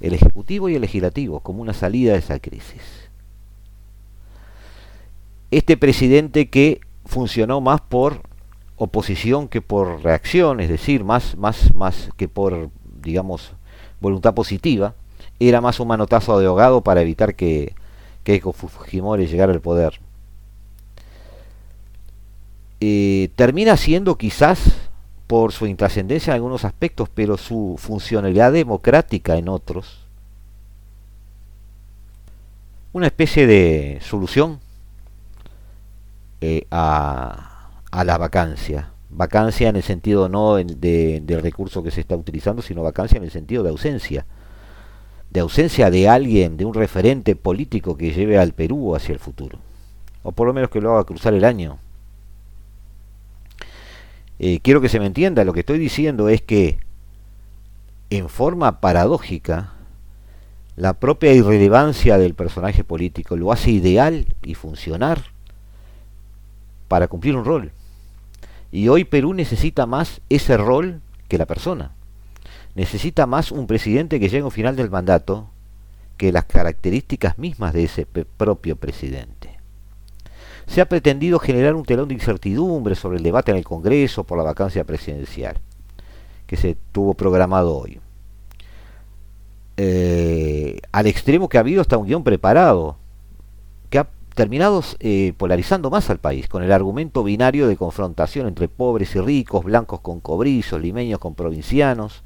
el 0.00 0.14
Ejecutivo 0.14 0.68
y 0.68 0.76
el 0.76 0.82
Legislativo, 0.82 1.40
como 1.40 1.60
una 1.60 1.74
salida 1.74 2.12
de 2.12 2.18
esa 2.20 2.38
crisis. 2.38 3.10
Este 5.50 5.76
presidente 5.76 6.48
que 6.48 6.80
funcionó 7.04 7.60
más 7.60 7.80
por 7.80 8.22
oposición 8.76 9.48
que 9.48 9.62
por 9.62 10.02
reacción, 10.02 10.60
es 10.60 10.68
decir, 10.68 11.04
más, 11.04 11.36
más, 11.36 11.74
más 11.74 12.10
que 12.16 12.28
por, 12.28 12.70
digamos, 13.02 13.52
voluntad 14.00 14.34
positiva, 14.34 14.94
era 15.40 15.60
más 15.60 15.80
un 15.80 15.88
manotazo 15.88 16.38
de 16.38 16.46
ahogado 16.46 16.82
para 16.82 17.02
evitar 17.02 17.34
que, 17.34 17.74
Keiko 18.24 18.52
Fujimori 18.52 19.26
llegara 19.26 19.52
al 19.52 19.60
poder. 19.60 20.00
Eh, 22.80 23.30
termina 23.36 23.76
siendo 23.76 24.18
quizás 24.18 24.58
por 25.26 25.52
su 25.52 25.66
intrascendencia 25.66 26.32
en 26.32 26.36
algunos 26.36 26.64
aspectos, 26.64 27.08
pero 27.08 27.36
su 27.36 27.76
funcionalidad 27.78 28.52
democrática 28.52 29.36
en 29.36 29.48
otros, 29.48 30.00
una 32.92 33.06
especie 33.06 33.46
de 33.46 34.00
solución 34.02 34.58
eh, 36.40 36.66
a, 36.70 37.55
a, 37.96 38.04
la 38.04 38.18
vacancia. 38.18 38.90
Vacancia 39.10 39.68
en 39.68 39.76
el 39.76 39.82
sentido 39.82 40.28
no 40.28 40.56
de, 40.56 41.20
del 41.22 41.42
recurso 41.42 41.82
que 41.82 41.90
se 41.90 42.00
está 42.00 42.16
utilizando, 42.16 42.62
sino 42.62 42.82
vacancia 42.82 43.16
en 43.18 43.24
el 43.24 43.30
sentido 43.30 43.62
de 43.62 43.70
ausencia. 43.70 44.26
De 45.30 45.40
ausencia 45.40 45.90
de 45.90 46.08
alguien, 46.08 46.56
de 46.56 46.64
un 46.64 46.74
referente 46.74 47.36
político 47.36 47.96
que 47.96 48.12
lleve 48.12 48.38
al 48.38 48.52
Perú 48.52 48.94
hacia 48.94 49.12
el 49.12 49.18
futuro. 49.18 49.58
O 50.22 50.32
por 50.32 50.46
lo 50.46 50.54
menos 50.54 50.70
que 50.70 50.80
lo 50.80 50.92
haga 50.92 51.04
cruzar 51.04 51.34
el 51.34 51.44
año. 51.44 51.78
Eh, 54.38 54.60
quiero 54.60 54.80
que 54.80 54.88
se 54.88 55.00
me 55.00 55.06
entienda, 55.06 55.44
lo 55.44 55.52
que 55.52 55.60
estoy 55.60 55.78
diciendo 55.78 56.28
es 56.28 56.42
que 56.42 56.78
en 58.10 58.28
forma 58.28 58.80
paradójica, 58.80 59.72
la 60.76 60.92
propia 60.92 61.32
irrelevancia 61.32 62.18
del 62.18 62.34
personaje 62.34 62.84
político 62.84 63.36
lo 63.36 63.50
hace 63.50 63.70
ideal 63.70 64.26
y 64.42 64.54
funcionar 64.54 65.22
para 66.88 67.08
cumplir 67.08 67.34
un 67.34 67.44
rol. 67.44 67.72
Y 68.72 68.88
hoy 68.88 69.04
Perú 69.04 69.34
necesita 69.34 69.86
más 69.86 70.20
ese 70.28 70.56
rol 70.56 71.00
que 71.28 71.38
la 71.38 71.46
persona. 71.46 71.92
Necesita 72.74 73.26
más 73.26 73.52
un 73.52 73.66
presidente 73.66 74.20
que 74.20 74.28
llegue 74.28 74.44
al 74.44 74.52
final 74.52 74.76
del 74.76 74.90
mandato 74.90 75.48
que 76.16 76.32
las 76.32 76.44
características 76.44 77.38
mismas 77.38 77.72
de 77.72 77.84
ese 77.84 78.06
propio 78.06 78.76
presidente. 78.76 79.58
Se 80.66 80.80
ha 80.80 80.88
pretendido 80.88 81.38
generar 81.38 81.74
un 81.74 81.84
telón 81.84 82.08
de 82.08 82.14
incertidumbre 82.14 82.94
sobre 82.94 83.18
el 83.18 83.22
debate 83.22 83.50
en 83.50 83.58
el 83.58 83.64
Congreso 83.64 84.24
por 84.24 84.36
la 84.36 84.44
vacancia 84.44 84.84
presidencial, 84.84 85.58
que 86.46 86.56
se 86.56 86.76
tuvo 86.92 87.14
programado 87.14 87.76
hoy. 87.76 88.00
Eh, 89.76 90.80
al 90.90 91.06
extremo 91.06 91.48
que 91.48 91.58
ha 91.58 91.60
habido 91.60 91.82
hasta 91.82 91.98
un 91.98 92.06
guion 92.06 92.24
preparado, 92.24 92.96
que 94.36 94.42
ha 94.42 94.44
terminado 94.44 94.82
eh, 95.00 95.32
polarizando 95.36 95.90
más 95.90 96.10
al 96.10 96.18
país, 96.18 96.46
con 96.48 96.62
el 96.62 96.70
argumento 96.70 97.24
binario 97.24 97.66
de 97.66 97.76
confrontación 97.76 98.46
entre 98.46 98.68
pobres 98.68 99.16
y 99.16 99.20
ricos, 99.20 99.64
blancos 99.64 100.00
con 100.00 100.20
cobrizos, 100.20 100.80
limeños 100.80 101.18
con 101.18 101.34
provincianos. 101.34 102.22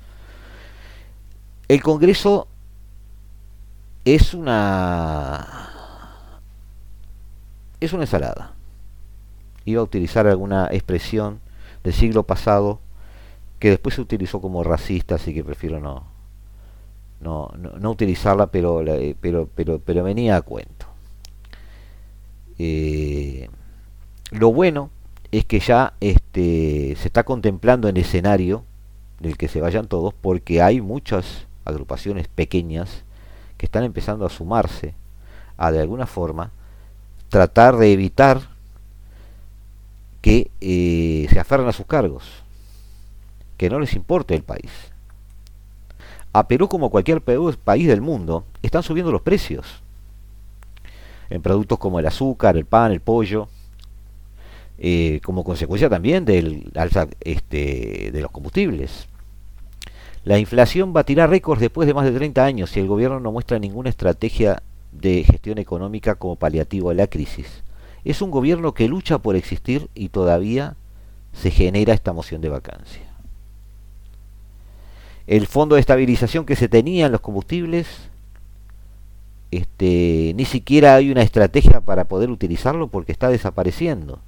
El 1.69 1.83
Congreso 1.83 2.49
es 4.05 4.35
una 4.35 5.69
es 7.79 7.93
una 7.93 8.03
ensalada. 8.03 8.55
Iba 9.65 9.81
a 9.81 9.85
utilizar 9.85 10.27
alguna 10.27 10.69
expresión 10.71 11.41
del 11.85 11.93
siglo 11.93 12.25
pasado 12.25 12.81
que 13.61 13.71
después 13.71 13.95
se 13.95 14.01
utilizó 14.01 14.41
como 14.41 14.65
racista, 14.65 15.15
así 15.15 15.33
que 15.33 15.45
prefiero 15.45 15.79
no, 15.79 16.05
no, 17.21 17.51
no, 17.57 17.91
utilizarla, 17.91 18.49
pero, 18.49 18.83
eh, 18.83 19.17
pero, 19.21 19.49
pero, 19.55 19.79
pero 19.79 20.03
venía 20.03 20.37
a 20.37 20.43
cuento. 20.43 20.80
Eh, 22.63 23.49
lo 24.33 24.53
bueno 24.53 24.91
es 25.33 25.47
que 25.47 25.61
ya 25.61 25.95
este, 26.01 26.95
se 27.01 27.09
está 27.09 27.25
contemplando 27.25 27.89
en 27.89 27.97
escenario 27.97 28.65
del 29.19 29.39
que 29.39 29.49
se 29.49 29.63
vayan 29.63 29.87
todos, 29.87 30.13
porque 30.13 30.61
hay 30.61 30.83
muchas 30.83 31.47
agrupaciones 31.65 32.29
pequeñas 32.29 33.05
que 33.57 33.65
están 33.65 33.83
empezando 33.83 34.27
a 34.27 34.29
sumarse 34.29 34.93
a 35.57 35.73
de 35.73 35.81
alguna 35.81 36.07
forma 36.07 36.53
tratar 37.31 37.79
de 37.79 37.95
evitar 37.95 38.43
que 40.21 40.51
eh, 40.61 41.29
se 41.31 41.41
aferren 41.41 41.67
a 41.67 41.73
sus 41.73 41.87
cargos, 41.87 42.25
que 43.57 43.71
no 43.71 43.81
les 43.81 43.95
importe 43.95 44.35
el 44.35 44.43
país. 44.43 44.71
A 46.35 46.47
Perú, 46.47 46.69
como 46.69 46.91
cualquier 46.91 47.23
país 47.23 47.89
del 47.89 48.03
mundo, 48.03 48.45
están 48.61 48.83
subiendo 48.83 49.13
los 49.13 49.23
precios 49.23 49.83
en 51.31 51.43
productos 51.43 51.79
como 51.79 51.99
el 52.01 52.07
azúcar, 52.07 52.57
el 52.57 52.67
pan, 52.67 52.93
el 52.93 53.01
pollo, 53.01 53.49
eh, 54.79 55.21
como 55.23 55.45
consecuencia 55.45 55.89
también 55.89 56.25
del 56.25 56.71
alza 56.75 57.07
este, 57.21 58.11
de 58.13 58.21
los 58.21 58.31
combustibles. 58.31 59.09
La 60.25 60.39
inflación 60.39 60.93
tirar 61.05 61.31
récords 61.31 61.61
después 61.61 61.87
de 61.87 61.95
más 61.95 62.05
de 62.05 62.13
30 62.13 62.45
años 62.45 62.71
si 62.71 62.81
el 62.81 62.89
gobierno 62.89 63.21
no 63.21 63.33
muestra 63.33 63.59
ninguna 63.59 63.89
estrategia 63.89 64.63
de 64.93 65.25
gestión 65.25 65.59
económica 65.59 66.17
como 66.17 66.37
paliativo 66.37 66.91
a 66.91 66.95
la 66.95 67.07
crisis. 67.07 67.63
Es 68.05 68.21
un 68.21 68.31
gobierno 68.31 68.75
que 68.75 68.89
lucha 68.89 69.19
por 69.19 69.37
existir 69.37 69.89
y 69.95 70.09
todavía 70.09 70.77
se 71.33 71.51
genera 71.51 71.95
esta 71.95 72.13
moción 72.13 72.41
de 72.41 72.49
vacancia. 72.49 73.03
El 75.27 75.47
fondo 75.47 75.77
de 75.77 75.81
estabilización 75.81 76.45
que 76.45 76.57
se 76.57 76.69
tenía 76.69 77.07
en 77.07 77.13
los 77.13 77.21
combustibles, 77.21 78.10
este, 79.51 80.33
ni 80.37 80.45
siquiera 80.45 80.95
hay 80.95 81.11
una 81.11 81.23
estrategia 81.23 81.81
para 81.81 82.05
poder 82.05 82.31
utilizarlo 82.31 82.89
porque 82.89 83.13
está 83.13 83.29
desapareciendo. 83.29 84.21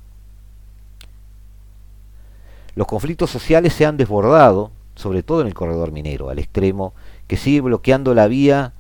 Los 2.74 2.86
conflictos 2.86 3.30
sociales 3.30 3.72
se 3.72 3.84
han 3.84 3.96
desbordado, 3.96 4.70
sobre 4.94 5.22
todo 5.22 5.42
en 5.42 5.46
el 5.46 5.54
corredor 5.54 5.92
minero, 5.92 6.30
al 6.30 6.38
extremo 6.38 6.94
que 7.26 7.36
sigue 7.36 7.60
bloqueando 7.60 8.14
la 8.14 8.26
vía 8.26 8.72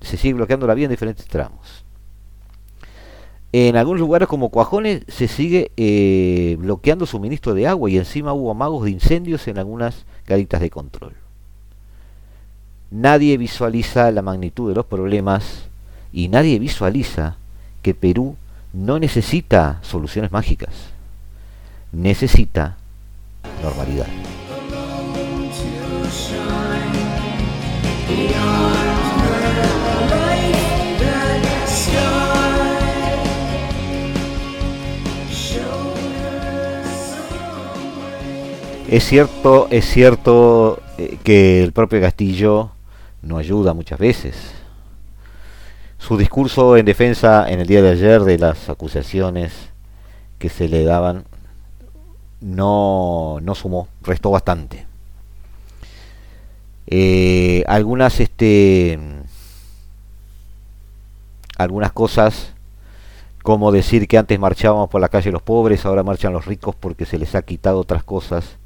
se 0.00 0.16
sigue 0.16 0.34
bloqueando 0.34 0.66
la 0.66 0.74
vía 0.74 0.84
en 0.84 0.90
diferentes 0.90 1.26
tramos. 1.26 1.84
En 3.52 3.76
algunos 3.76 4.00
lugares 4.00 4.28
como 4.28 4.50
Cuajones 4.50 5.04
se 5.08 5.26
sigue 5.26 5.72
eh, 5.78 6.56
bloqueando 6.58 7.06
suministro 7.06 7.54
de 7.54 7.66
agua 7.66 7.88
y 7.88 7.96
encima 7.96 8.34
hubo 8.34 8.50
amagos 8.50 8.84
de 8.84 8.90
incendios 8.90 9.48
en 9.48 9.58
algunas 9.58 10.04
garitas 10.26 10.60
de 10.60 10.68
control. 10.68 11.14
Nadie 12.90 13.36
visualiza 13.36 14.10
la 14.10 14.22
magnitud 14.22 14.70
de 14.70 14.74
los 14.74 14.86
problemas 14.86 15.68
y 16.12 16.28
nadie 16.28 16.58
visualiza 16.58 17.36
que 17.82 17.94
Perú 17.94 18.36
no 18.72 18.98
necesita 18.98 19.78
soluciones 19.82 20.32
mágicas, 20.32 20.70
necesita 21.92 22.76
normalidad. 23.62 24.06
Es 38.88 39.04
cierto, 39.04 39.68
es 39.70 39.84
cierto 39.84 40.80
eh, 40.96 41.18
que 41.22 41.62
el 41.62 41.72
propio 41.72 42.00
Castillo 42.00 42.70
no 43.22 43.38
ayuda 43.38 43.74
muchas 43.74 43.98
veces. 43.98 44.52
Su 45.98 46.16
discurso 46.16 46.76
en 46.76 46.86
defensa 46.86 47.50
en 47.50 47.60
el 47.60 47.66
día 47.66 47.82
de 47.82 47.90
ayer 47.90 48.22
de 48.22 48.38
las 48.38 48.68
acusaciones 48.68 49.52
que 50.38 50.48
se 50.48 50.68
le 50.68 50.84
daban 50.84 51.24
no, 52.40 53.38
no 53.42 53.54
sumó, 53.54 53.88
restó 54.02 54.30
bastante. 54.30 54.86
Eh, 56.86 57.64
algunas 57.66 58.18
este 58.20 58.98
algunas 61.58 61.92
cosas 61.92 62.54
como 63.42 63.72
decir 63.72 64.08
que 64.08 64.16
antes 64.16 64.38
marchábamos 64.38 64.88
por 64.88 65.00
la 65.00 65.08
calle 65.08 65.32
los 65.32 65.42
pobres, 65.42 65.84
ahora 65.84 66.02
marchan 66.02 66.32
los 66.32 66.46
ricos 66.46 66.74
porque 66.76 67.04
se 67.04 67.18
les 67.18 67.34
ha 67.34 67.42
quitado 67.42 67.80
otras 67.80 68.04
cosas 68.04 68.58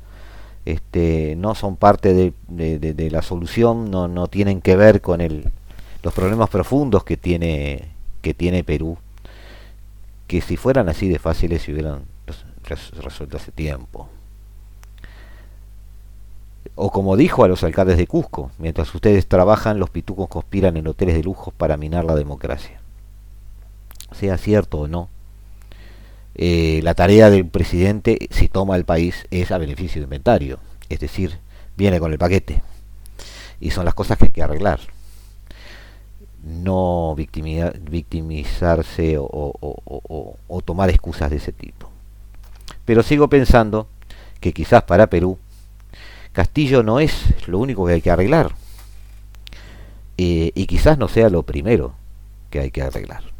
este, 0.65 1.35
no 1.37 1.55
son 1.55 1.77
parte 1.77 2.15
de, 2.15 3.11
la 3.11 3.23
solución, 3.23 3.91
no, 3.91 4.09
no, 4.09 4.29
tienen 4.29 4.61
que 4.61 4.77
ver 4.77 5.01
con 5.01 5.21
el, 5.21 5.51
los 6.03 6.15
problemas 6.15 6.49
profundos 6.51 7.05
que 7.05 7.17
tiene, 7.17 7.89
que 8.21 8.35
tiene 8.35 8.65
Perú, 8.65 8.97
que 10.27 10.41
si 10.41 10.57
fueran 10.57 10.89
así 10.89 11.09
de 11.09 11.19
fáciles 11.19 11.63
se 11.63 11.73
hubieran 11.73 12.05
resuelto 12.65 13.37
hace 13.37 13.51
tiempo. 13.53 14.09
O 16.75 16.91
como 16.91 17.17
dijo 17.17 17.45
a 17.45 17.49
los 17.49 17.65
alcaldes 17.65 17.99
de 17.99 18.07
Cusco, 18.07 18.51
mientras 18.59 18.95
ustedes 18.95 19.27
trabajan, 19.27 19.79
los 19.79 19.91
pitucos 19.91 20.29
conspiran 20.29 20.77
en 20.77 20.87
hoteles 20.87 21.17
de 21.17 21.23
lujo 21.23 21.51
para 21.51 21.77
minar 21.77 22.05
la 22.05 22.15
democracia. 22.15 22.81
Sea 24.13 24.39
cierto 24.39 24.81
o 24.81 24.89
no, 24.89 25.09
eh, 26.35 26.80
la 26.83 26.95
tarea 26.95 27.30
del 27.30 27.47
presidente, 27.47 28.28
si 28.30 28.49
toma 28.49 28.76
el 28.76 28.85
país, 28.85 29.26
es 29.30 29.51
a 29.51 29.59
beneficio 29.59 30.01
de 30.01 30.05
inventario. 30.05 30.59
Es 30.89 31.01
decir, 31.01 31.39
viene 31.76 32.01
con 32.01 32.12
el 32.12 32.18
paquete. 32.18 32.62
Y 33.61 33.70
son 33.70 33.85
las 33.85 33.95
cosas 33.95 34.18
que 34.18 34.26
hay 34.26 34.33
que 34.33 34.43
arreglar. 34.43 34.80
No 36.43 37.14
victimizarse 37.16 39.16
o 39.18 40.62
tomar 40.64 40.91
excusas 40.91 41.30
de 41.30 41.37
ese 41.37 41.53
tipo. 41.53 41.89
Pero 42.85 43.03
sigo 43.03 43.28
pensando 43.28 43.87
que 44.41 44.53
quizás 44.53 44.83
para 44.83 45.09
Perú, 45.09 45.39
Castillo 46.33 46.83
no 46.83 46.99
es 46.99 47.12
lo 47.47 47.59
único 47.59 47.87
que 47.87 47.93
hay 47.95 48.03
que 48.03 48.11
arreglar. 48.11 48.55
eh, 50.18 50.53
y 50.55 50.66
quizás 50.66 50.99
no 50.99 51.09
sea 51.09 51.30
lo 51.30 51.43
primero 51.43 51.95
que 52.51 52.61
hay 52.61 52.70
que 52.70 52.83
arreglar. 52.83 53.32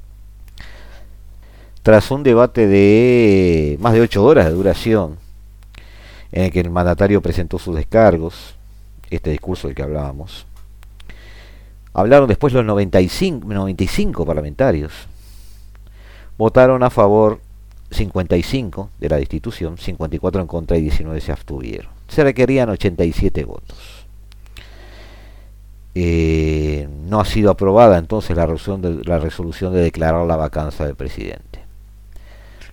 Tras 1.83 2.11
un 2.13 2.23
debate 2.23 2.67
de 2.69 3.77
más 3.81 3.93
de 3.93 4.01
ocho 4.01 4.25
horas 4.25 4.47
de 4.47 4.53
duración, 4.53 5.19
en 6.31 6.45
el 6.45 6.53
que 6.53 6.61
el 6.61 6.71
mandatario 6.71 7.21
presentó 7.21 7.59
sus 7.59 7.75
descargos, 7.75 8.55
este 9.11 9.31
discurso 9.31 9.67
del 9.67 9.75
que 9.75 9.83
hablábamos, 9.83 10.47
hablaron 11.93 12.29
después 12.29 12.53
los 12.53 12.65
95, 12.65 13.47
95 13.47 14.25
parlamentarios, 14.25 14.93
votaron 16.39 16.83
a 16.83 16.91
favor 16.91 17.41
55 17.91 18.91
de 18.99 19.09
la 19.09 19.17
destitución, 19.17 19.77
54 19.77 20.41
en 20.41 20.47
contra 20.47 20.77
y 20.77 20.83
19 20.83 21.21
se 21.21 21.33
abstuvieron. 21.33 21.91
Se 22.09 22.25
requerían 22.25 22.69
87 22.71 23.45
votos. 23.45 24.07
Eh, 25.95 26.89
no 27.07 27.21
ha 27.21 27.25
sido 27.25 27.51
aprobada 27.51 27.99
entonces 27.99 28.37
la 28.37 28.47
resolución, 28.47 28.81
de, 28.81 29.05
la 29.05 29.19
resolución 29.19 29.75
de 29.75 29.83
declarar 29.83 30.27
la 30.27 30.37
vacancia 30.37 30.87
del 30.87 30.97
presidente. 30.97 31.52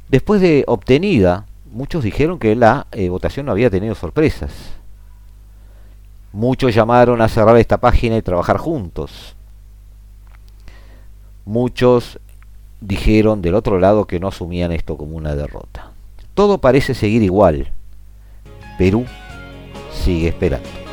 Después 0.10 0.42
de 0.42 0.64
obtenida, 0.68 1.46
muchos 1.72 2.04
dijeron 2.04 2.40
que 2.40 2.56
la 2.56 2.88
eh, 2.92 3.10
votación 3.10 3.46
no 3.46 3.52
había 3.52 3.70
tenido 3.70 3.94
sorpresas. 3.94 4.52
Muchos 6.34 6.74
llamaron 6.74 7.22
a 7.22 7.28
cerrar 7.30 7.58
esta 7.58 7.78
página 7.78 8.18
y 8.18 8.22
trabajar 8.22 8.58
juntos. 8.58 9.36
Muchos 11.46 12.20
dijeron 12.82 13.42
del 13.42 13.56
otro 13.56 13.80
lado 13.80 14.06
que 14.06 14.20
no 14.20 14.28
asumían 14.28 14.72
esto 14.72 14.98
como 14.98 15.16
una 15.16 15.36
derrota. 15.36 15.92
Todo 16.34 16.60
parece 16.60 16.94
seguir 16.94 17.22
igual. 17.24 17.72
Perú 18.78 19.06
sigue 19.92 20.30
esperando. 20.30 20.89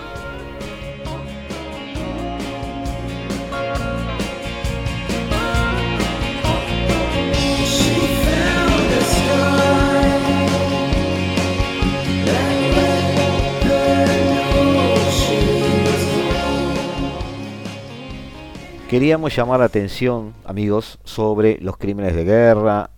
Queríamos 18.88 19.34
llamar 19.34 19.58
la 19.58 19.66
atención, 19.66 20.32
amigos, 20.44 21.00
sobre 21.02 21.58
los 21.58 21.76
crímenes 21.76 22.14
de 22.14 22.22
guerra 22.22 22.90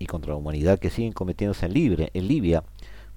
y 0.00 0.06
contra 0.06 0.32
la 0.32 0.36
humanidad 0.36 0.80
que 0.80 0.90
siguen 0.90 1.12
cometiéndose 1.12 1.66
en, 1.66 1.74
Libre, 1.74 2.10
en 2.12 2.26
Libia, 2.26 2.64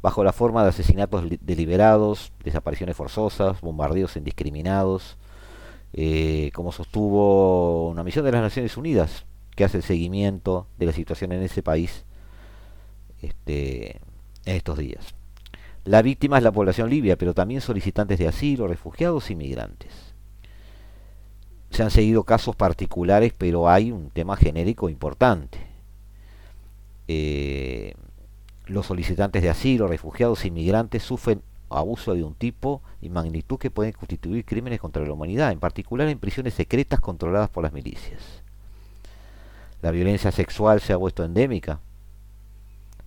bajo 0.03 0.23
la 0.23 0.31
forma 0.31 0.61
de 0.61 0.69
asesinatos 0.69 1.25
deliberados, 1.41 2.31
desapariciones 2.43 2.95
forzosas, 2.95 3.59
bombardeos 3.61 4.17
indiscriminados, 4.17 5.17
eh, 5.93 6.51
como 6.53 6.71
sostuvo 6.71 7.89
una 7.89 8.03
misión 8.03 8.23
de 8.23 8.33
las 8.33 8.43
Naciones 8.43 8.77
Unidas 8.77 9.25
que 9.55 9.63
hace 9.63 9.77
el 9.77 9.83
seguimiento 9.83 10.67
de 10.77 10.85
la 10.85 10.93
situación 10.93 11.31
en 11.31 11.41
ese 11.41 11.63
país 11.63 12.05
este, 13.23 13.99
en 14.45 14.55
estos 14.57 14.77
días. 14.77 15.15
La 15.85 16.03
víctima 16.03 16.37
es 16.37 16.43
la 16.43 16.51
población 16.51 16.87
libia, 16.87 17.17
pero 17.17 17.33
también 17.33 17.61
solicitantes 17.61 18.19
de 18.19 18.27
asilo, 18.27 18.67
refugiados 18.67 19.31
y 19.31 19.35
migrantes 19.35 20.10
se 21.71 21.83
han 21.83 21.91
seguido 21.91 22.23
casos 22.23 22.55
particulares, 22.55 23.33
pero 23.37 23.69
hay 23.69 23.91
un 23.91 24.09
tema 24.09 24.35
genérico 24.35 24.89
importante. 24.89 25.57
Eh, 27.07 27.93
los 28.65 28.85
solicitantes 28.85 29.41
de 29.41 29.49
asilo, 29.49 29.87
refugiados, 29.87 30.45
inmigrantes 30.45 31.03
sufren 31.03 31.41
abuso 31.69 32.13
de 32.13 32.23
un 32.23 32.35
tipo 32.35 32.81
y 33.01 33.09
magnitud 33.09 33.57
que 33.57 33.71
pueden 33.71 33.93
constituir 33.93 34.43
crímenes 34.43 34.81
contra 34.81 35.05
la 35.05 35.13
humanidad, 35.13 35.53
en 35.53 35.59
particular 35.59 36.09
en 36.09 36.19
prisiones 36.19 36.53
secretas 36.53 36.99
controladas 36.99 37.49
por 37.49 37.63
las 37.63 37.71
milicias. 37.71 38.43
La 39.81 39.91
violencia 39.91 40.31
sexual 40.31 40.81
se 40.81 40.91
ha 40.91 40.97
vuelto 40.97 41.23
endémica 41.23 41.79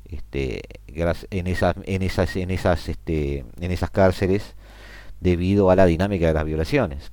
este, 0.07 0.63
este, 0.87 3.45
en 3.61 3.71
esas 3.71 3.91
cárceles 3.91 4.55
debido 5.21 5.71
a 5.71 5.77
la 5.77 5.85
dinámica 5.85 6.27
de 6.27 6.35
las 6.35 6.45
violaciones 6.45 7.13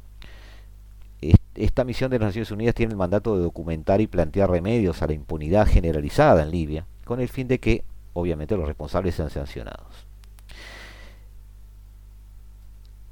esta 1.65 1.83
misión 1.83 2.09
de 2.09 2.17
las 2.17 2.29
Naciones 2.29 2.51
Unidas 2.51 2.73
tiene 2.73 2.91
el 2.91 2.97
mandato 2.97 3.35
de 3.35 3.43
documentar 3.43 4.01
y 4.01 4.07
plantear 4.07 4.49
remedios 4.49 5.01
a 5.01 5.07
la 5.07 5.13
impunidad 5.13 5.67
generalizada 5.67 6.41
en 6.41 6.49
Libia, 6.49 6.87
con 7.05 7.19
el 7.19 7.29
fin 7.29 7.47
de 7.47 7.59
que, 7.59 7.83
obviamente, 8.13 8.57
los 8.57 8.65
responsables 8.65 9.13
sean 9.13 9.29
sancionados. 9.29 10.07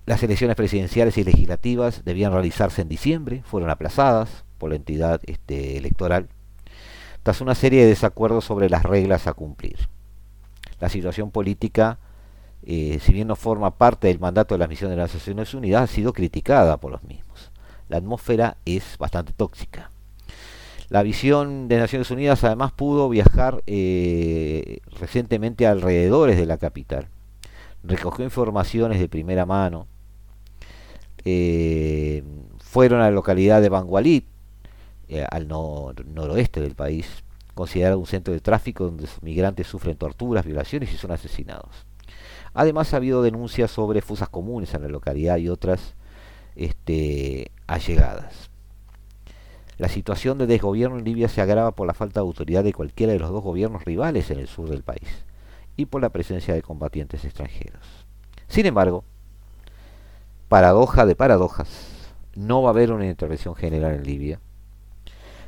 Las 0.07 0.23
elecciones 0.23 0.55
presidenciales 0.55 1.17
y 1.19 1.23
legislativas 1.23 2.03
debían 2.03 2.31
realizarse 2.31 2.81
en 2.81 2.89
diciembre, 2.89 3.43
fueron 3.45 3.69
aplazadas 3.69 4.45
por 4.57 4.71
la 4.71 4.77
entidad 4.77 5.21
este, 5.25 5.77
electoral, 5.77 6.27
tras 7.21 7.41
una 7.41 7.53
serie 7.53 7.83
de 7.83 7.89
desacuerdos 7.89 8.45
sobre 8.45 8.67
las 8.67 8.81
reglas 8.81 9.27
a 9.27 9.33
cumplir. 9.33 9.77
La 10.79 10.89
situación 10.89 11.29
política, 11.29 11.99
eh, 12.63 12.97
si 12.99 13.13
bien 13.13 13.27
no 13.27 13.35
forma 13.35 13.77
parte 13.77 14.07
del 14.07 14.19
mandato 14.19 14.55
de 14.55 14.59
la 14.59 14.67
misión 14.67 14.89
de 14.89 14.97
las 14.97 15.13
Naciones 15.13 15.53
Unidas, 15.53 15.83
ha 15.83 15.93
sido 15.93 16.13
criticada 16.13 16.77
por 16.77 16.91
los 16.91 17.03
mismos 17.03 17.28
la 17.89 17.97
atmósfera 17.97 18.57
es 18.65 18.97
bastante 18.97 19.33
tóxica. 19.33 19.91
La 20.89 21.03
visión 21.03 21.67
de 21.67 21.77
Naciones 21.77 22.09
Unidas 22.09 22.43
además 22.43 22.71
pudo 22.71 23.09
viajar 23.09 23.63
eh, 23.67 24.79
recientemente 24.99 25.67
alrededores 25.67 26.37
de 26.37 26.45
la 26.45 26.57
capital. 26.57 27.07
Recogió 27.83 28.25
informaciones 28.25 28.99
de 28.99 29.09
primera 29.09 29.45
mano. 29.45 29.87
Eh, 31.25 32.23
fueron 32.59 33.01
a 33.01 33.05
la 33.05 33.11
localidad 33.11 33.61
de 33.61 33.69
Bangualí, 33.69 34.25
eh, 35.09 35.25
al 35.29 35.47
noroeste 35.47 36.61
del 36.61 36.75
país, 36.75 37.23
considerado 37.53 37.99
un 37.99 38.07
centro 38.07 38.33
de 38.33 38.39
tráfico 38.39 38.85
donde 38.85 39.03
los 39.03 39.21
migrantes 39.21 39.67
sufren 39.67 39.95
torturas, 39.95 40.45
violaciones 40.45 40.91
y 40.93 40.97
son 40.97 41.11
asesinados. 41.11 41.85
Además 42.53 42.93
ha 42.93 42.97
habido 42.97 43.21
denuncias 43.21 43.69
sobre 43.69 44.01
fusas 44.01 44.29
comunes 44.29 44.73
en 44.73 44.81
la 44.81 44.87
localidad 44.87 45.37
y 45.37 45.49
otras 45.49 45.93
este, 46.55 47.51
La 49.77 49.89
situación 49.89 50.39
de 50.39 50.47
desgobierno 50.47 50.97
en 50.97 51.03
Libia 51.03 51.29
se 51.29 51.39
agrava 51.39 51.71
por 51.71 51.85
la 51.85 51.93
falta 51.93 52.19
de 52.19 52.25
autoridad 52.25 52.63
de 52.63 52.73
cualquiera 52.73 53.13
de 53.13 53.19
los 53.19 53.29
dos 53.29 53.43
gobiernos 53.43 53.85
rivales 53.85 54.31
en 54.31 54.39
el 54.39 54.47
sur 54.47 54.69
del 54.69 54.81
país 54.81 55.23
y 55.77 55.85
por 55.85 56.01
la 56.01 56.09
presencia 56.09 56.55
de 56.55 56.63
combatientes 56.63 57.23
extranjeros. 57.23 57.79
Sin 58.47 58.65
embargo, 58.65 59.03
paradoja 60.47 61.05
de 61.05 61.15
paradojas, 61.15 61.69
no 62.35 62.63
va 62.63 62.69
a 62.69 62.71
haber 62.71 62.91
una 62.91 63.05
intervención 63.05 63.53
general 63.53 63.93
en 63.93 64.03
Libia, 64.03 64.39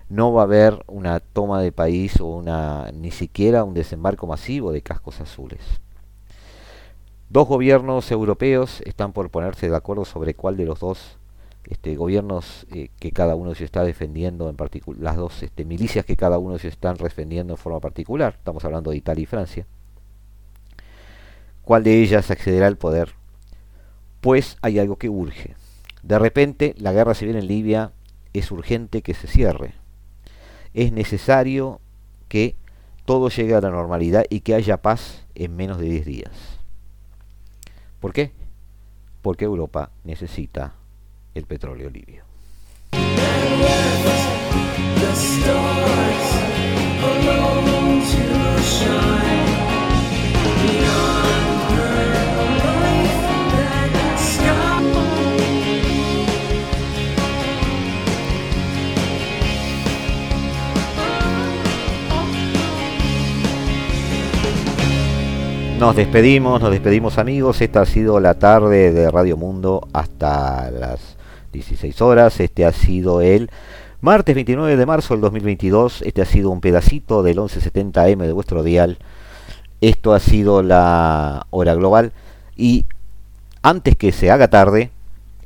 no 0.07 0.31
va 0.31 0.41
a 0.41 0.45
haber 0.45 0.83
una 0.87 1.21
toma 1.21 1.59
de 1.61 1.71
país 1.71 2.21
o 2.21 2.27
una 2.27 2.91
ni 2.93 3.09
siquiera 3.09 3.63
un 3.63 3.73
desembarco 3.73 4.27
masivo 4.27 4.71
de 4.71 4.83
cascos 4.83 5.19
azules. 5.21 5.61
Dos 7.29 7.47
gobiernos 7.47 8.11
europeos 8.11 8.81
están 8.81 9.11
por 9.11 9.31
ponerse 9.31 9.69
de 9.69 9.75
acuerdo 9.75 10.05
sobre 10.05 10.35
cuál 10.35 10.55
de 10.55 10.65
los 10.65 10.79
dos 10.81 11.17
este, 11.65 11.95
gobiernos 11.95 12.65
eh, 12.71 12.89
que 12.99 13.11
cada 13.11 13.35
uno 13.35 13.55
se 13.55 13.63
está 13.63 13.83
defendiendo 13.83 14.49
en 14.49 14.55
particular, 14.55 15.01
las 15.01 15.15
dos 15.15 15.43
este, 15.43 15.65
milicias 15.65 16.05
que 16.05 16.17
cada 16.17 16.37
uno 16.37 16.57
se 16.57 16.67
están 16.67 16.97
defendiendo 16.97 17.53
en 17.53 17.57
forma 17.57 17.79
particular, 17.79 18.35
estamos 18.37 18.65
hablando 18.65 18.91
de 18.91 18.97
Italia 18.97 19.23
y 19.23 19.27
Francia, 19.27 19.65
cuál 21.63 21.83
de 21.83 22.01
ellas 22.01 22.31
accederá 22.31 22.67
al 22.67 22.77
poder, 22.77 23.13
pues 24.21 24.57
hay 24.61 24.79
algo 24.79 24.97
que 24.97 25.09
urge. 25.09 25.55
De 26.03 26.17
repente 26.17 26.75
la 26.77 26.93
guerra 26.93 27.13
civil 27.13 27.35
en 27.35 27.47
Libia 27.47 27.91
es 28.33 28.51
urgente 28.51 29.01
que 29.01 29.13
se 29.13 29.27
cierre. 29.27 29.73
Es 30.73 30.91
necesario 30.91 31.79
que 32.27 32.55
todo 33.05 33.29
llegue 33.29 33.55
a 33.55 33.61
la 33.61 33.69
normalidad 33.71 34.25
y 34.29 34.41
que 34.41 34.55
haya 34.55 34.81
paz 34.81 35.25
en 35.35 35.55
menos 35.55 35.77
de 35.77 35.89
10 35.89 36.05
días. 36.05 36.31
¿Por 37.99 38.13
qué? 38.13 38.31
Porque 39.21 39.45
Europa 39.45 39.91
necesita 40.03 40.73
el 41.33 41.45
petróleo 41.45 41.89
libio. 41.89 42.23
Nos 65.81 65.95
despedimos, 65.95 66.61
nos 66.61 66.69
despedimos 66.69 67.17
amigos. 67.17 67.59
Esta 67.59 67.81
ha 67.81 67.85
sido 67.87 68.19
la 68.19 68.35
tarde 68.35 68.91
de 68.91 69.09
Radio 69.09 69.35
Mundo 69.35 69.87
hasta 69.93 70.69
las 70.69 71.10
16 71.51 72.01
horas. 72.01 72.39
Este 72.39 72.65
ha 72.65 72.71
sido 72.71 73.21
el 73.21 73.49
martes 74.01 74.35
29 74.35 74.77
de 74.77 74.85
marzo 74.85 75.13
del 75.13 75.21
2022. 75.21 76.01
Este 76.03 76.21
ha 76.21 76.25
sido 76.25 76.49
un 76.49 76.61
pedacito 76.61 77.23
del 77.23 77.37
1170M 77.37 78.25
de 78.25 78.31
vuestro 78.31 78.63
dial. 78.63 78.97
Esto 79.81 80.13
ha 80.13 80.19
sido 80.19 80.63
la 80.63 81.47
hora 81.49 81.73
global. 81.75 82.13
Y 82.55 82.85
antes 83.61 83.95
que 83.95 84.11
se 84.11 84.31
haga 84.31 84.49
tarde, 84.49 84.91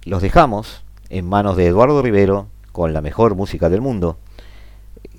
los 0.04 0.22
dejamos 0.22 0.84
en 1.10 1.28
manos 1.28 1.58
de 1.58 1.68
Eduardo 1.68 2.02
Rivero 2.02 2.48
con 2.72 2.94
la 2.94 3.02
mejor 3.02 3.36
música 3.36 3.70
del 3.70 3.82
mundo, 3.82 4.18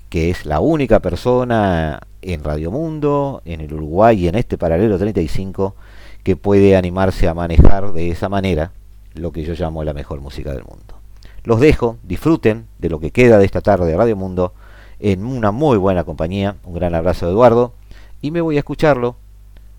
que 0.09 0.29
es 0.29 0.45
la 0.45 0.59
única 0.59 0.99
persona 0.99 2.01
en 2.21 2.43
Radio 2.43 2.71
Mundo, 2.71 3.41
en 3.45 3.61
el 3.61 3.73
Uruguay 3.73 4.19
y 4.19 4.27
en 4.27 4.35
este 4.35 4.57
paralelo 4.57 4.97
35 4.97 5.75
que 6.23 6.35
puede 6.35 6.75
animarse 6.75 7.27
a 7.27 7.33
manejar 7.33 7.93
de 7.93 8.11
esa 8.11 8.29
manera 8.29 8.71
lo 9.17 9.31
que 9.31 9.43
yo 9.43 9.53
llamo 9.53 9.83
la 9.83 9.93
mejor 9.93 10.21
música 10.21 10.51
del 10.51 10.63
mundo. 10.63 10.95
Los 11.43 11.59
dejo, 11.59 11.97
disfruten 12.03 12.67
de 12.79 12.89
lo 12.89 12.99
que 12.99 13.11
queda 13.11 13.37
de 13.37 13.45
esta 13.45 13.61
tarde 13.61 13.85
de 13.85 13.97
Radio 13.97 14.15
Mundo 14.15 14.53
en 14.99 15.25
una 15.25 15.51
muy 15.51 15.77
buena 15.77 16.03
compañía. 16.03 16.57
Un 16.63 16.73
gran 16.73 16.95
abrazo 16.95 17.29
Eduardo 17.29 17.73
y 18.21 18.31
me 18.31 18.41
voy 18.41 18.57
a 18.57 18.59
escucharlo 18.59 19.15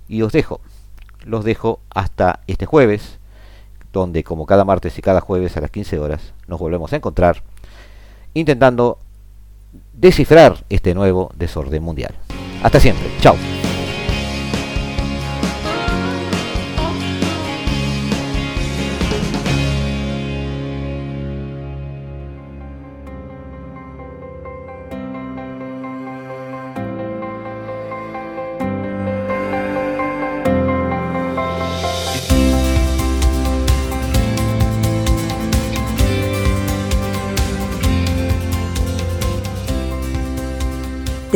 y 0.08 0.22
os 0.22 0.32
dejo. 0.32 0.60
Los 1.24 1.44
dejo 1.44 1.80
hasta 1.90 2.40
este 2.46 2.64
jueves, 2.64 3.18
donde 3.92 4.24
como 4.24 4.46
cada 4.46 4.64
martes 4.64 4.98
y 4.98 5.02
cada 5.02 5.20
jueves 5.20 5.56
a 5.56 5.60
las 5.60 5.70
15 5.70 5.98
horas 5.98 6.32
nos 6.46 6.58
volvemos 6.58 6.92
a 6.92 6.96
encontrar 6.96 7.42
intentando 8.34 8.98
descifrar 9.92 10.64
este 10.68 10.94
nuevo 10.94 11.30
desorden 11.36 11.82
mundial. 11.82 12.14
Hasta 12.62 12.80
siempre. 12.80 13.08
Chao. 13.20 13.57